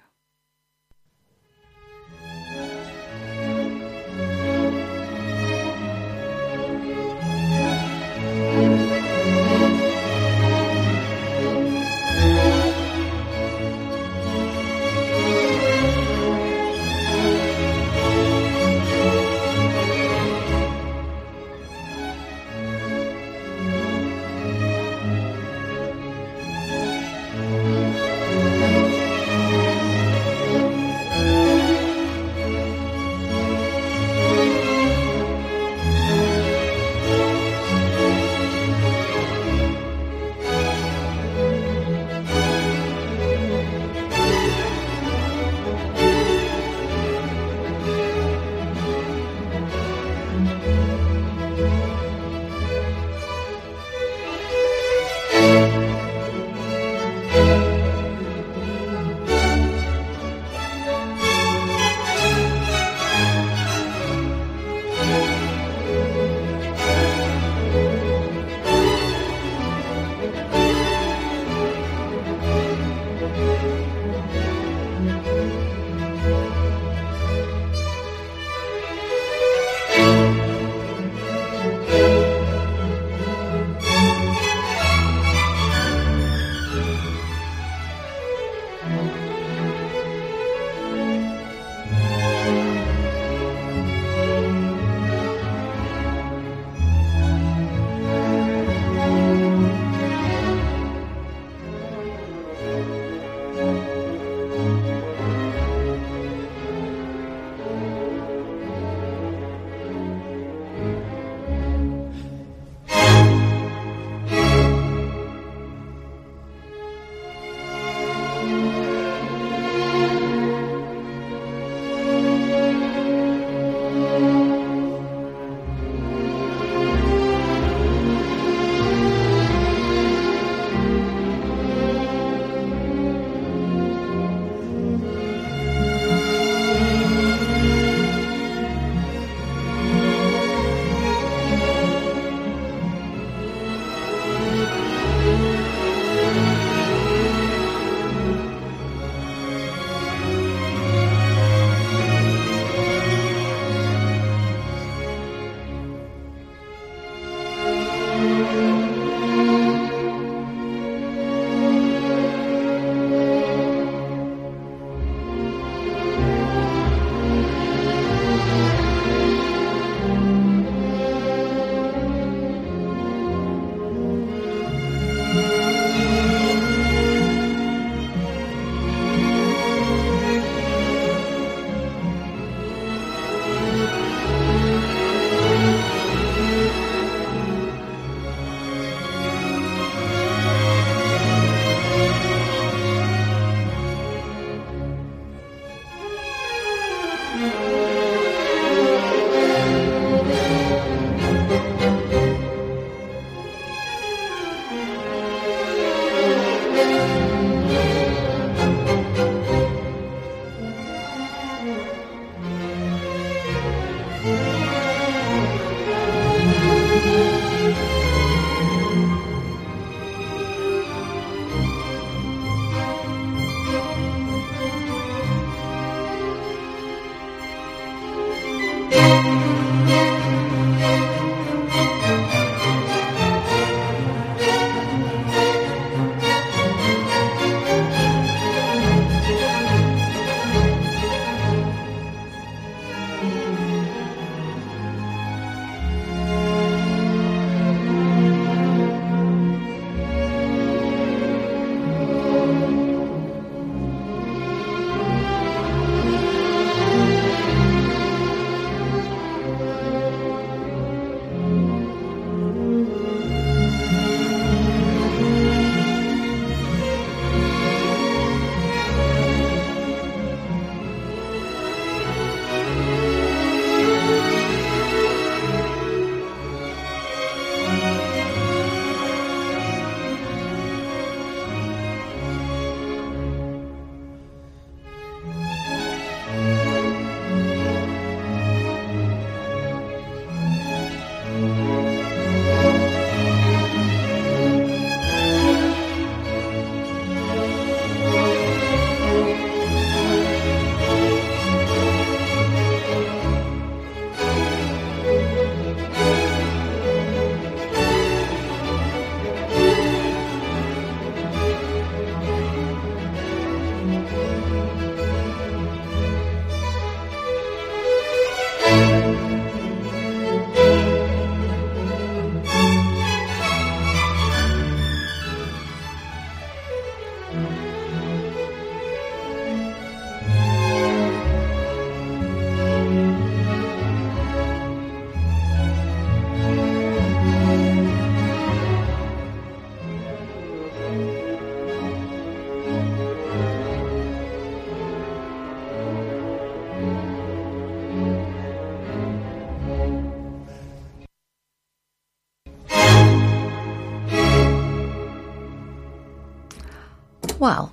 Well, 357.40 357.72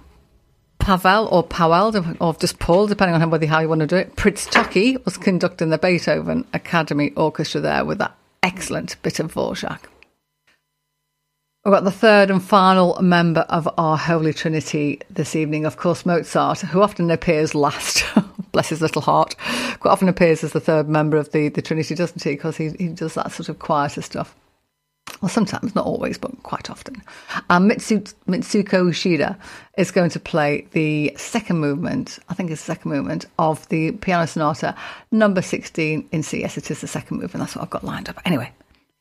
Pavel 0.78 1.26
or 1.32 1.42
Powell, 1.42 1.92
or 2.20 2.34
just 2.34 2.60
Paul, 2.60 2.86
depending 2.86 3.20
on 3.20 3.30
whether 3.30 3.48
how 3.48 3.58
you 3.58 3.68
want 3.68 3.80
to 3.80 3.86
do 3.88 3.96
it. 3.96 4.14
Przytocki 4.14 5.04
was 5.04 5.16
conducting 5.16 5.70
the 5.70 5.78
Beethoven 5.78 6.46
Academy 6.52 7.12
Orchestra 7.16 7.60
there 7.60 7.84
with 7.84 7.98
that 7.98 8.16
excellent 8.44 8.94
bit 9.02 9.18
of 9.18 9.34
Dvorak. 9.34 9.80
We've 11.64 11.74
got 11.74 11.82
the 11.82 11.90
third 11.90 12.30
and 12.30 12.40
final 12.40 12.96
member 13.02 13.40
of 13.40 13.68
our 13.76 13.96
Holy 13.96 14.32
Trinity 14.32 15.00
this 15.10 15.34
evening, 15.34 15.66
of 15.66 15.76
course, 15.76 16.06
Mozart, 16.06 16.60
who 16.60 16.80
often 16.80 17.10
appears 17.10 17.52
last. 17.52 18.04
Bless 18.52 18.68
his 18.68 18.80
little 18.80 19.02
heart. 19.02 19.34
Quite 19.80 19.90
often 19.90 20.08
appears 20.08 20.44
as 20.44 20.52
the 20.52 20.60
third 20.60 20.88
member 20.88 21.16
of 21.16 21.32
the, 21.32 21.48
the 21.48 21.60
Trinity, 21.60 21.96
doesn't 21.96 22.22
he? 22.22 22.30
Because 22.30 22.56
he, 22.56 22.70
he 22.78 22.86
does 22.86 23.14
that 23.14 23.32
sort 23.32 23.48
of 23.48 23.58
quieter 23.58 24.00
stuff 24.00 24.36
well, 25.20 25.28
sometimes, 25.28 25.74
not 25.74 25.86
always, 25.86 26.18
but 26.18 26.30
quite 26.42 26.70
often. 26.70 27.02
Um, 27.50 27.68
Mitsu, 27.68 28.00
Mitsuko 28.28 28.88
Uchida 28.88 29.36
is 29.78 29.90
going 29.90 30.10
to 30.10 30.20
play 30.20 30.66
the 30.72 31.12
second 31.16 31.58
movement, 31.58 32.18
I 32.28 32.34
think 32.34 32.50
it's 32.50 32.60
the 32.62 32.72
second 32.72 32.90
movement, 32.90 33.26
of 33.38 33.68
the 33.68 33.92
Piano 33.92 34.26
Sonata 34.26 34.74
number 35.10 35.42
16 35.42 36.08
in 36.12 36.22
C. 36.22 36.40
Yes, 36.40 36.56
it 36.56 36.70
is 36.70 36.80
the 36.80 36.86
second 36.86 37.18
movement. 37.18 37.40
That's 37.42 37.56
what 37.56 37.62
I've 37.62 37.70
got 37.70 37.84
lined 37.84 38.08
up. 38.08 38.20
Anyway, 38.24 38.50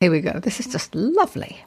here 0.00 0.10
we 0.10 0.20
go. 0.20 0.38
This 0.38 0.60
is 0.60 0.66
just 0.66 0.94
lovely. 0.94 1.64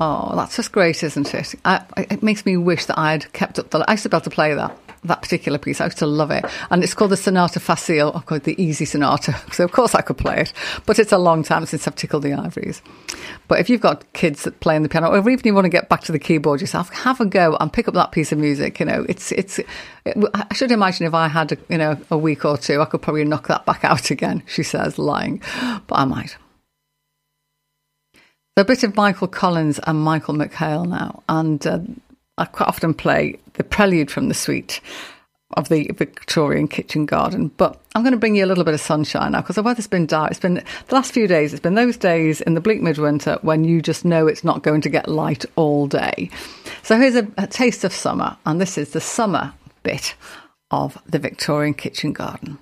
Oh, 0.00 0.34
that's 0.34 0.56
just 0.56 0.72
great, 0.72 1.02
isn't 1.02 1.34
it? 1.34 1.54
I, 1.66 1.84
it 1.98 2.22
makes 2.22 2.46
me 2.46 2.56
wish 2.56 2.86
that 2.86 2.98
I'd 2.98 3.30
kept 3.34 3.58
up 3.58 3.68
the. 3.68 3.84
I 3.86 3.92
used 3.92 4.04
to 4.04 4.08
be 4.08 4.16
able 4.16 4.24
to 4.24 4.30
play 4.30 4.54
that 4.54 4.76
that 5.04 5.20
particular 5.20 5.58
piece. 5.58 5.80
I 5.80 5.86
used 5.86 5.98
to 5.98 6.06
love 6.06 6.30
it, 6.30 6.44
and 6.70 6.82
it's 6.82 6.94
called 6.94 7.10
the 7.10 7.18
Sonata 7.18 7.60
Facile. 7.60 8.08
Oh, 8.08 8.18
of 8.18 8.24
course, 8.24 8.42
the 8.42 8.60
Easy 8.60 8.86
Sonata. 8.86 9.36
So 9.52 9.64
of 9.64 9.72
course 9.72 9.94
I 9.94 10.00
could 10.00 10.16
play 10.16 10.40
it, 10.40 10.52
but 10.86 10.98
it's 10.98 11.12
a 11.12 11.18
long 11.18 11.42
time 11.42 11.66
since 11.66 11.86
I've 11.86 11.96
tickled 11.96 12.22
the 12.22 12.32
ivories. 12.32 12.80
But 13.46 13.60
if 13.60 13.68
you've 13.68 13.80
got 13.80 14.10
kids 14.14 14.44
that 14.44 14.60
play 14.60 14.76
on 14.76 14.82
the 14.82 14.88
piano, 14.88 15.10
or 15.10 15.28
even 15.28 15.40
you 15.44 15.54
want 15.54 15.66
to 15.66 15.70
get 15.70 15.90
back 15.90 16.02
to 16.02 16.12
the 16.12 16.18
keyboard 16.18 16.62
yourself, 16.62 16.88
have 16.90 17.20
a 17.20 17.26
go 17.26 17.56
and 17.60 17.70
pick 17.70 17.88
up 17.88 17.94
that 17.94 18.12
piece 18.12 18.32
of 18.32 18.38
music. 18.38 18.80
You 18.80 18.86
know, 18.86 19.04
it's 19.06 19.32
it's. 19.32 19.58
It, 19.58 19.68
I 20.32 20.54
should 20.54 20.72
imagine 20.72 21.06
if 21.06 21.12
I 21.14 21.28
had 21.28 21.58
you 21.68 21.76
know 21.76 21.98
a 22.10 22.16
week 22.16 22.46
or 22.46 22.56
two, 22.56 22.80
I 22.80 22.86
could 22.86 23.02
probably 23.02 23.24
knock 23.24 23.48
that 23.48 23.66
back 23.66 23.84
out 23.84 24.10
again. 24.10 24.42
She 24.46 24.62
says, 24.62 24.98
lying, 24.98 25.42
but 25.86 25.96
I 25.98 26.04
might. 26.06 26.36
A 28.56 28.64
bit 28.64 28.82
of 28.82 28.96
Michael 28.96 29.28
Collins 29.28 29.80
and 29.86 30.00
Michael 30.00 30.34
McHale 30.34 30.86
now, 30.86 31.22
and 31.28 31.66
uh, 31.66 31.78
I 32.36 32.44
quite 32.44 32.68
often 32.68 32.92
play 32.92 33.38
the 33.54 33.64
prelude 33.64 34.10
from 34.10 34.28
the 34.28 34.34
suite 34.34 34.80
of 35.56 35.68
the 35.68 35.90
Victorian 35.94 36.68
kitchen 36.68 37.06
garden. 37.06 37.48
But 37.56 37.80
I'm 37.94 38.02
going 38.02 38.12
to 38.12 38.18
bring 38.18 38.36
you 38.36 38.44
a 38.44 38.46
little 38.46 38.64
bit 38.64 38.74
of 38.74 38.80
sunshine 38.80 39.32
now 39.32 39.40
because 39.40 39.56
the 39.56 39.62
weather's 39.62 39.86
been 39.86 40.06
dark. 40.06 40.30
It's 40.30 40.40
been 40.40 40.54
the 40.54 40.94
last 40.94 41.12
few 41.12 41.26
days. 41.26 41.52
It's 41.52 41.62
been 41.62 41.74
those 41.74 41.96
days 41.96 42.40
in 42.40 42.54
the 42.54 42.60
bleak 42.60 42.82
midwinter 42.82 43.38
when 43.42 43.64
you 43.64 43.80
just 43.80 44.04
know 44.04 44.26
it's 44.26 44.44
not 44.44 44.62
going 44.62 44.80
to 44.82 44.88
get 44.88 45.08
light 45.08 45.44
all 45.56 45.86
day. 45.86 46.30
So 46.82 46.98
here's 46.98 47.16
a, 47.16 47.26
a 47.38 47.46
taste 47.46 47.84
of 47.84 47.92
summer, 47.92 48.36
and 48.46 48.60
this 48.60 48.76
is 48.76 48.90
the 48.90 49.00
summer 49.00 49.54
bit 49.82 50.14
of 50.70 50.98
the 51.06 51.18
Victorian 51.18 51.74
kitchen 51.74 52.12
garden. 52.12 52.58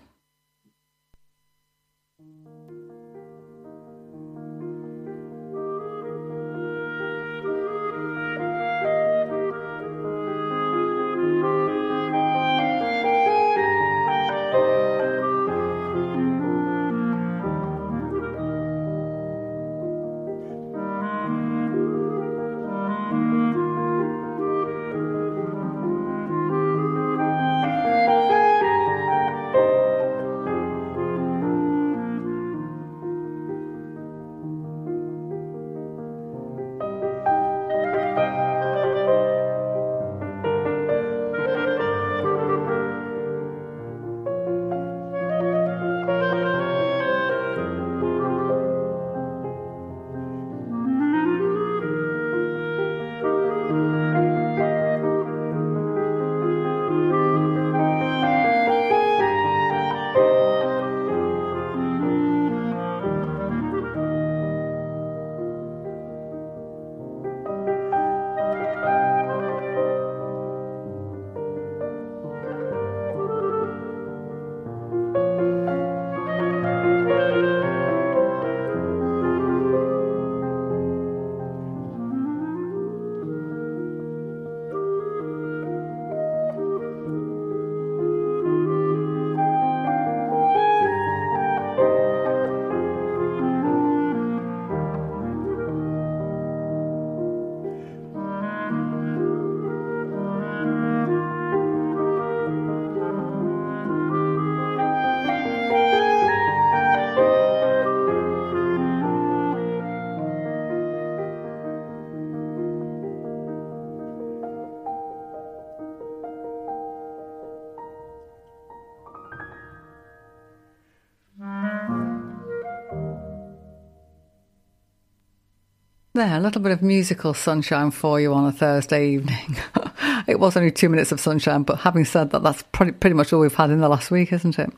There, 126.18 126.36
a 126.36 126.40
little 126.40 126.60
bit 126.60 126.72
of 126.72 126.82
musical 126.82 127.32
sunshine 127.32 127.92
for 127.92 128.20
you 128.20 128.34
on 128.34 128.44
a 128.44 128.50
Thursday 128.50 129.10
evening. 129.10 129.56
it 130.26 130.40
was 130.40 130.56
only 130.56 130.72
two 130.72 130.88
minutes 130.88 131.12
of 131.12 131.20
sunshine, 131.20 131.62
but 131.62 131.78
having 131.78 132.04
said 132.04 132.30
that, 132.30 132.42
that's 132.42 132.64
pretty, 132.72 133.14
much 133.14 133.32
all 133.32 133.38
we've 133.38 133.54
had 133.54 133.70
in 133.70 133.78
the 133.78 133.88
last 133.88 134.10
week, 134.10 134.32
isn't 134.32 134.58
it? 134.58 134.68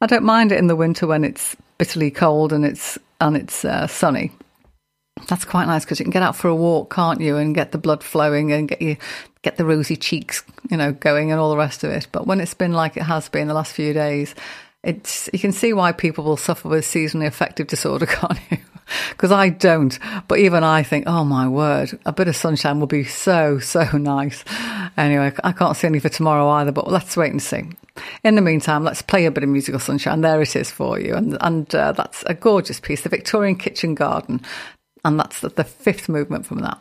I 0.00 0.06
don't 0.06 0.24
mind 0.24 0.50
it 0.50 0.58
in 0.58 0.66
the 0.66 0.74
winter 0.74 1.06
when 1.06 1.22
it's 1.22 1.54
bitterly 1.78 2.10
cold 2.10 2.52
and 2.52 2.64
it's 2.64 2.98
and 3.20 3.36
it's 3.36 3.64
uh, 3.64 3.86
sunny. 3.86 4.32
That's 5.28 5.44
quite 5.44 5.66
nice 5.66 5.84
because 5.84 6.00
you 6.00 6.04
can 6.04 6.10
get 6.10 6.24
out 6.24 6.34
for 6.34 6.48
a 6.48 6.56
walk, 6.56 6.92
can't 6.92 7.20
you, 7.20 7.36
and 7.36 7.54
get 7.54 7.70
the 7.70 7.78
blood 7.78 8.02
flowing 8.02 8.50
and 8.50 8.66
get 8.66 8.82
you 8.82 8.96
get 9.42 9.58
the 9.58 9.64
rosy 9.64 9.94
cheeks, 9.94 10.42
you 10.68 10.76
know, 10.76 10.90
going 10.90 11.30
and 11.30 11.40
all 11.40 11.50
the 11.50 11.56
rest 11.56 11.84
of 11.84 11.92
it. 11.92 12.08
But 12.10 12.26
when 12.26 12.40
it's 12.40 12.54
been 12.54 12.72
like 12.72 12.96
it 12.96 13.04
has 13.04 13.28
been 13.28 13.46
the 13.46 13.54
last 13.54 13.72
few 13.72 13.92
days, 13.92 14.34
it's 14.82 15.28
you 15.32 15.38
can 15.38 15.52
see 15.52 15.72
why 15.72 15.92
people 15.92 16.24
will 16.24 16.36
suffer 16.36 16.68
with 16.68 16.84
seasonally 16.84 17.26
affective 17.26 17.66
disorder, 17.66 18.06
can't 18.06 18.38
you? 18.50 18.58
because 19.10 19.32
I 19.32 19.48
don't. 19.48 19.98
But 20.28 20.38
even 20.38 20.64
I 20.64 20.82
think, 20.82 21.04
oh 21.06 21.24
my 21.24 21.48
word, 21.48 21.98
a 22.04 22.12
bit 22.12 22.28
of 22.28 22.36
sunshine 22.36 22.80
will 22.80 22.86
be 22.86 23.04
so, 23.04 23.58
so 23.58 23.84
nice. 23.96 24.44
Anyway, 24.96 25.32
I 25.44 25.52
can't 25.52 25.76
see 25.76 25.86
any 25.86 25.98
for 25.98 26.08
tomorrow 26.08 26.48
either, 26.48 26.72
but 26.72 26.90
let's 26.90 27.16
wait 27.16 27.32
and 27.32 27.42
see. 27.42 27.62
In 28.24 28.34
the 28.34 28.42
meantime, 28.42 28.84
let's 28.84 29.02
play 29.02 29.26
a 29.26 29.30
bit 29.30 29.44
of 29.44 29.50
musical 29.50 29.80
sunshine. 29.80 30.22
There 30.22 30.40
it 30.40 30.56
is 30.56 30.70
for 30.70 30.98
you. 30.98 31.14
And, 31.14 31.36
and 31.40 31.74
uh, 31.74 31.92
that's 31.92 32.22
a 32.26 32.34
gorgeous 32.34 32.80
piece, 32.80 33.02
the 33.02 33.08
Victorian 33.08 33.56
Kitchen 33.56 33.94
Garden. 33.94 34.40
And 35.04 35.18
that's 35.18 35.40
the, 35.40 35.50
the 35.50 35.64
fifth 35.64 36.08
movement 36.08 36.46
from 36.46 36.60
that 36.60 36.78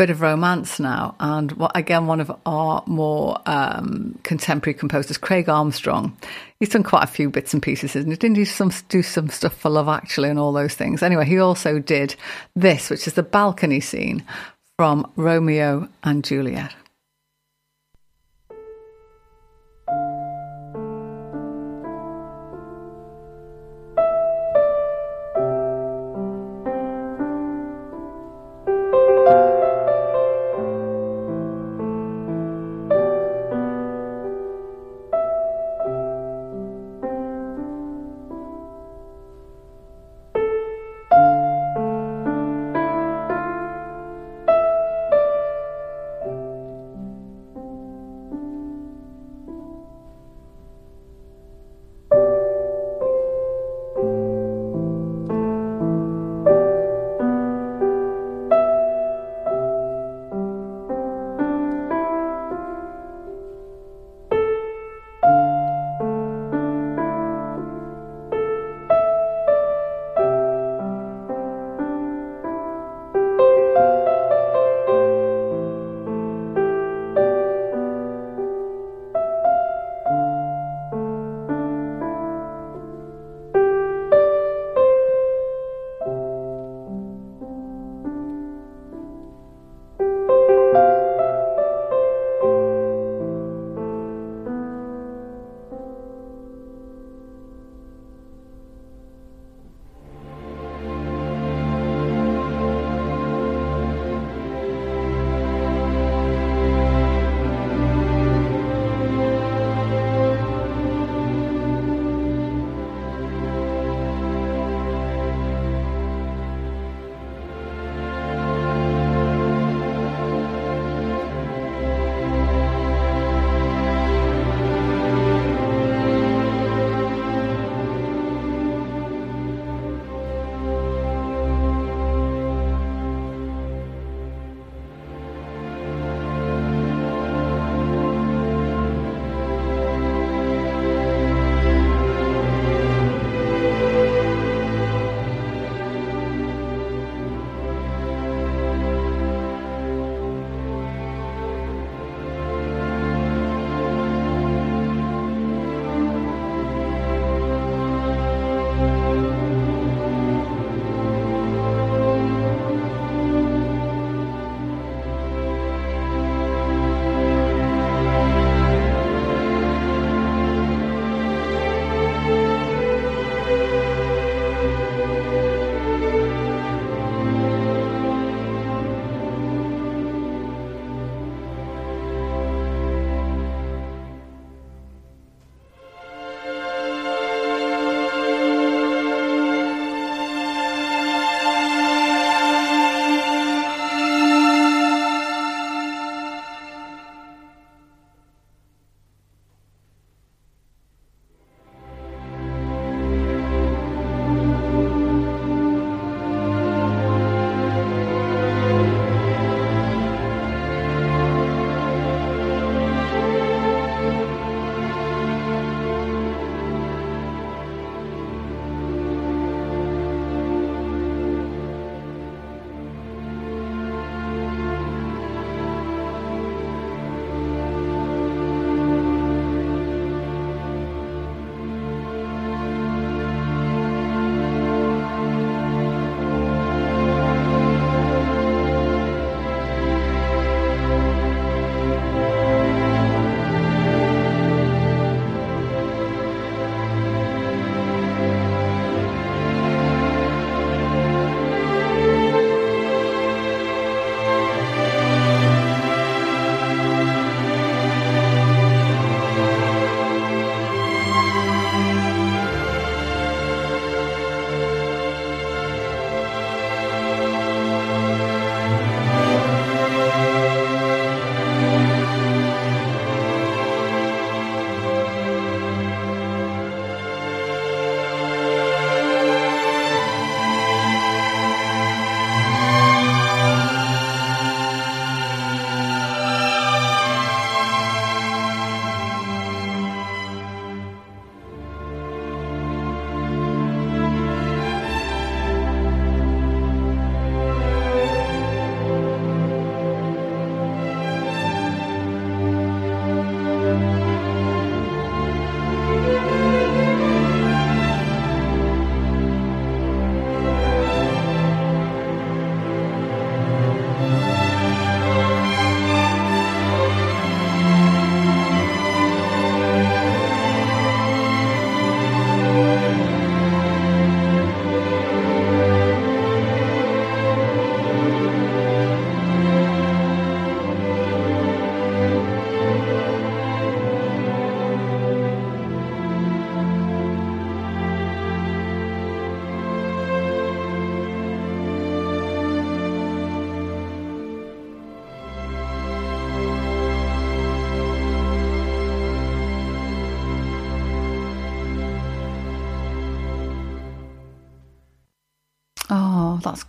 bit 0.00 0.08
of 0.08 0.22
romance 0.22 0.80
now, 0.80 1.14
and 1.20 1.52
again, 1.74 2.06
one 2.06 2.20
of 2.20 2.32
our 2.46 2.82
more 2.86 3.38
um, 3.44 4.18
contemporary 4.22 4.72
composers, 4.72 5.18
Craig 5.18 5.46
Armstrong. 5.46 6.16
He's 6.58 6.70
done 6.70 6.84
quite 6.84 7.04
a 7.04 7.06
few 7.06 7.28
bits 7.28 7.52
and 7.52 7.62
pieces, 7.62 7.94
isn't 7.94 8.10
he? 8.10 8.16
Didn't 8.16 8.38
he 8.38 8.46
some, 8.46 8.72
do 8.88 9.02
some 9.02 9.28
stuff 9.28 9.52
for 9.52 9.68
Love 9.68 9.88
Actually 9.88 10.30
and 10.30 10.38
all 10.38 10.54
those 10.54 10.72
things? 10.72 11.02
Anyway, 11.02 11.26
he 11.26 11.38
also 11.38 11.78
did 11.80 12.14
this, 12.56 12.88
which 12.88 13.06
is 13.06 13.12
the 13.12 13.22
balcony 13.22 13.78
scene 13.78 14.24
from 14.78 15.06
Romeo 15.16 15.86
and 16.02 16.24
Juliet. 16.24 16.74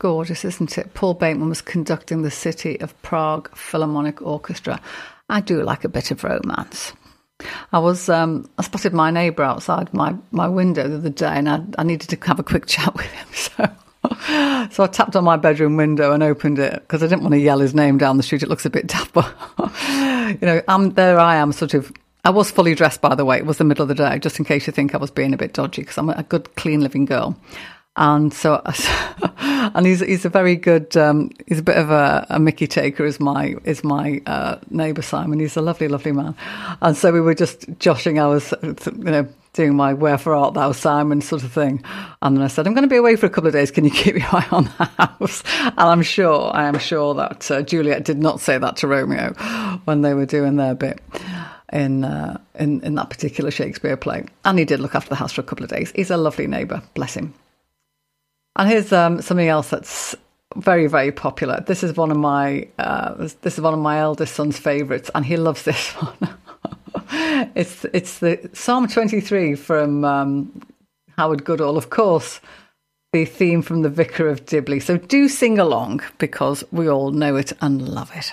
Gorgeous, 0.02 0.44
isn't 0.44 0.80
it? 0.80 0.96
Paul 0.96 1.14
Bateman 1.14 1.48
was 1.48 1.62
conducting 1.62 2.24
the 2.24 2.32
City 2.32 2.80
of 2.82 3.00
Prague 3.04 3.56
Philharmonic 3.56 4.20
Orchestra. 4.20 4.82
I 5.30 5.42
do 5.42 5.62
like 5.62 5.84
a 5.84 5.90
bit 5.90 6.10
of 6.10 6.24
romance. 6.24 6.94
I 7.72 7.78
was 7.78 8.10
um, 8.10 8.50
I 8.58 8.64
spotted 8.64 8.94
my 8.94 9.12
neighbour 9.12 9.44
outside 9.44 9.94
my, 9.94 10.16
my 10.32 10.48
window 10.48 10.88
the 10.88 10.96
other 10.96 11.10
day, 11.12 11.34
and 11.36 11.48
I, 11.48 11.62
I 11.78 11.84
needed 11.84 12.10
to 12.10 12.28
have 12.28 12.40
a 12.40 12.44
quick 12.44 12.66
chat 12.68 12.96
with 12.96 13.06
him. 13.12 13.28
So, 13.32 13.70
so 14.72 14.84
I 14.84 14.88
tapped 14.88 15.16
on 15.16 15.24
my 15.24 15.38
bedroom 15.38 15.78
window 15.78 16.14
and 16.14 16.24
opened 16.24 16.58
it 16.58 16.74
because 16.74 17.04
I 17.04 17.06
didn't 17.06 17.22
want 17.22 17.34
to 17.34 17.40
yell 17.40 17.60
his 17.60 17.76
name 17.76 18.00
down 18.00 18.18
the 18.18 18.24
street. 18.24 18.42
It 18.42 18.50
looks 18.50 18.66
a 18.66 18.72
bit 18.72 18.88
dapper. 18.88 19.32
you 19.60 20.48
know, 20.48 20.64
I'm 20.68 20.90
there. 20.96 21.20
I 21.20 21.36
am 21.36 21.52
sort 21.52 21.76
of. 21.76 21.94
I 22.26 22.32
was 22.32 22.50
fully 22.50 22.74
dressed, 22.74 23.02
by 23.02 23.14
the 23.14 23.26
way. 23.26 23.38
It 23.38 23.46
was 23.46 23.60
the 23.60 23.66
middle 23.66 23.84
of 23.84 23.90
the 23.90 23.96
day, 23.96 24.18
just 24.18 24.40
in 24.40 24.46
case 24.46 24.66
you 24.66 24.74
think 24.74 24.96
I 24.96 24.98
was 24.98 25.12
being 25.12 25.34
a 25.36 25.38
bit 25.38 25.54
dodgy, 25.54 25.84
because 25.84 26.00
I'm 26.00 26.10
a 26.10 26.24
good, 26.24 26.56
clean 26.56 26.82
living 26.82 27.06
girl. 27.06 27.38
And 28.02 28.34
so, 28.34 28.64
and 29.38 29.86
he's 29.86 30.00
he's 30.00 30.26
a 30.26 30.30
very 30.30 30.56
good. 30.56 30.98
Um, 30.98 31.30
he's 31.46 31.60
a 31.60 31.64
bit 31.64 31.78
of 31.78 31.92
a, 31.92 32.26
a 32.32 32.40
Mickey 32.40 32.66
taker. 32.66 33.06
Is 33.06 33.20
my 33.20 33.54
is 33.64 33.84
my 33.84 34.20
uh, 34.26 34.56
neighbour 34.72 35.04
Simon. 35.04 35.40
He's 35.40 35.56
a 35.56 35.62
lovely, 35.62 35.88
lovely 35.88 36.12
man. 36.12 36.36
And 36.82 36.98
so 36.98 37.12
we 37.12 37.22
were 37.22 37.36
just 37.36 37.68
joshing. 37.78 38.20
I 38.20 38.26
was, 38.26 38.56
you 38.64 39.04
know, 39.04 39.28
doing 39.54 39.76
my 39.76 39.94
"Wherefore 39.94 40.34
art 40.34 40.56
thou, 40.56 40.72
Simon" 40.72 41.22
sort 41.22 41.44
of 41.44 41.52
thing. 41.52 41.84
And 42.24 42.36
then 42.36 42.44
I 42.44 42.48
said, 42.48 42.66
"I'm 42.66 42.74
going 42.74 42.90
to 42.90 42.90
be 42.90 42.98
away 42.98 43.18
for 43.18 43.28
a 43.28 43.30
couple 43.30 43.50
of 43.50 43.54
days. 43.54 43.70
Can 43.70 43.86
you 43.86 43.92
keep 43.92 44.16
your 44.16 44.26
eye 44.32 44.48
on 44.50 44.64
the 44.64 44.86
house?" 44.98 45.44
And 45.62 45.78
I'm 45.78 46.02
sure, 46.02 46.50
I 46.56 46.68
am 46.68 46.80
sure 46.80 47.14
that 47.14 47.52
uh, 47.52 47.62
Juliet 47.62 48.04
did 48.04 48.18
not 48.18 48.40
say 48.40 48.58
that 48.58 48.78
to 48.78 48.88
Romeo 48.88 49.34
when 49.86 50.02
they 50.02 50.16
were 50.16 50.26
doing 50.26 50.56
their 50.56 50.74
bit 50.74 51.00
in, 51.72 52.04
uh, 52.04 52.42
in 52.56 52.82
in 52.82 52.96
that 52.96 53.12
particular 53.12 53.52
Shakespeare 53.52 53.96
play. 53.96 54.26
And 54.44 54.58
he 54.58 54.66
did 54.66 54.80
look 54.80 54.96
after 54.96 55.10
the 55.10 55.16
house 55.18 55.34
for 55.34 55.42
a 55.42 55.44
couple 55.44 55.64
of 55.64 55.70
days. 55.70 55.92
He's 55.96 56.10
a 56.10 56.18
lovely 56.18 56.48
neighbour, 56.48 56.82
bless 56.96 57.14
him. 57.14 57.36
And 58.56 58.70
here's 58.70 58.92
um, 58.92 59.22
something 59.22 59.48
else 59.48 59.70
that's 59.70 60.16
very 60.56 60.88
very 60.88 61.12
popular. 61.12 61.64
This 61.66 61.84
is 61.84 61.96
one 61.96 62.12
of 62.12 62.18
my 62.18 62.68
uh, 62.78 63.14
this 63.42 63.58
is 63.58 63.62
one 63.62 63.74
of 63.74 63.80
my 63.80 64.00
eldest 64.00 64.36
son's 64.36 64.60
favourites, 64.60 65.10
and 65.16 65.26
he 65.26 65.38
loves 65.38 65.64
this 65.64 65.92
one. 65.94 66.38
it's 67.56 67.86
it's 67.94 68.20
the 68.20 68.50
Psalm 68.54 68.88
23 68.88 69.56
from 69.56 70.04
um, 70.06 70.62
Howard 71.18 71.44
Goodall, 71.44 71.78
of 71.78 71.90
course. 71.90 72.40
The 73.14 73.26
theme 73.26 73.62
from 73.62 73.82
the 73.82 73.90
Vicar 73.90 74.30
of 74.30 74.46
Dibley. 74.46 74.80
So 74.80 74.96
do 74.96 75.28
sing 75.28 75.60
along 75.60 76.02
because 76.18 76.64
we 76.72 76.90
all 76.90 77.12
know 77.12 77.36
it 77.36 77.52
and 77.60 77.90
love 77.90 78.10
it. 78.16 78.32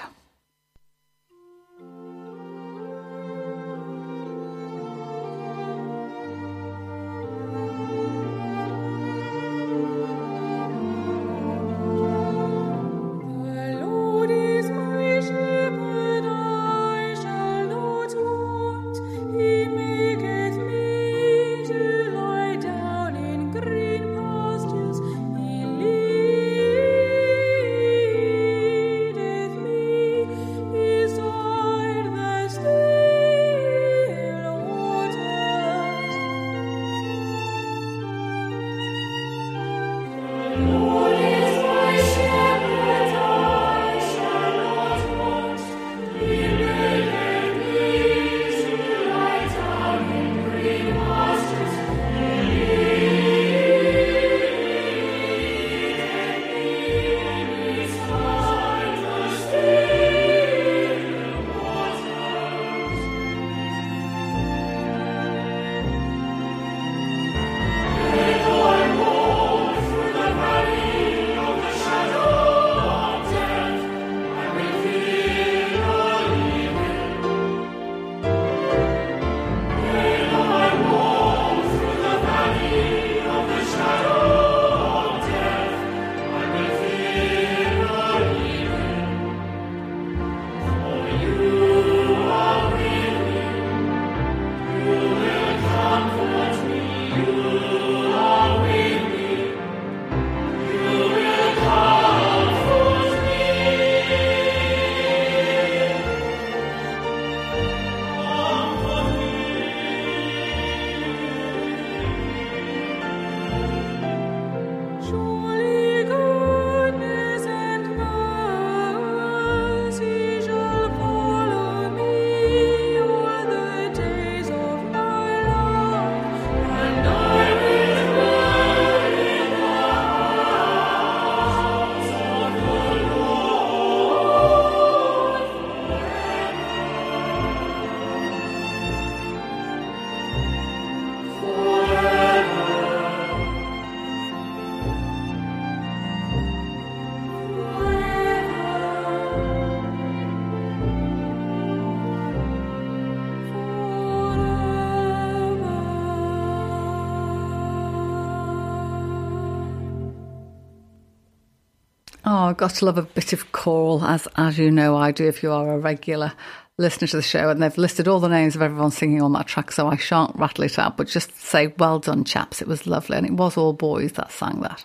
Got 162.58 162.74
to 162.74 162.84
love 162.84 162.98
a 162.98 163.02
bit 163.02 163.32
of 163.32 163.52
choral, 163.52 164.04
as 164.04 164.28
as 164.36 164.58
you 164.58 164.70
know 164.70 164.96
I 164.96 165.12
do. 165.12 165.26
If 165.26 165.42
you 165.42 165.50
are 165.50 165.72
a 165.72 165.78
regular 165.78 166.32
listener 166.76 167.08
to 167.08 167.16
the 167.16 167.22
show, 167.22 167.48
and 167.48 167.62
they've 167.62 167.78
listed 167.78 168.06
all 168.06 168.20
the 168.20 168.28
names 168.28 168.54
of 168.54 168.62
everyone 168.62 168.90
singing 168.90 169.22
on 169.22 169.32
that 169.32 169.46
track, 169.46 169.72
so 169.72 169.88
I 169.88 169.96
shan't 169.96 170.36
rattle 170.36 170.64
it 170.64 170.78
out, 170.78 170.96
but 170.96 171.08
just 171.08 171.36
say, 171.40 171.68
well 171.78 171.98
done, 171.98 172.24
chaps. 172.24 172.60
It 172.60 172.68
was 172.68 172.86
lovely, 172.86 173.16
and 173.16 173.26
it 173.26 173.32
was 173.32 173.56
all 173.56 173.72
boys 173.72 174.12
that 174.12 174.30
sang 174.30 174.60
that. 174.60 174.84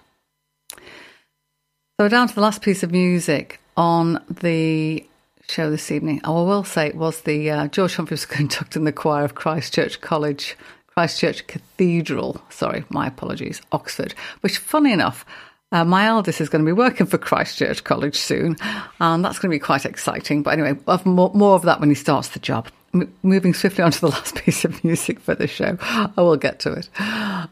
So 2.00 2.08
down 2.08 2.30
to 2.30 2.36
the 2.36 2.42
last 2.42 2.62
piece 2.62 2.84
of 2.84 2.92
music 2.92 3.60
on 3.76 4.24
the 4.30 5.06
show 5.50 5.70
this 5.70 5.92
evening. 5.92 6.22
Oh, 6.24 6.46
I 6.46 6.48
will 6.48 6.64
say 6.64 6.88
it 6.88 6.96
was 6.96 7.22
the 7.22 7.50
uh, 7.50 7.68
George 7.68 7.96
Humphreys 7.96 8.26
conducting 8.28 8.86
the 8.86 8.92
choir 8.92 9.26
of 9.26 9.36
Christchurch 9.36 10.00
College, 10.02 10.56
Christchurch 10.88 11.48
Cathedral. 11.48 12.42
Sorry, 12.50 12.86
my 12.90 13.08
apologies, 13.08 13.62
Oxford. 13.72 14.14
Which, 14.42 14.58
funny 14.58 14.92
enough 14.92 15.26
uh, 15.74 15.84
my 15.84 16.06
eldest 16.06 16.40
is 16.40 16.50
going 16.50 16.64
to 16.64 16.70
be 16.70 16.72
working 16.72 17.08
for 17.08 17.18
Christchurch 17.18 17.84
College 17.84 18.16
soon, 18.16 18.56
and 19.00 19.26
that's 19.26 19.40
going 19.40 19.50
to 19.50 19.56
be 19.56 19.60
quite 19.60 19.86
exciting. 19.86 20.44
But 20.44 20.60
anyway, 20.60 20.80
more, 21.04 21.32
more 21.34 21.56
of 21.56 21.64
that 21.64 21.80
when 21.80 21.90
he 21.90 21.96
starts 21.96 22.30
the 22.30 22.40
job. 22.40 22.70
M- 22.94 23.12
moving 23.24 23.56
swiftly 23.56 23.84
on 23.84 23.92
to 23.92 24.02
the 24.02 24.08
last 24.10 24.36
piece 24.36 24.64
of 24.64 24.84
music 24.84 25.20
for 25.20 25.34
the 25.34 25.48
show. 25.48 25.78
I 25.82 26.22
will 26.22 26.38
get 26.38 26.60
to 26.60 26.74
it. 26.74 26.90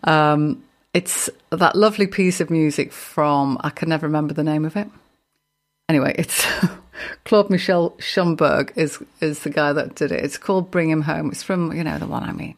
Um, 0.08 0.64
it's 0.94 1.30
that 1.50 1.76
lovely 1.76 2.06
piece 2.06 2.40
of 2.40 2.52
music 2.52 2.94
from, 2.94 3.58
I 3.62 3.72
can 3.72 3.90
never 3.90 4.06
remember 4.06 4.36
the 4.36 4.44
name 4.44 4.66
of 4.66 4.76
it. 4.76 4.88
Anyway, 5.90 6.14
it's 6.16 6.46
Claude 7.26 7.50
Michel 7.50 7.92
Schönberg 7.98 8.72
is, 8.78 9.04
is 9.20 9.40
the 9.40 9.50
guy 9.50 9.74
that 9.74 9.96
did 9.96 10.12
it. 10.12 10.24
It's 10.24 10.38
called 10.38 10.70
Bring 10.70 10.92
Him 10.92 11.02
Home. 11.02 11.32
It's 11.32 11.42
from, 11.42 11.74
you 11.74 11.84
know, 11.84 11.98
the 11.98 12.06
one 12.06 12.24
I 12.24 12.34
mean. 12.34 12.56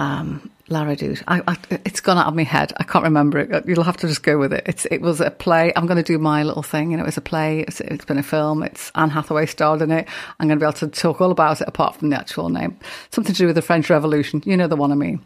Um, 0.00 0.50
Lara 0.68 0.96
Dude. 0.96 1.22
I, 1.28 1.42
I, 1.46 1.56
it's 1.84 2.00
gone 2.00 2.16
out 2.16 2.28
of 2.28 2.34
my 2.34 2.44
head. 2.44 2.72
I 2.78 2.84
can't 2.84 3.04
remember 3.04 3.38
it. 3.38 3.66
You'll 3.66 3.82
have 3.82 3.96
to 3.98 4.06
just 4.06 4.22
go 4.22 4.38
with 4.38 4.52
it. 4.52 4.62
It's 4.66 4.86
it 4.86 5.00
was 5.00 5.20
a 5.20 5.30
play. 5.30 5.72
I'm 5.76 5.86
going 5.86 5.96
to 5.96 6.02
do 6.02 6.16
my 6.18 6.42
little 6.42 6.62
thing. 6.62 6.92
You 6.92 6.96
know, 6.96 7.04
it's 7.04 7.16
a 7.16 7.20
play. 7.20 7.60
It's, 7.60 7.80
it's 7.80 8.04
been 8.04 8.18
a 8.18 8.22
film. 8.22 8.62
It's 8.62 8.90
Anne 8.94 9.10
Hathaway 9.10 9.46
starred 9.46 9.82
in 9.82 9.90
it. 9.90 10.08
I'm 10.38 10.46
going 10.46 10.58
to 10.58 10.62
be 10.62 10.66
able 10.66 10.78
to 10.78 10.88
talk 10.88 11.20
all 11.20 11.32
about 11.32 11.60
it 11.60 11.68
apart 11.68 11.96
from 11.96 12.10
the 12.10 12.18
actual 12.18 12.48
name. 12.48 12.78
Something 13.10 13.34
to 13.34 13.38
do 13.38 13.46
with 13.46 13.56
the 13.56 13.62
French 13.62 13.90
Revolution. 13.90 14.42
You 14.46 14.56
know 14.56 14.68
the 14.68 14.76
one 14.76 14.92
I 14.92 14.94
mean. 14.94 15.20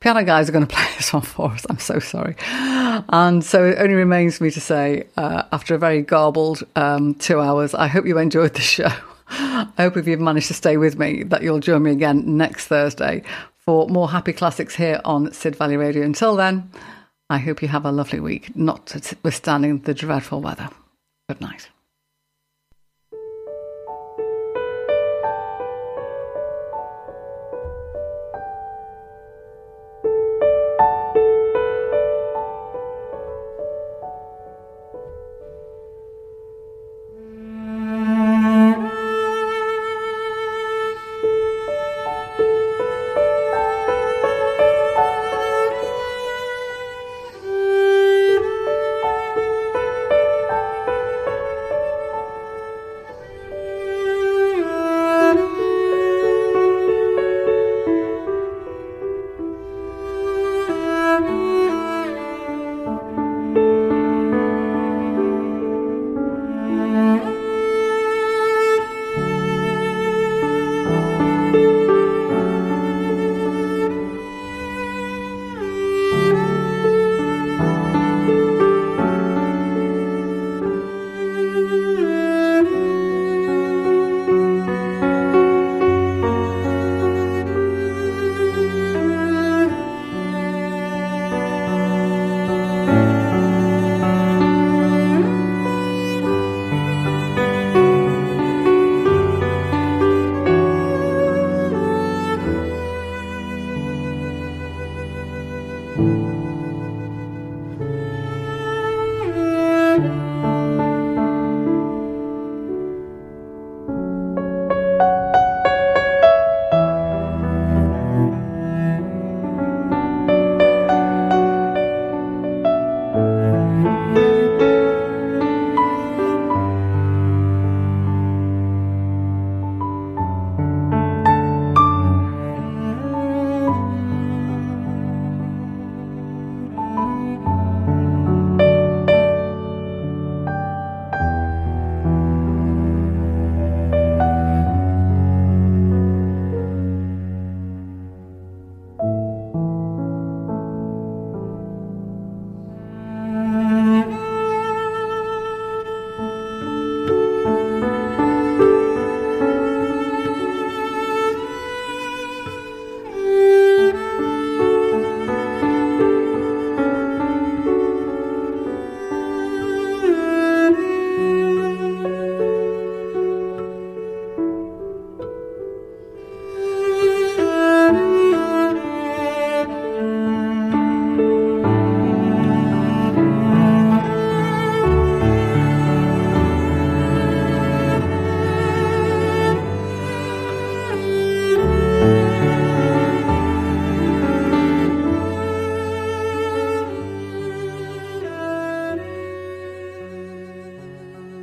Piano 0.00 0.22
guys 0.22 0.48
are 0.48 0.52
going 0.52 0.66
to 0.66 0.74
play 0.74 0.86
this 0.96 1.12
one 1.12 1.22
for 1.22 1.50
us. 1.50 1.66
I'm 1.68 1.78
so 1.78 1.98
sorry. 1.98 2.36
And 2.48 3.42
so 3.42 3.64
it 3.64 3.78
only 3.78 3.94
remains 3.94 4.38
for 4.38 4.44
me 4.44 4.50
to 4.50 4.60
say, 4.60 5.08
uh, 5.16 5.44
after 5.50 5.74
a 5.74 5.78
very 5.78 6.02
garbled 6.02 6.62
um, 6.76 7.14
two 7.14 7.40
hours, 7.40 7.74
I 7.74 7.88
hope 7.88 8.06
you 8.06 8.18
enjoyed 8.18 8.54
the 8.54 8.60
show. 8.76 8.92
I 9.26 9.72
hope 9.78 9.96
if 9.96 10.06
you've 10.06 10.20
managed 10.20 10.48
to 10.48 10.54
stay 10.54 10.76
with 10.76 10.98
me, 10.98 11.22
that 11.24 11.42
you'll 11.42 11.58
join 11.58 11.82
me 11.82 11.90
again 11.90 12.36
next 12.36 12.66
Thursday 12.66 13.24
for 13.66 13.88
more 13.88 14.10
happy 14.10 14.32
classics 14.32 14.76
here 14.76 15.00
on 15.04 15.32
Sid 15.32 15.56
Valley 15.56 15.76
Radio. 15.76 16.02
Until 16.02 16.36
then, 16.36 16.70
I 17.30 17.38
hope 17.38 17.62
you 17.62 17.68
have 17.68 17.86
a 17.86 17.92
lovely 17.92 18.20
week, 18.20 18.54
notwithstanding 18.54 19.80
the 19.80 19.94
dreadful 19.94 20.40
weather. 20.40 20.68
Good 21.28 21.40
night. 21.40 21.70